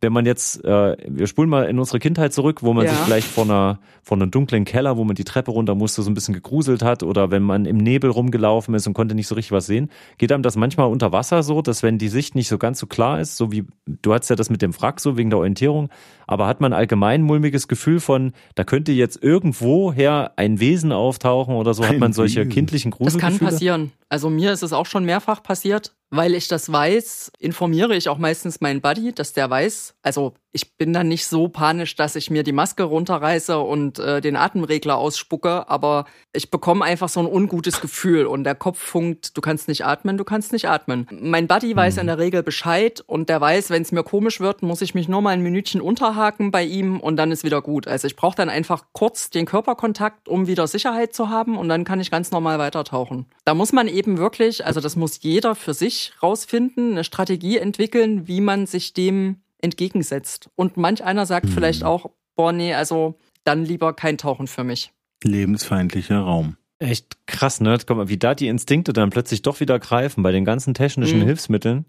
Wenn 0.05 0.13
man 0.13 0.27
jetzt, 0.27 0.63
äh, 0.65 0.97
wir 1.09 1.27
spulen 1.27 1.49
mal 1.49 1.65
in 1.65 1.79
unsere 1.79 1.99
Kindheit 1.99 2.35
zurück, 2.35 2.63
wo 2.63 2.75
man 2.75 2.85
Ja. 2.85 2.91
sich 2.93 3.01
vielleicht 3.01 3.27
vor 3.27 3.45
einer, 3.45 3.79
vor 4.03 4.19
einem 4.19 4.31
dunklen 4.31 4.67
Keller, 4.67 4.99
wo 4.99 5.05
man 5.05 5.15
die 5.17 5.25
Treppe 5.25 5.51
runter 5.51 5.75
musste, 5.75 6.03
so 6.03 6.11
ein 6.11 6.15
bisschen 6.15 6.35
gegruselt 6.35 6.83
hat 6.83 7.03
oder 7.03 7.31
wenn 7.31 7.43
man 7.43 7.65
im 7.65 7.79
Nebel 7.79 8.11
rumgelaufen 8.11 8.75
ist 8.75 8.87
und 8.87 8.93
konnte 8.93 9.15
nicht 9.15 9.27
so 9.29 9.35
richtig 9.35 9.53
was 9.53 9.65
sehen. 9.65 9.91
Geht 10.19 10.31
einem 10.31 10.43
das 10.43 10.57
manchmal 10.57 10.89
unter 10.89 11.11
Wasser 11.13 11.43
so, 11.43 11.63
dass 11.63 11.83
wenn 11.83 11.97
die 11.97 12.09
Sicht 12.09 12.35
nicht 12.35 12.49
so 12.49 12.59
ganz 12.59 12.79
so 12.79 12.87
klar 12.87 13.19
ist, 13.19 13.39
so 13.39 13.51
wie, 13.51 13.65
du 13.87 14.13
hattest 14.13 14.29
ja 14.29 14.37
das 14.37 14.51
mit 14.51 14.61
dem 14.61 14.79
Wrack 14.79 15.01
so 15.01 15.17
wegen 15.17 15.31
der 15.31 15.39
Orientierung, 15.39 15.89
aber 16.27 16.47
hat 16.47 16.61
man 16.61 16.73
allgemein 16.75 17.23
ein 17.23 17.25
mulmiges 17.25 17.67
Gefühl 17.67 17.99
von, 18.01 18.33
da 18.57 18.65
könnte 18.65 18.93
jetzt 18.93 19.23
irgendwoher 19.23 20.33
ein 20.37 20.61
Wesen 20.61 20.93
auftauchen 20.93 21.55
oder 21.55 21.73
so, 21.75 21.87
hat 21.87 21.99
man 21.99 22.13
solche 22.13 22.47
kindlichen 22.47 22.91
Das 22.91 22.99
Gruselgefühle? 22.99 23.39
kann 23.39 23.49
passieren. 23.49 23.93
Also 24.09 24.31
mir 24.31 24.53
ist 24.53 24.63
es 24.63 24.73
auch 24.73 24.87
schon 24.87 25.05
mehrfach 25.05 25.43
passiert. 25.43 25.93
Weil 26.11 26.35
ich 26.35 26.49
das 26.49 26.71
weiß, 26.71 27.33
informiere 27.39 27.97
ich 27.97 28.09
auch 28.09 28.19
meistens 28.19 28.61
meinen 28.61 28.81
Buddy, 28.81 29.13
dass 29.13 29.33
der 29.33 29.51
weiß. 29.51 29.95
Also 30.03 30.35
ich 30.55 30.77
bin 30.77 30.93
dann 30.93 31.09
nicht 31.09 31.27
so 31.27 31.49
panisch, 31.49 31.97
dass 31.97 32.15
ich 32.15 32.31
mir 32.31 32.45
die 32.45 32.53
Maske 32.53 32.85
runterreiße 32.85 33.59
und 33.59 33.99
äh, 33.99 34.21
den 34.21 34.37
Atemregler 34.37 34.97
ausspucke, 34.97 35.69
aber 35.69 36.05
ich 36.33 36.49
bekomme 36.49 36.85
einfach 36.85 37.09
so 37.09 37.19
ein 37.19 37.27
ungutes 37.27 37.81
Gefühl 37.81 38.27
und 38.27 38.45
der 38.45 38.55
Kopf 38.55 38.79
funkt, 38.79 39.37
du 39.37 39.41
kannst 39.41 39.67
nicht 39.67 39.85
atmen, 39.85 40.17
du 40.17 40.23
kannst 40.23 40.53
nicht 40.53 40.69
atmen. 40.69 41.09
Mein 41.11 41.49
Buddy 41.49 41.75
weiß 41.75 41.97
in 41.97 42.07
der 42.07 42.19
Regel 42.19 42.45
Bescheid 42.45 43.03
und 43.05 43.29
der 43.29 43.41
weiß, 43.41 43.71
wenn 43.71 43.83
es 43.83 43.91
mir 43.91 44.05
komisch 44.05 44.39
wird, 44.39 44.63
muss 44.63 44.81
ich 44.81 44.95
mich 44.95 45.09
nur 45.09 45.23
mal 45.23 45.31
ein 45.31 45.41
Minütchen 45.41 45.81
unterhaken 45.81 46.53
bei 46.53 46.63
ihm 46.63 47.01
und 47.01 47.17
dann 47.17 47.33
ist 47.33 47.43
wieder 47.43 47.61
gut. 47.61 47.89
Also 47.89 48.07
ich 48.07 48.15
brauche 48.15 48.37
dann 48.37 48.49
einfach 48.49 48.85
kurz 48.93 49.31
den 49.31 49.47
Körperkontakt, 49.47 50.29
um 50.29 50.47
wieder 50.47 50.69
Sicherheit 50.69 51.15
zu 51.15 51.31
haben 51.31 51.59
und 51.59 51.69
dann 51.69 51.83
kann 51.83 51.99
ich 51.99 52.13
ganz 52.13 52.31
normal 52.31 52.61
weitertauchen. 52.61 53.27
Da 53.45 53.55
muss 53.55 53.73
man 53.73 53.89
eben 53.89 54.19
wirklich, 54.19 54.65
also 54.65 54.81
das 54.81 54.95
muss 54.95 55.21
jeder 55.21 55.57
für 55.57 55.75
sich 55.75 55.94
rausfinden, 56.23 56.93
eine 56.93 57.05
Strategie 57.05 57.59
entwickeln, 57.59 58.27
wie 58.29 58.41
man 58.41 58.67
sich 58.67 58.93
dem 58.93 59.43
entgegensetzt. 59.61 60.51
Und 60.57 60.77
manch 60.77 61.03
einer 61.03 61.27
sagt 61.27 61.49
vielleicht 61.49 61.85
auch, 61.85 62.11
boah, 62.37 62.53
nee, 62.53 62.75
also 62.75 63.19
dann 63.45 63.65
lieber 63.65 63.93
kein 63.93 64.19
Tauchen 64.19 64.47
für 64.47 64.65
mich. 64.65 64.93
Lebensfeindlicher 65.23 66.21
Raum. 66.21 66.57
Echt 66.89 67.17
krass, 67.27 67.61
ne? 67.61 67.79
Guck 67.87 67.97
mal, 67.97 68.09
wie 68.09 68.17
da 68.19 68.35
die 68.35 68.49
Instinkte 68.49 68.93
dann 68.93 69.11
plötzlich 69.11 69.43
doch 69.43 69.61
wieder 69.61 69.79
greifen 69.79 70.23
bei 70.23 70.33
den 70.33 70.45
ganzen 70.45 70.75
technischen 70.75 71.21
Mhm. 71.21 71.25
Hilfsmitteln 71.25 71.85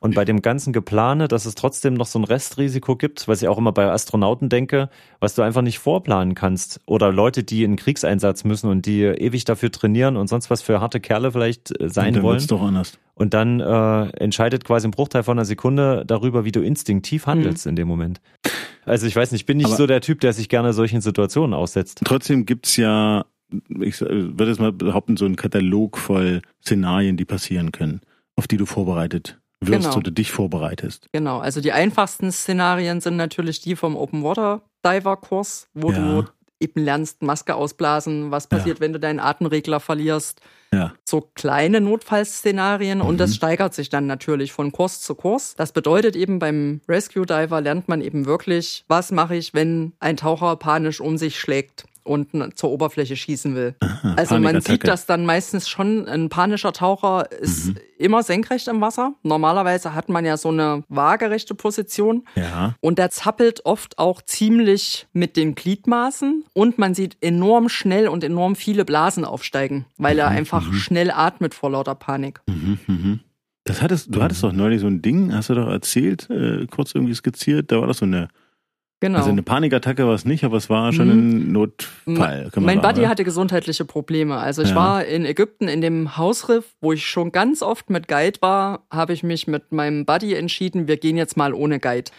und 0.00 0.14
bei 0.14 0.24
dem 0.24 0.42
ganzen 0.42 0.72
Geplane, 0.72 1.28
dass 1.28 1.46
es 1.46 1.54
trotzdem 1.54 1.94
noch 1.94 2.06
so 2.06 2.18
ein 2.18 2.24
Restrisiko 2.24 2.96
gibt, 2.96 3.28
was 3.28 3.42
ich 3.42 3.48
auch 3.48 3.58
immer 3.58 3.72
bei 3.72 3.90
Astronauten 3.90 4.48
denke, 4.48 4.88
was 5.20 5.34
du 5.34 5.42
einfach 5.42 5.62
nicht 5.62 5.78
vorplanen 5.78 6.34
kannst. 6.34 6.80
Oder 6.86 7.12
Leute, 7.12 7.44
die 7.44 7.62
in 7.64 7.76
Kriegseinsatz 7.76 8.44
müssen 8.44 8.68
und 8.70 8.86
die 8.86 9.02
ewig 9.02 9.44
dafür 9.44 9.70
trainieren 9.70 10.16
und 10.16 10.28
sonst 10.28 10.50
was 10.50 10.62
für 10.62 10.80
harte 10.80 11.00
Kerle 11.00 11.32
vielleicht 11.32 11.80
äh, 11.80 11.88
sein 11.88 12.08
Und 12.08 12.14
dann 12.16 12.22
wollen. 12.24 12.46
doch 12.46 12.62
anders. 12.62 12.98
Und 13.14 13.32
dann 13.32 13.60
äh, 13.60 14.08
entscheidet 14.18 14.64
quasi 14.64 14.86
ein 14.86 14.90
Bruchteil 14.90 15.22
von 15.22 15.38
einer 15.38 15.44
Sekunde 15.46 16.04
darüber, 16.06 16.44
wie 16.44 16.52
du 16.52 16.60
instinktiv 16.60 17.26
handelst 17.26 17.66
in 17.66 17.74
dem 17.76 17.88
Moment. 17.88 18.20
Also 18.84 19.06
ich 19.06 19.16
weiß 19.16 19.32
nicht, 19.32 19.42
ich 19.42 19.46
bin 19.46 19.56
nicht 19.56 19.66
Aber- 19.66 19.76
so 19.76 19.86
der 19.86 20.00
Typ, 20.02 20.20
der 20.20 20.32
sich 20.32 20.48
gerne 20.48 20.72
solchen 20.72 21.00
Situationen 21.00 21.54
aussetzt. 21.54 22.02
Trotzdem 22.04 22.44
gibt's 22.44 22.76
ja, 22.76 23.24
ich 23.80 24.00
würde 24.00 24.50
jetzt 24.50 24.60
mal 24.60 24.72
behaupten, 24.72 25.16
so 25.16 25.24
einen 25.24 25.36
Katalog 25.36 25.98
voll 25.98 26.42
Szenarien, 26.62 27.16
die 27.16 27.24
passieren 27.24 27.72
können, 27.72 28.00
auf 28.36 28.46
die 28.46 28.56
du 28.56 28.66
vorbereitet 28.66 29.38
wirst 29.60 29.84
Genau. 29.84 29.96
oder 29.96 30.10
dich 30.10 30.32
vorbereitest. 30.32 31.08
Genau, 31.12 31.38
also 31.38 31.60
die 31.62 31.72
einfachsten 31.72 32.30
Szenarien 32.30 33.00
sind 33.00 33.16
natürlich 33.16 33.60
die 33.60 33.74
vom 33.74 33.96
Open 33.96 34.22
Water 34.22 34.60
Diver 34.84 35.16
Kurs, 35.16 35.68
wo 35.72 35.90
Ja. 35.92 35.96
du 36.22 36.24
eben 36.60 36.84
lernst, 36.84 37.22
Maske 37.22 37.54
ausblasen, 37.54 38.30
was 38.30 38.48
passiert, 38.48 38.80
wenn 38.80 38.92
du 38.92 39.00
deinen 39.00 39.18
Atemregler 39.20 39.80
verlierst. 39.80 40.40
Ja. 40.72 40.92
So 41.04 41.22
kleine 41.34 41.80
Notfallszenarien 41.80 43.00
und 43.00 43.14
Mhm. 43.14 43.18
das 43.18 43.34
steigert 43.34 43.74
sich 43.74 43.88
dann 43.88 44.06
natürlich 44.06 44.52
von 44.52 44.72
Kurs 44.72 45.00
zu 45.00 45.14
Kurs. 45.14 45.54
Das 45.56 45.72
bedeutet 45.72 46.16
eben 46.16 46.38
beim 46.38 46.80
Rescue 46.88 47.26
Diver 47.26 47.60
lernt 47.60 47.88
man 47.88 48.00
eben 48.00 48.26
wirklich, 48.26 48.84
was 48.88 49.12
mache 49.12 49.36
ich, 49.36 49.54
wenn 49.54 49.92
ein 50.00 50.16
Taucher 50.16 50.56
panisch 50.56 51.00
um 51.00 51.16
sich 51.18 51.38
schlägt 51.38 51.84
und 52.06 52.32
n- 52.34 52.52
zur 52.54 52.70
Oberfläche 52.70 53.16
schießen 53.16 53.54
will. 53.54 53.74
also 54.16 54.38
man 54.38 54.60
sieht 54.60 54.86
das 54.86 55.06
dann 55.06 55.26
meistens 55.26 55.68
schon, 55.68 56.08
ein 56.08 56.28
panischer 56.28 56.72
Taucher 56.72 57.30
ist 57.32 57.66
Mhm. 57.68 57.76
immer 57.98 58.22
senkrecht 58.22 58.68
im 58.68 58.80
Wasser. 58.80 59.14
Normalerweise 59.22 59.94
hat 59.94 60.08
man 60.08 60.24
ja 60.24 60.36
so 60.36 60.48
eine 60.50 60.84
waagerechte 60.88 61.54
Position. 61.54 62.24
Ja. 62.36 62.74
Und 62.80 62.98
der 62.98 63.10
zappelt 63.10 63.64
oft 63.66 63.98
auch 63.98 64.22
ziemlich 64.22 65.06
mit 65.12 65.36
den 65.36 65.54
Gliedmaßen 65.54 66.44
und 66.52 66.78
man 66.78 66.94
sieht 66.94 67.16
enorm 67.20 67.68
schnell 67.68 68.08
und 68.08 68.22
enorm 68.24 68.56
viele 68.56 68.84
Blasen 68.84 69.24
aufsteigen, 69.24 69.86
weil 69.98 70.18
er 70.18 70.28
einfach 70.28 70.72
schnell 70.72 71.10
atmet 71.10 71.54
vor 71.54 71.70
lauter 71.70 71.94
Panik. 71.94 72.40
Mhm, 72.46 72.78
mhm. 72.86 73.20
Das 73.64 73.82
hattest, 73.82 74.14
du 74.14 74.22
hattest 74.22 74.44
doch 74.44 74.52
neulich 74.52 74.80
so 74.80 74.86
ein 74.86 75.02
Ding, 75.02 75.34
hast 75.34 75.50
du 75.50 75.54
doch 75.54 75.66
erzählt, 75.68 76.30
äh, 76.30 76.66
kurz 76.70 76.94
irgendwie 76.94 77.14
skizziert, 77.14 77.72
da 77.72 77.80
war 77.80 77.88
das 77.88 77.98
so 77.98 78.04
eine, 78.04 78.28
Genau. 79.00 79.18
also 79.18 79.30
eine 79.30 79.42
Panikattacke 79.42 80.06
war 80.06 80.14
es 80.14 80.24
nicht, 80.24 80.42
aber 80.44 80.56
es 80.56 80.70
war 80.70 80.90
schon 80.92 81.08
Mhm. 81.08 81.12
ein 81.48 81.52
Notfall. 81.52 82.48
Kann 82.50 82.62
man 82.62 82.64
mein 82.64 82.76
sagen, 82.76 82.80
Buddy 82.88 83.00
oder? 83.00 83.08
hatte 83.10 83.24
gesundheitliche 83.24 83.84
Probleme. 83.84 84.38
Also 84.38 84.62
ich 84.62 84.70
Ja. 84.70 84.74
war 84.76 85.04
in 85.04 85.26
Ägypten 85.26 85.68
in 85.68 85.82
dem 85.82 86.16
Hausriff, 86.16 86.74
wo 86.80 86.92
ich 86.92 87.06
schon 87.06 87.30
ganz 87.30 87.60
oft 87.60 87.90
mit 87.90 88.08
Guide 88.08 88.38
war, 88.40 88.86
habe 88.90 89.12
ich 89.12 89.22
mich 89.22 89.46
mit 89.46 89.70
meinem 89.72 90.06
Buddy 90.06 90.34
entschieden, 90.34 90.88
wir 90.88 90.96
gehen 90.96 91.16
jetzt 91.18 91.36
mal 91.36 91.52
ohne 91.52 91.78
Guide. 91.78 92.10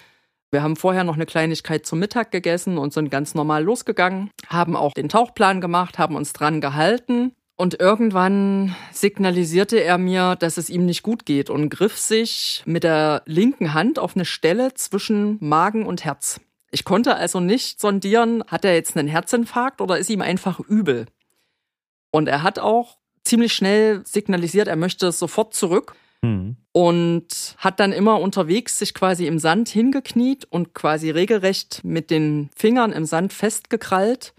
Wir 0.51 0.61
haben 0.61 0.75
vorher 0.75 1.03
noch 1.03 1.15
eine 1.15 1.25
Kleinigkeit 1.25 1.85
zum 1.85 1.99
Mittag 1.99 2.31
gegessen 2.31 2.77
und 2.77 2.93
sind 2.93 3.09
ganz 3.09 3.33
normal 3.33 3.63
losgegangen, 3.63 4.29
haben 4.47 4.75
auch 4.75 4.93
den 4.93 5.09
Tauchplan 5.09 5.59
gemacht, 5.61 5.97
haben 5.97 6.15
uns 6.15 6.31
dran 6.31 6.61
gehalten. 6.61 7.33
Und 7.59 7.79
irgendwann 7.81 8.75
signalisierte 8.91 9.83
er 9.83 9.97
mir, 9.97 10.35
dass 10.35 10.57
es 10.57 10.69
ihm 10.69 10.85
nicht 10.85 11.01
gut 11.01 11.25
geht 11.25 11.49
und 11.49 11.69
griff 11.69 11.97
sich 11.97 12.61
mit 12.67 12.83
der 12.83 13.23
linken 13.25 13.73
Hand 13.73 13.97
auf 13.97 14.15
eine 14.15 14.25
Stelle 14.25 14.75
zwischen 14.75 15.37
Magen 15.39 15.83
und 15.85 16.05
Herz. 16.05 16.39
Ich 16.71 16.83
konnte 16.83 17.15
also 17.15 17.39
nicht 17.39 17.79
sondieren, 17.79 18.43
hat 18.47 18.65
er 18.65 18.73
jetzt 18.73 18.97
einen 18.97 19.07
Herzinfarkt 19.07 19.81
oder 19.81 19.97
ist 19.97 20.09
ihm 20.09 20.21
einfach 20.21 20.59
übel. 20.59 21.05
Und 22.11 22.27
er 22.27 22.43
hat 22.43 22.59
auch 22.59 22.97
ziemlich 23.23 23.53
schnell 23.53 24.05
signalisiert, 24.05 24.67
er 24.67 24.75
möchte 24.75 25.11
sofort 25.11 25.53
zurück 25.53 25.95
Hm. 26.23 26.57
und 26.71 27.55
hat 27.59 27.79
dann 27.79 27.91
immer 27.91 28.19
unterwegs 28.19 28.79
sich 28.79 28.95
quasi 28.95 29.27
im 29.27 29.37
Sand 29.37 29.69
hingekniet 29.69 30.45
und 30.45 30.73
quasi 30.73 31.11
regelrecht 31.11 31.83
mit 31.83 32.09
den 32.09 32.49
Fingern 32.55 32.91
im 32.91 33.05
Sand 33.05 33.33
festgekrallt. 33.33 34.33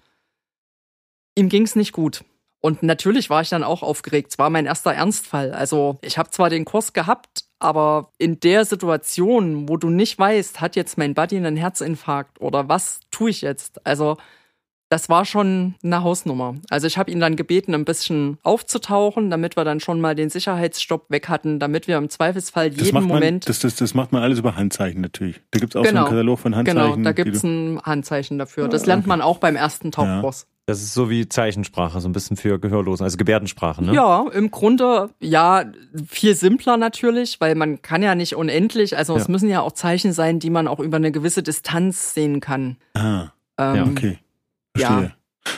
Ihm 1.36 1.48
ging's 1.48 1.76
nicht 1.76 1.92
gut. 1.92 2.24
Und 2.60 2.82
natürlich 2.82 3.30
war 3.30 3.42
ich 3.42 3.48
dann 3.48 3.62
auch 3.62 3.84
aufgeregt. 3.84 4.32
Es 4.32 4.38
war 4.38 4.50
mein 4.50 4.66
erster 4.66 4.92
Ernstfall. 4.92 5.52
Also 5.52 5.98
ich 6.02 6.18
habe 6.18 6.30
zwar 6.30 6.50
den 6.50 6.64
Kurs 6.64 6.92
gehabt, 6.92 7.44
aber 7.60 8.10
in 8.18 8.40
der 8.40 8.64
Situation, 8.64 9.68
wo 9.68 9.76
du 9.76 9.90
nicht 9.90 10.18
weißt, 10.18 10.60
hat 10.60 10.76
jetzt 10.76 10.98
mein 10.98 11.14
Buddy 11.14 11.36
einen 11.36 11.56
Herzinfarkt 11.56 12.40
oder 12.40 12.68
was 12.68 13.00
tue 13.10 13.30
ich 13.30 13.40
jetzt? 13.40 13.84
Also 13.86 14.16
das 14.90 15.10
war 15.10 15.26
schon 15.26 15.74
eine 15.82 16.02
Hausnummer. 16.02 16.54
Also 16.70 16.86
ich 16.86 16.96
habe 16.96 17.10
ihn 17.10 17.20
dann 17.20 17.36
gebeten, 17.36 17.74
ein 17.74 17.84
bisschen 17.84 18.38
aufzutauchen, 18.42 19.28
damit 19.28 19.54
wir 19.54 19.64
dann 19.64 19.80
schon 19.80 20.00
mal 20.00 20.14
den 20.14 20.30
Sicherheitsstopp 20.30 21.10
weg 21.10 21.28
hatten, 21.28 21.58
damit 21.58 21.88
wir 21.88 21.98
im 21.98 22.08
Zweifelsfall 22.08 22.70
das 22.70 22.80
jeden 22.86 22.94
macht 22.94 23.06
man, 23.06 23.16
Moment. 23.16 23.48
Das, 23.50 23.58
das, 23.58 23.74
das 23.76 23.92
macht 23.92 24.12
man 24.12 24.22
alles 24.22 24.38
über 24.38 24.56
Handzeichen 24.56 25.02
natürlich. 25.02 25.42
Da 25.50 25.58
gibt's 25.58 25.76
auch 25.76 25.84
so 25.84 25.88
Genau. 25.90 26.02
einen 26.04 26.08
Katalog 26.10 26.38
von 26.38 26.56
Handzeichen. 26.56 26.80
genau, 26.94 27.02
da 27.04 27.12
gibt's 27.12 27.42
du- 27.42 27.48
ein 27.48 27.82
Handzeichen 27.82 28.38
dafür. 28.38 28.68
Das 28.68 28.86
lernt 28.86 29.06
man 29.06 29.20
auch 29.20 29.36
beim 29.38 29.56
ersten 29.56 29.92
Tauchkurs. 29.92 30.46
Das 30.68 30.82
ist 30.82 30.92
so 30.92 31.08
wie 31.08 31.26
Zeichensprache, 31.26 31.98
so 31.98 32.10
ein 32.10 32.12
bisschen 32.12 32.36
für 32.36 32.58
Gehörlosen, 32.58 33.02
also 33.02 33.16
Gebärdensprache, 33.16 33.82
ne? 33.82 33.94
Ja, 33.94 34.26
im 34.34 34.50
Grunde 34.50 35.08
ja 35.18 35.64
viel 36.06 36.34
simpler 36.34 36.76
natürlich, 36.76 37.40
weil 37.40 37.54
man 37.54 37.80
kann 37.80 38.02
ja 38.02 38.14
nicht 38.14 38.36
unendlich, 38.36 38.94
also 38.94 39.16
es 39.16 39.28
Ja. 39.28 39.30
müssen 39.30 39.48
ja 39.48 39.62
auch 39.62 39.72
Zeichen 39.72 40.12
sein, 40.12 40.40
die 40.40 40.50
man 40.50 40.68
auch 40.68 40.78
über 40.80 40.98
eine 40.98 41.10
gewisse 41.10 41.42
Distanz 41.42 42.12
sehen 42.12 42.40
kann. 42.40 42.76
Ah, 42.92 43.28
Ähm, 43.56 43.76
Ja, 43.76 43.84
okay. 43.86 44.18
Ja. 44.76 44.88
Verstehe. 44.88 45.14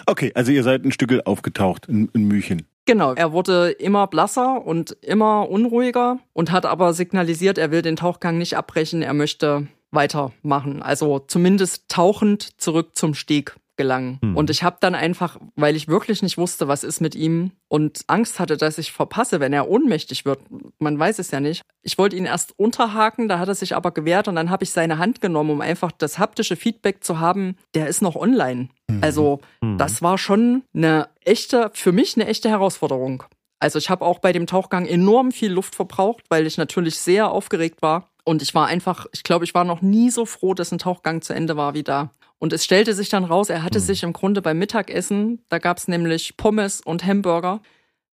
Okay, 0.07 0.31
also 0.37 0.53
ihr 0.53 0.63
seid 0.63 0.85
ein 0.85 0.93
Stück 0.93 1.13
aufgetaucht, 1.27 1.87
in, 1.87 2.09
in 2.15 2.29
Müchen. 2.29 2.63
Genau, 2.87 3.13
er 3.13 3.33
wurde 3.33 3.71
immer 3.73 4.07
blasser 4.07 4.65
und 4.65 4.93
immer 5.03 5.49
unruhiger 5.51 6.21
und 6.35 6.53
hat 6.53 6.67
aber 6.67 6.93
signalisiert, 6.93 7.59
er 7.59 7.73
will 7.73 7.83
den 7.83 7.97
Tauchgang 7.97 8.39
nicht 8.39 8.57
abbrechen, 8.57 9.03
er 9.03 9.15
möchte 9.15 9.67
weitermachen. 9.91 10.83
Also 10.83 11.19
zumindest 11.19 11.89
tauchend 11.89 12.61
zurück 12.61 12.91
zum 12.95 13.15
Steg 13.15 13.57
gelangen. 13.81 14.19
Hm. 14.21 14.37
Und 14.37 14.51
ich 14.51 14.63
habe 14.63 14.77
dann 14.81 14.95
einfach, 14.95 15.39
weil 15.57 15.75
ich 15.75 15.89
wirklich 15.89 16.23
nicht 16.23 16.37
wusste, 16.37 16.69
was 16.69 16.85
ist 16.85 17.01
mit 17.01 17.15
ihm 17.15 17.53
und 17.69 18.03
Angst 18.09 18.39
hatte, 18.39 18.59
dass 18.59 18.77
ich 18.77 18.93
verpasse, 18.93 19.41
wenn 19.41 19.55
er 19.55 19.71
ohnmächtig 19.71 20.27
wird. 20.27 20.41
Man 20.79 20.99
weiß 20.99 21.19
es 21.19 21.31
ja 21.31 21.41
nicht. 21.41 21.63
Ich 21.83 21.97
wollte 21.97 22.17
ihn 22.17 22.27
erst 22.27 22.59
unterhaken, 22.59 23.27
da 23.27 23.39
hat 23.39 23.49
er 23.49 23.55
sich 23.55 23.75
aber 23.75 23.91
gewehrt 23.93 24.29
und 24.29 24.35
dann 24.35 24.51
habe 24.51 24.65
ich 24.65 24.71
seine 24.71 24.99
Hand 24.99 25.23
genommen, 25.23 25.51
um 25.51 25.61
einfach 25.63 25.93
das 25.93 26.19
haptische 26.19 26.57
Feedback 26.57 27.03
zu 27.03 27.21
haben, 27.21 27.57
der 27.75 27.87
ist 27.87 28.03
noch 28.03 28.17
online. 28.17 28.69
Also 29.01 29.41
Hm. 29.63 29.79
das 29.79 30.03
war 30.03 30.19
schon 30.19 30.63
eine 30.75 31.09
echte, 31.25 31.71
für 31.73 31.93
mich 31.93 32.17
eine 32.17 32.27
echte 32.27 32.51
Herausforderung. 32.51 33.23
Also 33.61 33.79
ich 33.79 33.89
habe 33.89 34.05
auch 34.05 34.19
bei 34.19 34.33
dem 34.33 34.47
Tauchgang 34.47 34.85
enorm 34.87 35.33
viel 35.33 35.53
Luft 35.53 35.75
verbraucht, 35.75 36.25
weil 36.29 36.47
ich 36.47 36.59
natürlich 36.59 36.99
sehr 36.99 37.31
aufgeregt 37.31 37.81
war. 37.81 38.11
Und 38.25 38.43
ich 38.43 38.55
war 38.55 38.67
einfach, 38.67 39.07
ich 39.13 39.23
glaube, 39.23 39.45
ich 39.45 39.55
war 39.55 39.65
noch 39.65 39.81
nie 39.83 40.11
so 40.11 40.27
froh, 40.27 40.55
dass 40.55 40.73
ein 40.73 40.79
Tauchgang 40.79 41.23
zu 41.23 41.33
Ende 41.35 41.57
war 41.57 41.75
wie 41.75 41.83
da. 41.83 42.11
Und 42.41 42.53
es 42.53 42.65
stellte 42.65 42.95
sich 42.95 43.09
dann 43.11 43.25
raus, 43.25 43.51
er 43.51 43.63
hatte 43.63 43.79
sich 43.81 44.03
im 44.03 44.13
Grunde 44.13 44.43
beim 44.43 44.59
Mittagessen, 44.59 45.41
da 45.51 45.59
gab's 45.59 45.87
nämlich 45.89 46.37
Pommes 46.37 46.81
und 46.81 47.05
Hamburger, 47.05 47.61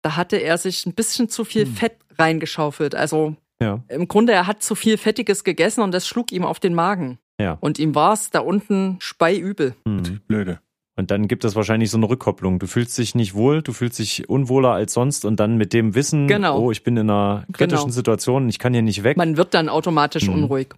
da 0.00 0.16
hatte 0.16 0.36
er 0.36 0.56
sich 0.58 0.86
ein 0.86 0.94
bisschen 0.94 1.28
zu 1.28 1.44
viel 1.44 1.66
Fett 1.66 1.96
reingeschaufelt. 2.18 2.94
Also 2.94 3.36
Ja, 3.60 3.80
im 3.88 4.08
Grunde, 4.08 4.32
er 4.32 4.46
hat 4.46 4.62
zu 4.62 4.74
viel 4.74 4.96
Fettiges 4.96 5.44
gegessen 5.44 5.82
und 5.82 5.92
das 5.92 6.06
schlug 6.06 6.32
ihm 6.32 6.44
auf 6.44 6.58
den 6.60 6.74
Magen. 6.74 7.18
ja. 7.40 7.58
Und 7.60 7.78
ihm 7.78 7.94
war's 7.94 8.30
da 8.30 8.40
unten 8.40 8.96
speiübel. 9.00 9.74
Hm. 9.86 10.20
Blöde. 10.28 10.60
Und 10.94 11.10
dann 11.10 11.26
gibt 11.26 11.44
es 11.44 11.56
wahrscheinlich 11.56 11.90
so 11.90 11.96
eine 11.96 12.08
Rückkopplung. 12.08 12.58
Du 12.58 12.66
fühlst 12.66 12.96
dich 12.98 13.14
nicht 13.14 13.34
wohl, 13.34 13.62
du 13.62 13.72
fühlst 13.72 13.98
dich 13.98 14.28
unwohler 14.28 14.72
als 14.72 14.92
sonst 14.92 15.24
und 15.24 15.40
dann 15.40 15.56
mit 15.56 15.72
dem 15.72 15.94
Wissen, 15.94 16.28
Genau. 16.28 16.58
oh, 16.60 16.70
ich 16.70 16.84
bin 16.84 16.96
in 16.96 17.08
einer 17.10 17.44
kritischen 17.52 17.84
Genau. 17.86 17.92
Situation, 17.94 18.48
ich 18.48 18.58
kann 18.58 18.72
hier 18.74 18.82
nicht 18.82 19.02
weg. 19.02 19.16
Man 19.16 19.36
wird 19.36 19.54
dann 19.54 19.68
automatisch 19.68 20.28
Mhm. 20.28 20.34
unruhig. 20.34 20.68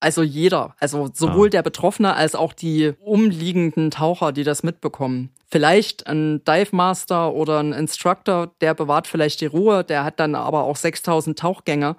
Also 0.00 0.22
jeder, 0.22 0.74
also 0.78 1.08
sowohl 1.12 1.46
Ah. 1.48 1.50
der 1.50 1.62
Betroffene 1.62 2.14
als 2.14 2.34
auch 2.34 2.52
die 2.52 2.92
umliegenden 3.00 3.90
Taucher, 3.90 4.32
die 4.32 4.44
das 4.44 4.62
mitbekommen. 4.62 5.30
Vielleicht 5.48 6.06
ein 6.06 6.42
Dive 6.44 6.74
Master 6.76 7.32
oder 7.32 7.60
ein 7.60 7.72
Instructor, 7.72 8.52
der 8.60 8.74
bewahrt 8.74 9.06
vielleicht 9.06 9.40
die 9.40 9.46
Ruhe, 9.46 9.84
der 9.84 10.04
hat 10.04 10.20
dann 10.20 10.34
aber 10.34 10.64
auch 10.64 10.76
6000 10.76 11.38
Tauchgänge. 11.38 11.96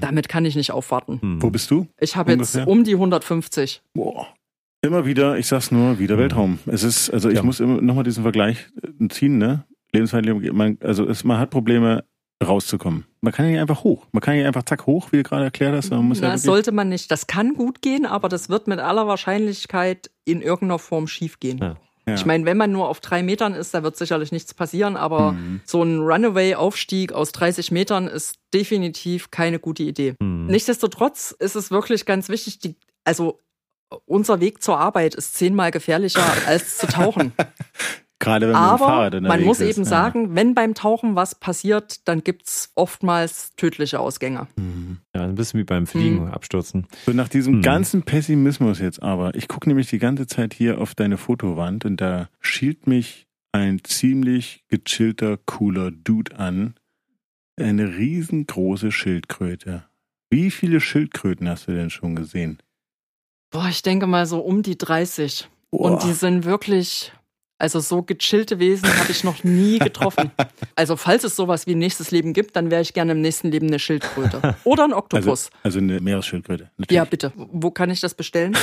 Damit 0.00 0.28
kann 0.28 0.44
ich 0.44 0.54
nicht 0.56 0.70
aufwarten. 0.72 1.18
Hm. 1.20 1.42
Wo 1.42 1.50
bist 1.50 1.70
du? 1.70 1.86
Ich 1.98 2.14
habe 2.16 2.32
jetzt 2.32 2.54
um 2.66 2.84
die 2.84 2.94
150. 2.94 3.82
Boah. 3.94 4.28
Immer 4.84 5.04
wieder, 5.06 5.36
ich 5.38 5.46
sag's 5.46 5.70
nur, 5.70 5.98
wieder 5.98 6.18
Weltraum. 6.18 6.58
Es 6.66 6.82
ist, 6.82 7.08
also 7.10 7.28
ich 7.28 7.36
Ja. 7.36 7.42
muss 7.42 7.60
immer 7.60 7.80
nochmal 7.80 8.04
diesen 8.04 8.22
Vergleich 8.24 8.68
äh, 9.00 9.08
ziehen, 9.08 9.38
ne? 9.38 9.64
Man, 10.52 10.78
also 10.80 11.06
es, 11.08 11.22
man 11.24 11.38
hat 11.38 11.50
Probleme 11.50 12.04
rauszukommen. 12.44 13.04
Man 13.24 13.32
kann 13.32 13.48
ja 13.48 13.60
einfach 13.60 13.84
hoch. 13.84 14.04
Man 14.10 14.20
kann 14.20 14.36
ja 14.36 14.46
einfach 14.48 14.64
zack 14.64 14.84
hoch, 14.86 15.12
wie 15.12 15.18
du 15.18 15.22
gerade 15.22 15.44
erklärt 15.44 15.74
hast. 15.76 15.90
Man 15.90 16.04
muss 16.04 16.18
ja 16.20 16.36
sollte 16.36 16.72
man 16.72 16.88
nicht. 16.88 17.08
Das 17.10 17.28
kann 17.28 17.54
gut 17.54 17.80
gehen, 17.80 18.04
aber 18.04 18.28
das 18.28 18.48
wird 18.48 18.66
mit 18.66 18.80
aller 18.80 19.06
Wahrscheinlichkeit 19.06 20.10
in 20.24 20.42
irgendeiner 20.42 20.80
Form 20.80 21.06
schief 21.06 21.38
gehen. 21.38 21.58
Ja. 21.58 21.76
ja. 22.08 22.14
Ich 22.14 22.26
meine, 22.26 22.44
wenn 22.46 22.56
man 22.56 22.72
nur 22.72 22.88
auf 22.88 22.98
drei 22.98 23.22
Metern 23.22 23.54
ist, 23.54 23.74
da 23.74 23.84
wird 23.84 23.96
sicherlich 23.96 24.32
nichts 24.32 24.54
passieren, 24.54 24.96
aber 24.96 25.32
Mhm. 25.32 25.60
so 25.64 25.84
ein 25.84 26.00
Runaway-Aufstieg 26.00 27.12
aus 27.12 27.30
30 27.30 27.70
Metern 27.70 28.08
ist 28.08 28.40
definitiv 28.52 29.30
keine 29.30 29.60
gute 29.60 29.84
Idee. 29.84 30.14
Hm. 30.20 30.46
Nichtsdestotrotz 30.46 31.30
ist 31.38 31.54
es 31.54 31.70
wirklich 31.70 32.06
ganz 32.06 32.28
wichtig, 32.28 32.58
die, 32.58 32.74
also 33.04 33.38
unser 34.04 34.40
Weg 34.40 34.64
zur 34.64 34.78
Arbeit 34.78 35.14
ist 35.14 35.34
zehnmal 35.34 35.70
gefährlicher 35.70 36.24
als 36.46 36.78
zu 36.78 36.88
tauchen. 36.88 37.32
Gerade 38.22 38.46
wenn 38.46 38.52
man 38.52 38.62
Aber 38.62 38.78
Fahrrad 38.86 39.12
man 39.14 39.24
unterwegs 39.24 39.46
muss 39.46 39.60
ist, 39.60 39.70
eben 39.76 39.82
ja. 39.82 39.88
sagen, 39.90 40.34
wenn 40.36 40.54
beim 40.54 40.74
Tauchen 40.74 41.16
was 41.16 41.34
passiert, 41.34 42.06
dann 42.08 42.22
gibt's 42.22 42.70
oftmals 42.76 43.52
tödliche 43.56 43.98
Ausgänge. 43.98 44.46
Ja, 45.14 45.22
ein 45.24 45.34
bisschen 45.34 45.58
wie 45.60 45.64
beim 45.64 45.86
Fliegen, 45.88 46.26
Hm. 46.26 46.32
abstürzen. 46.32 46.86
So 47.04 47.12
nach 47.12 47.28
diesem 47.28 47.54
Hm. 47.54 47.62
ganzen 47.62 48.02
Pessimismus 48.04 48.78
jetzt 48.78 49.02
aber, 49.02 49.34
ich 49.34 49.48
gucke 49.48 49.68
nämlich 49.68 49.90
die 49.90 49.98
ganze 49.98 50.26
Zeit 50.28 50.54
hier 50.54 50.80
auf 50.80 50.94
deine 50.94 51.18
Fotowand 51.18 51.84
und 51.84 52.00
da 52.00 52.28
schielt 52.40 52.86
mich 52.86 53.26
ein 53.50 53.82
ziemlich 53.82 54.64
gechillter, 54.68 55.36
cooler 55.44 55.90
Dude 55.90 56.38
an. 56.38 56.74
Eine 57.60 57.96
riesengroße 57.96 58.92
Schildkröte. 58.92 59.84
Wie 60.30 60.50
viele 60.50 60.80
Schildkröten 60.80 61.48
hast 61.48 61.66
du 61.68 61.72
denn 61.72 61.90
schon 61.90 62.14
gesehen? 62.16 62.58
Boah, 63.50 63.66
ich 63.68 63.82
denke 63.82 64.06
mal 64.06 64.24
so 64.26 64.38
um 64.40 64.62
die 64.62 64.78
30. 64.78 65.48
Boah. 65.70 65.90
Und 65.90 66.02
die 66.04 66.12
sind 66.12 66.44
wirklich, 66.46 67.12
also 67.62 67.78
so 67.78 68.02
gechillte 68.02 68.58
Wesen 68.58 68.88
habe 68.98 69.12
ich 69.12 69.22
noch 69.22 69.44
nie 69.44 69.78
getroffen. 69.78 70.32
Also 70.74 70.96
falls 70.96 71.22
es 71.22 71.36
sowas 71.36 71.68
wie 71.68 71.76
nächstes 71.76 72.10
Leben 72.10 72.32
gibt, 72.32 72.56
dann 72.56 72.72
wäre 72.72 72.82
ich 72.82 72.92
gerne 72.92 73.12
im 73.12 73.20
nächsten 73.20 73.52
Leben 73.52 73.68
eine 73.68 73.78
Schildkröte. 73.78 74.56
Oder 74.64 74.82
ein 74.82 74.92
also, 74.92 74.98
Oktopus. 74.98 75.50
also 75.62 75.78
eine 75.78 76.00
Meeresschildkröte. 76.00 76.72
Natürlich. 76.76 76.96
ja, 76.96 77.04
bitte. 77.04 77.32
Wo 77.36 77.70
kann 77.70 77.88
ich 77.90 78.00
das 78.00 78.14
bestellen? 78.14 78.54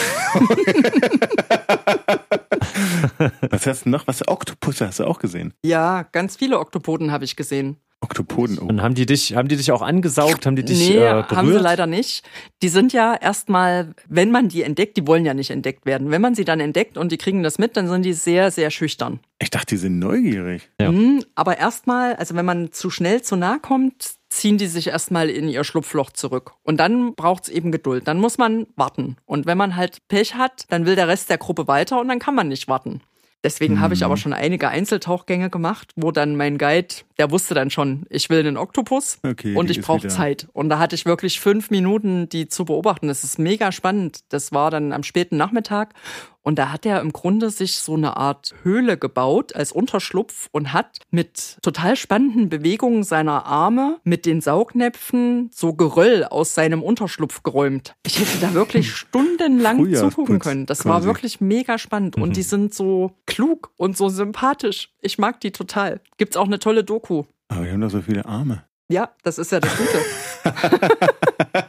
Was 3.50 3.66
hast 3.66 3.86
du 3.86 3.90
noch? 3.90 4.06
Was 4.06 4.28
Oktopusse 4.28 4.88
hast 4.88 5.00
du 5.00 5.06
auch 5.06 5.20
gesehen? 5.20 5.54
Ja, 5.64 6.04
ganz 6.04 6.36
viele 6.36 6.60
Oktopoden 6.60 7.14
habe 7.14 7.24
ich 7.24 7.38
gesehen. 7.38 7.78
Oktopoden. 8.02 8.60
Oh. 8.60 8.66
Und 8.66 8.82
haben 8.82 8.96
die 8.96 9.06
dich, 9.06 9.36
haben 9.36 9.48
die 9.50 9.58
dich 9.58 9.72
auch 9.72 9.82
angesaugt? 9.82 10.46
Haben 10.46 10.56
die 10.56 10.64
dich 10.64 10.80
nee, 10.80 10.96
äh, 10.96 11.00
berührt? 11.00 11.32
haben 11.32 11.52
sie 11.52 11.60
leider 11.60 11.86
nicht. 11.86 12.24
Die 12.62 12.70
sind 12.70 12.94
ja 12.94 13.14
erstmal, 13.14 13.94
wenn 14.08 14.32
man 14.32 14.48
die 14.48 14.64
entdeckt, 14.64 14.96
die 14.96 15.06
wollen 15.06 15.26
ja 15.26 15.34
nicht 15.34 15.52
entdeckt 15.52 15.86
werden. 15.86 16.10
Wenn 16.10 16.22
man 16.22 16.34
sie 16.34 16.46
dann 16.46 16.60
entdeckt 16.60 16.98
und 16.98 17.12
die 17.12 17.18
kriegen 17.18 17.44
das 17.44 17.58
mit, 17.60 17.76
dann 17.76 17.88
sind 17.88 18.04
die 18.04 18.14
sehr, 18.14 18.52
sehr 18.52 18.72
schüchtern. 18.72 19.20
Ich 19.40 19.50
dachte, 19.50 19.76
die 19.76 19.78
sind 19.78 20.00
neugierig. 20.00 20.70
Ja. 20.80 20.92
Mhm, 20.92 21.24
aber 21.36 21.58
erstmal, 21.58 22.16
also 22.16 22.36
wenn 22.36 22.46
man 22.46 22.72
zu 22.72 22.90
schnell 22.90 23.22
zu 23.22 23.36
nah 23.36 23.58
kommt, 23.58 24.20
ziehen 24.30 24.58
die 24.58 24.68
sich 24.68 24.88
erstmal 24.88 25.30
in 25.30 25.50
ihr 25.50 25.64
Schlupfloch 25.64 26.12
zurück. 26.12 26.54
Und 26.64 26.80
dann 26.80 27.16
braucht's 27.16 27.50
eben 27.50 27.72
Geduld. 27.72 28.08
Dann 28.08 28.20
muss 28.20 28.38
man 28.38 28.68
warten. 28.76 29.18
Und 29.26 29.46
wenn 29.46 29.58
man 29.58 29.76
halt 29.76 30.08
Pech 30.08 30.36
hat, 30.36 30.66
dann 30.70 30.86
will 30.86 30.96
der 30.96 31.08
Rest 31.08 31.30
der 31.30 31.38
Gruppe 31.38 31.68
weiter 31.68 32.00
und 32.00 32.08
dann 32.08 32.20
kann 32.20 32.36
man 32.36 32.48
nicht 32.48 32.68
warten. 32.68 33.02
Deswegen 33.42 33.80
habe 33.80 33.94
ich 33.94 34.04
aber 34.04 34.18
schon 34.18 34.34
einige 34.34 34.68
Einzeltauchgänge 34.68 35.50
gemacht, 35.50 35.94
wo 35.96 36.12
dann 36.12 36.36
mein 36.36 36.58
Guide, 36.58 36.96
der 37.18 37.32
wusste 37.32 37.54
dann 37.54 37.70
schon, 37.70 38.06
ich 38.10 38.30
will 38.30 38.40
einen 38.40 38.58
Oktopus 38.58 39.20
Okay, 39.26 39.56
und 39.56 39.70
ich 39.70 39.80
brauche 39.80 40.10
Zeit. 40.10 40.50
Und 40.52 40.68
da 40.68 40.78
hatte 40.78 40.96
ich 40.96 41.06
wirklich 41.06 41.40
fünf 41.40 41.70
Minuten, 41.70 42.28
die 42.28 42.50
zu 42.50 42.66
beobachten. 42.66 43.08
Das 43.08 43.24
ist 43.24 43.40
mega 43.40 43.72
spannend. 43.72 44.20
Das 44.30 44.52
war 44.52 44.72
dann 44.72 44.92
am 44.92 45.04
späten 45.04 45.38
Nachmittag. 45.38 45.94
Und 46.42 46.58
da 46.58 46.72
hat 46.72 46.86
er 46.86 47.02
im 47.02 47.12
Grunde 47.12 47.50
sich 47.50 47.78
so 47.78 47.96
eine 47.96 48.18
Art 48.18 48.54
Höhle 48.64 48.98
gebaut 48.98 49.56
als 49.56 49.72
Unterschlupf 49.72 50.48
und 50.52 50.74
hat 50.74 51.00
mit 51.12 51.58
total 51.62 51.96
spannenden 51.96 52.50
Bewegungen 52.50 53.04
seiner 53.04 53.46
Arme 53.46 54.00
mit 54.04 54.26
den 54.26 54.42
Saugnäpfen 54.42 55.50
so 55.54 55.74
Geröll 55.74 56.24
aus 56.24 56.56
seinem 56.56 56.82
Unterschlupf 56.82 57.44
geräumt. 57.44 57.96
Ich 58.06 58.20
hätte 58.20 58.40
da 58.40 58.54
wirklich 58.54 58.92
stundenlang 58.92 59.78
Frühjahrsputz 59.78 60.14
zugucken 60.14 60.40
können. 60.40 60.66
Das 60.66 60.86
war 60.86 60.98
quasi. 60.98 61.08
wirklich 61.08 61.42
mega 61.42 61.78
spannend. 61.78 62.16
Und 62.16 62.38
die 62.38 62.44
sind 62.44 62.74
so 62.74 63.12
klug 63.26 63.72
und 63.78 63.98
so 63.98 64.10
sympathisch. 64.10 64.94
Ich 65.02 65.18
mag 65.18 65.40
die 65.42 65.52
total. 65.52 66.02
Gibt's 66.18 66.38
auch 66.38 66.46
eine 66.46 66.60
tolle 66.60 66.84
Doku. 66.84 67.24
Aber 67.50 67.66
die 67.66 67.72
haben 67.72 67.82
doch 67.82 67.90
so 67.90 68.02
viele 68.02 68.26
Arme. 68.26 68.64
Ja, 68.92 69.12
das 69.24 69.38
ist 69.38 69.52
ja 69.52 69.60
das 69.60 69.72
Gute. 69.78 70.00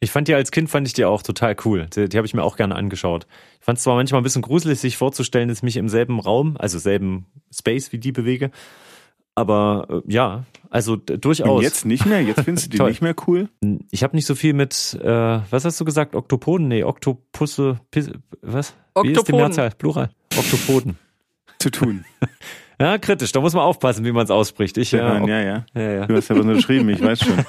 Ich 0.00 0.10
fand 0.12 0.28
die 0.28 0.34
als 0.34 0.50
Kind 0.52 0.70
fand 0.70 0.86
ich 0.86 0.92
die 0.92 1.04
auch 1.04 1.22
total 1.22 1.56
cool. 1.64 1.86
Die, 1.94 2.08
die 2.08 2.16
habe 2.16 2.26
ich 2.26 2.34
mir 2.34 2.44
auch 2.44 2.56
gerne 2.56 2.76
angeschaut. 2.76 3.26
Ich 3.58 3.64
fand 3.64 3.78
es 3.78 3.84
zwar 3.84 3.96
manchmal 3.96 4.20
ein 4.20 4.24
bisschen 4.24 4.42
gruselig, 4.42 4.78
sich 4.78 4.96
vorzustellen, 4.96 5.48
dass 5.48 5.58
ich 5.58 5.62
mich 5.64 5.76
im 5.76 5.88
selben 5.88 6.20
Raum, 6.20 6.56
also 6.58 6.78
selben 6.78 7.26
Space 7.52 7.90
wie 7.92 7.98
die 7.98 8.12
bewege. 8.12 8.50
Aber 9.34 9.86
äh, 9.88 10.12
ja, 10.12 10.44
also 10.70 10.96
durchaus. 10.96 11.58
Und 11.58 11.62
jetzt 11.62 11.84
nicht 11.84 12.06
mehr? 12.06 12.22
Jetzt 12.22 12.42
findest 12.42 12.72
du 12.72 12.76
die 12.78 12.82
nicht 12.82 13.02
mehr 13.02 13.14
cool? 13.26 13.48
Ich 13.90 14.02
habe 14.02 14.16
nicht 14.16 14.26
so 14.26 14.34
viel 14.34 14.52
mit, 14.52 14.98
äh, 15.02 15.40
was 15.50 15.64
hast 15.64 15.80
du 15.80 15.84
gesagt? 15.84 16.14
Oktopoden? 16.14 16.68
Nee, 16.68 16.84
Oktopusse, 16.84 17.80
Pis, 17.90 18.10
was? 18.42 18.74
Wie 18.94 19.08
ist 19.08 19.14
die 19.14 19.18
Oktopoden. 19.18 19.36
Mehrzahl? 19.46 19.70
Plural? 19.78 20.10
Oktopoden. 20.36 20.98
Zu 21.58 21.70
tun. 21.70 22.04
Ja, 22.80 22.96
kritisch. 22.96 23.32
Da 23.32 23.40
muss 23.40 23.54
man 23.54 23.64
aufpassen, 23.64 24.04
wie 24.04 24.12
man 24.12 24.22
es 24.22 24.30
ausspricht. 24.30 24.78
Ich, 24.78 24.92
Ja, 24.92 25.18
ja, 25.18 25.26
ja, 25.26 25.42
ja. 25.42 25.64
ja, 25.74 25.90
ja. 25.90 26.06
Du 26.06 26.14
hast 26.14 26.28
ja 26.28 26.38
was 26.38 26.46
geschrieben, 26.46 26.88
ich 26.90 27.02
weiß 27.02 27.18
schon. 27.18 27.44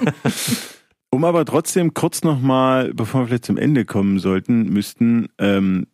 Um 1.12 1.24
aber 1.26 1.44
trotzdem 1.46 1.94
kurz 1.94 2.24
nochmal, 2.24 2.94
bevor 2.94 3.22
wir 3.22 3.28
vielleicht 3.28 3.46
zum 3.46 3.58
Ende 3.58 3.86
kommen 3.86 4.20
sollten, 4.20 4.70
müssten, 4.70 5.30
ähm, 5.40 5.88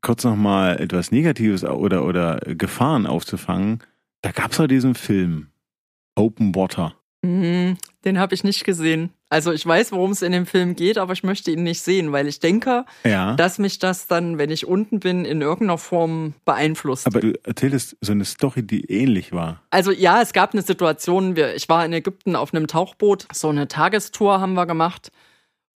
kurz 0.00 0.22
nochmal 0.22 0.80
etwas 0.80 1.10
Negatives 1.10 1.64
oder, 1.64 2.04
oder 2.04 2.36
Gefahren 2.46 3.06
aufzufangen. 3.06 3.82
Da 4.22 4.30
gab's 4.30 4.58
doch 4.58 4.66
diesen 4.66 4.94
Film. 4.94 5.48
Open 6.14 6.54
Water. 6.54 6.94
Mhm, 7.24 7.78
Den 8.04 8.18
habe 8.18 8.34
ich 8.34 8.44
nicht 8.44 8.64
gesehen. 8.64 9.10
Also 9.30 9.50
ich 9.52 9.64
weiß, 9.66 9.90
worum 9.92 10.10
es 10.12 10.22
in 10.22 10.30
dem 10.32 10.46
Film 10.46 10.76
geht, 10.76 10.98
aber 10.98 11.12
ich 11.14 11.24
möchte 11.24 11.50
ihn 11.50 11.62
nicht 11.62 11.80
sehen, 11.80 12.12
weil 12.12 12.28
ich 12.28 12.38
denke, 12.38 12.84
Ja. 13.04 13.34
dass 13.34 13.58
mich 13.58 13.78
das 13.78 14.06
dann, 14.06 14.38
wenn 14.38 14.50
ich 14.50 14.66
unten 14.66 15.00
bin, 15.00 15.24
in 15.24 15.40
irgendeiner 15.40 15.78
Form 15.78 16.34
beeinflusst. 16.44 17.06
aber 17.06 17.20
du 17.20 17.32
erzählst 17.44 17.96
so 18.00 18.12
eine 18.12 18.24
Story, 18.26 18.62
die 18.62 18.84
ähnlich 18.90 19.32
war. 19.32 19.60
Also 19.70 19.90
ja, 19.90 20.20
es 20.22 20.32
gab 20.32 20.52
eine 20.52 20.62
Situation, 20.62 21.34
ich 21.56 21.68
war 21.68 21.84
in 21.84 21.92
Ägypten 21.92 22.36
auf 22.36 22.52
einem 22.54 22.66
Tauchboot, 22.66 23.26
so 23.32 23.48
eine 23.48 23.66
Tagestour 23.68 24.40
haben 24.40 24.54
wir 24.54 24.66
gemacht 24.66 25.10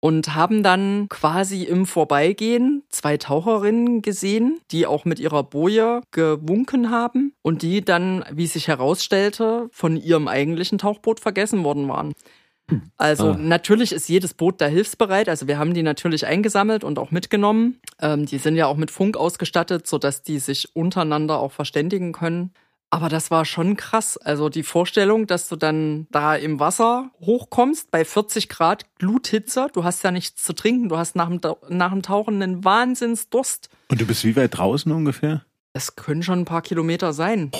und 0.07 0.37
haben 0.37 0.63
dann 0.63 1.09
quasi 1.09 1.65
im 1.65 1.85
Vorbeigehen 1.85 2.85
zwei 2.91 3.17
Taucherinnen 3.17 4.03
gesehen, 4.03 4.61
die 4.71 4.87
auch 4.87 5.05
mit 5.05 5.19
ihrer 5.19 5.43
Boje 5.43 6.01
gewunken 6.13 6.93
haben 6.93 7.33
und 7.43 7.63
die 7.63 7.85
dann, 7.85 8.25
wie 8.31 8.47
sich 8.47 8.69
herausstellte, 8.69 9.69
von 9.73 9.97
ihrem 9.97 10.29
eigentlichen 10.29 10.79
Tauchboot 10.79 11.19
vergessen 11.19 11.65
worden 11.65 11.89
waren. 11.89 12.13
Also 12.97 13.31
Ah. 13.31 13.37
natürlich 13.37 13.91
ist 13.91 14.09
jedes 14.09 14.33
Boot 14.35 14.61
da 14.61 14.67
hilfsbereit. 14.69 15.29
Also 15.29 15.49
wir 15.49 15.59
haben 15.59 15.75
die 15.75 15.83
natürlich 15.83 16.25
eingesammelt 16.25 16.85
und 16.85 17.01
auch 17.01 17.11
mitgenommen. 17.11 17.81
Ähm, 18.01 18.27
die 18.27 18.39
sind 18.39 18.55
ja 18.55 18.67
auch 18.67 18.77
mit 18.77 18.93
Funk 18.93 19.17
ausgestattet, 19.17 19.89
sodass 19.89 20.23
die 20.23 20.39
sich 20.39 20.69
untereinander 20.77 21.41
auch 21.41 21.51
verständigen 21.51 22.13
können. 22.13 22.53
Aber 22.91 23.09
das 23.09 23.31
war 23.31 23.45
schon 23.45 23.77
krass. 23.77 24.17
Also 24.17 24.49
die 24.49 24.63
Vorstellung, 24.63 25.27
dass 25.27 25.49
du 25.49 25.57
dann 25.57 26.07
da 26.11 26.37
im 26.37 26.61
Wasser 26.61 27.11
hochkommst 27.21 27.91
bei 27.91 28.05
40 28.05 28.49
Grad 28.49 28.87
Gluthitze. 28.99 29.67
Du 29.73 29.83
hast 29.85 30.05
ja 30.05 30.11
nichts 30.13 30.43
zu 30.45 30.53
trinken. 30.55 30.89
Du 30.89 30.97
hast 30.97 31.17
nach 31.17 31.29
dem, 31.29 31.41
nach 31.69 31.91
dem 31.93 32.03
Tauchen 32.03 32.41
einen 32.43 32.65
Wahnsinnsdurst. 32.65 33.69
Und 33.89 34.01
du 34.01 34.07
bist 34.07 34.25
wie 34.25 34.37
weit 34.37 34.57
draußen 34.57 34.91
ungefähr? 34.93 35.45
Das 35.73 35.97
können 35.97 36.23
schon 36.23 36.41
ein 36.41 36.45
paar 36.45 36.63
Kilometer 36.63 37.13
sein. 37.13 37.51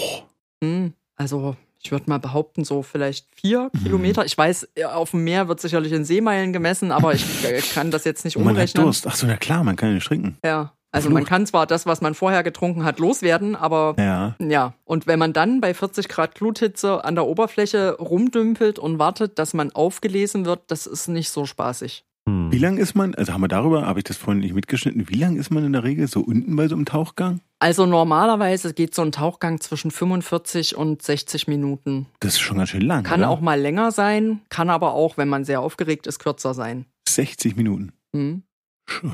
Hm, 0.63 0.93
Also 1.17 1.57
ich 1.83 1.93
würde 1.93 2.09
mal 2.09 2.19
behaupten, 2.19 2.65
so 2.65 2.83
vielleicht 2.83 3.27
vier 3.35 3.71
Mhm. 3.73 3.83
Kilometer. 3.83 4.25
Ich 4.25 4.37
weiß, 4.39 4.69
auf 4.93 5.11
dem 5.11 5.25
Meer 5.25 5.49
wird 5.49 5.61
sicherlich 5.61 5.93
in 5.93 6.05
Seemeilen 6.05 6.53
gemessen, 6.53 6.91
aber 6.93 7.15
ich 7.15 7.45
äh, 7.45 7.61
kann 7.75 7.91
das 7.91 8.05
jetzt 8.05 8.25
nicht 8.25 8.37
Und 8.37 8.45
man 8.45 8.55
hat 8.57 8.61
umrechnen. 8.63 8.85
Durst. 8.85 9.07
Ach 9.07 9.15
so, 9.15 9.27
na 9.27 9.37
klar, 9.37 9.63
man 9.65 9.77
kann 9.77 9.91
ja 9.91 9.95
nicht 9.97 10.07
trinken. 10.07 10.39
Ja. 10.45 10.73
Also 10.97 11.11
man 11.11 11.25
kann 11.25 11.47
zwar 11.47 11.67
das, 11.67 11.87
was 11.87 12.01
man 12.01 12.15
vorher 12.15 12.43
getrunken 12.43 12.85
hat, 12.85 12.99
loswerden, 12.99 13.55
aber 13.55 13.95
Ja. 13.99 14.35
ja. 14.41 14.75
Und 14.85 15.07
wenn 15.07 15.19
man 15.19 15.33
dann 15.33 15.61
bei 15.61 15.75
40 15.75 16.09
Grad 16.09 16.35
Gluthitze 16.35 17.05
an 17.05 17.15
der 17.15 17.27
Oberfläche 17.27 17.97
rumdümpelt 17.99 18.79
und 18.79 18.99
wartet, 18.99 19.39
dass 19.39 19.55
man 19.55 19.71
aufgelesen 19.73 20.45
wird, 20.47 20.63
das 20.69 20.87
ist 20.87 21.09
nicht 21.09 21.31
so 21.31 21.47
spaßig. 21.47 22.05
Hm. 22.29 22.51
Wie 22.51 22.59
lang 22.59 22.77
ist 22.77 22.95
man, 22.95 23.15
also 23.15 23.33
haben 23.33 23.41
wir 23.41 23.49
darüber, 23.49 23.87
habe 23.87 24.01
ich 24.01 24.05
das 24.05 24.17
vorhin 24.17 24.41
nicht 24.41 24.55
mitgeschnitten, 24.55 25.09
wie 25.09 25.19
lang 25.19 25.37
ist 25.37 25.51
man 25.51 25.65
in 25.65 25.73
der 25.73 25.85
Regel 25.85 26.09
so 26.09 26.21
unten 26.21 26.57
bei 26.57 26.67
so 26.67 26.75
einem 26.75 26.85
Tauchgang? 26.85 27.41
Also 27.59 27.87
normalerweise 27.87 28.75
geht 28.75 28.95
so 28.95 29.03
ein 29.03 29.13
Tauchgang 29.13 29.61
zwischen 29.61 29.91
45 29.91 30.77
und 30.77 31.03
60 31.03 31.47
Minuten. 31.47 32.07
Das 32.21 32.35
ist 32.35 32.41
schon 32.41 32.59
ganz 32.59 32.71
schön 32.71 32.83
lang. 32.83 33.05
Kann 33.05 33.21
oder? 33.21 33.31
auch 33.31 33.41
mal 33.41 33.59
länger 33.61 33.93
sein, 33.93 34.41
kann 34.51 34.71
aber 34.71 34.93
auch, 34.95 35.17
wenn 35.17 35.29
man 35.29 35.45
sehr 35.45 35.61
aufgeregt 35.61 36.07
ist, 36.07 36.19
kürzer 36.19 36.53
sein. 36.53 36.87
60 37.09 37.57
Minuten. 37.57 37.93
Hm. 38.15 38.43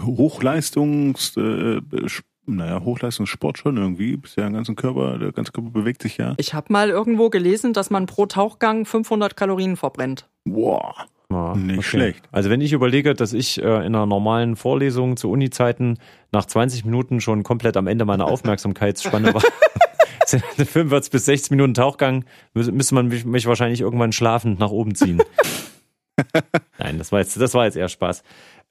Hochleistungs, 0.04 1.37
äh, 1.37 1.40
Sch- 2.06 2.22
naja, 2.46 2.80
Hochleistungssport 2.85 3.58
schon 3.58 3.76
irgendwie. 3.76 4.16
Bist 4.16 4.37
ja 4.37 4.44
den 4.44 4.54
ganzen 4.54 4.74
Körper, 4.76 5.18
der 5.18 5.32
ganze 5.32 5.52
Körper 5.52 5.70
bewegt 5.70 6.02
sich 6.02 6.16
ja. 6.18 6.35
Ich 6.38 6.54
habe 6.54 6.72
mal 6.72 6.90
irgendwo 6.90 7.30
gelesen, 7.30 7.72
dass 7.72 7.90
man 7.90 8.06
pro 8.06 8.26
Tauchgang 8.26 8.85
500 8.85 9.37
Kalorien 9.37 9.76
verbrennt. 9.76 10.28
Wow. 10.44 10.94
Ja, 11.30 11.54
Nicht 11.54 11.87
schlecht. 11.87 12.24
Also 12.30 12.50
wenn 12.50 12.61
ich 12.61 12.72
überlege, 12.72 13.14
dass 13.14 13.32
ich 13.32 13.58
äh, 13.62 13.64
in 13.87 13.94
einer 13.94 14.06
normalen 14.06 14.54
Vorlesung 14.56 15.16
zu 15.16 15.30
Uni-Zeiten 15.30 15.98
nach 16.30 16.44
20 16.44 16.85
Minuten 16.85 17.20
schon 17.20 17.42
komplett 17.42 17.76
am 17.76 17.87
Ende 17.87 18.04
meiner 18.04 18.26
Aufmerksamkeitsspanne 18.26 19.32
war, 19.32 19.42
sind 20.26 20.42
45 20.44 21.11
bis 21.11 21.24
60 21.26 21.52
Minuten 21.52 21.72
Tauchgang, 21.74 22.24
mü- 22.54 22.70
müsste 22.72 22.94
man 22.94 23.06
mich, 23.08 23.24
mich 23.24 23.46
wahrscheinlich 23.46 23.80
irgendwann 23.80 24.12
schlafend 24.12 24.58
nach 24.58 24.70
oben 24.72 24.94
ziehen. 24.94 25.22
Nein, 26.78 26.98
das 26.98 27.11
war 27.12 27.20
jetzt, 27.20 27.40
das 27.40 27.54
war 27.54 27.64
jetzt 27.64 27.76
eher 27.76 27.88
Spaß. 27.88 28.22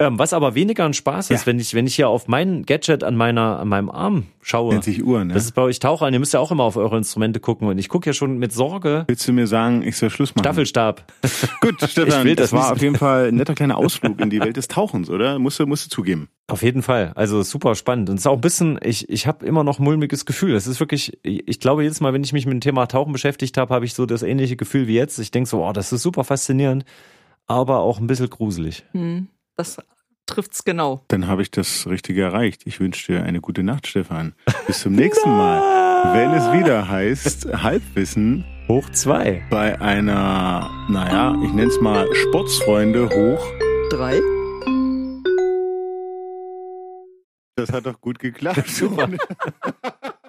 Ähm, 0.01 0.17
was 0.19 0.33
aber 0.33 0.55
weniger 0.55 0.85
ein 0.85 0.93
Spaß 0.93 1.29
ist, 1.29 1.41
Ja. 1.41 1.45
wenn 1.45 1.59
ich, 1.59 1.73
wenn 1.73 1.85
ich 1.85 1.95
hier 1.95 2.09
auf 2.09 2.27
mein 2.27 2.63
Gadget 2.65 3.03
an 3.03 3.15
meiner, 3.15 3.59
an 3.59 3.67
meinem 3.67 3.89
Arm 3.89 4.25
schaue. 4.41 4.73
Nennt 4.73 4.83
sich 4.83 5.03
Uhr, 5.03 5.23
ne? 5.23 5.33
Das 5.33 5.43
ist 5.45 5.51
bei 5.53 5.61
euch 5.61 5.79
Tauchern, 5.79 6.11
ihr 6.13 6.19
müsst 6.19 6.33
ja 6.33 6.39
auch 6.39 6.51
immer 6.51 6.63
auf 6.63 6.75
eure 6.75 6.97
Instrumente 6.97 7.39
gucken. 7.39 7.67
Und 7.67 7.77
ich 7.77 7.87
gucke 7.87 8.09
ja 8.09 8.13
schon 8.13 8.37
mit 8.39 8.51
Sorge. 8.51 9.03
Willst 9.07 9.27
du 9.27 9.33
mir 9.33 9.45
sagen, 9.47 9.83
ich 9.83 9.95
soll 9.97 10.09
Schluss 10.09 10.33
machen? 10.33 10.43
Staffelstab. 10.43 11.03
Gut, 11.61 11.75
Stefan, 11.87 12.19
Ich 12.19 12.23
will 12.25 12.35
das, 12.35 12.49
das 12.49 12.59
war 12.59 12.71
auf 12.71 12.81
jeden 12.81 12.95
Fall 12.97 13.27
ein 13.27 13.35
netter 13.35 13.53
kleiner 13.53 13.77
Ausflug 13.77 14.19
in 14.19 14.29
die 14.29 14.39
Welt 14.39 14.57
des 14.57 14.67
Tauchens, 14.67 15.09
oder? 15.09 15.37
Musst 15.39 15.59
du, 15.59 15.67
musst 15.67 15.85
du 15.85 15.89
zugeben. 15.89 16.29
Auf 16.47 16.63
jeden 16.63 16.81
Fall. 16.81 17.11
Also 17.15 17.43
super 17.43 17.75
spannend. 17.75 18.09
Und 18.09 18.15
es 18.15 18.23
ist 18.23 18.27
auch 18.27 18.33
ein 18.35 18.41
bisschen, 18.41 18.79
ich, 18.83 19.07
ich 19.07 19.27
habe 19.27 19.45
immer 19.45 19.63
noch 19.63 19.79
ein 19.79 19.83
mulmiges 19.83 20.25
Gefühl. 20.25 20.55
Es 20.55 20.67
ist 20.67 20.79
wirklich, 20.79 21.17
ich 21.23 21.59
glaube, 21.59 21.83
jedes 21.83 22.01
Mal, 22.01 22.11
wenn 22.13 22.23
ich 22.23 22.33
mich 22.33 22.45
mit 22.45 22.53
dem 22.53 22.61
Thema 22.61 22.87
Tauchen 22.87 23.13
beschäftigt 23.13 23.55
habe, 23.57 23.73
habe 23.73 23.85
ich 23.85 23.93
so 23.93 24.05
das 24.05 24.23
ähnliche 24.23 24.55
Gefühl 24.57 24.87
wie 24.87 24.95
jetzt. 24.95 25.19
Ich 25.19 25.31
denke 25.31 25.47
so, 25.49 25.63
oh, 25.63 25.71
das 25.71 25.93
ist 25.93 26.01
super 26.01 26.23
faszinierend, 26.23 26.83
aber 27.47 27.79
auch 27.79 27.99
ein 27.99 28.07
bisschen 28.07 28.29
gruselig. 28.29 28.83
Hm, 28.93 29.27
das 29.61 29.77
trifft's 30.25 30.63
genau. 30.63 31.03
Dann 31.09 31.27
habe 31.27 31.43
ich 31.43 31.51
das 31.51 31.85
Richtige 31.87 32.23
erreicht. 32.23 32.63
Ich 32.65 32.79
wünsche 32.79 33.13
dir 33.13 33.23
eine 33.23 33.41
gute 33.41 33.61
Nacht, 33.63 33.85
Stefan. 33.85 34.33
Bis 34.65 34.79
zum 34.81 34.93
nächsten 34.93 35.29
Mal, 35.29 36.15
wenn 36.15 36.31
es 36.31 36.51
wieder 36.51 36.87
heißt 36.87 37.61
Halbwissen 37.61 38.43
Hoch 38.67 38.89
zwei. 38.91 39.43
bei 39.51 39.79
einer, 39.79 40.69
naja, 40.89 41.37
ich 41.43 41.53
nenne 41.53 41.67
es 41.69 41.79
mal 41.79 42.07
Sportsfreunde 42.15 43.09
hoch. 43.09 43.45
Drei. 43.91 44.19
Das 47.55 47.71
hat 47.71 47.85
doch 47.85 48.01
gut 48.01 48.17
geklappt. 48.17 48.63
Super. 48.67 49.09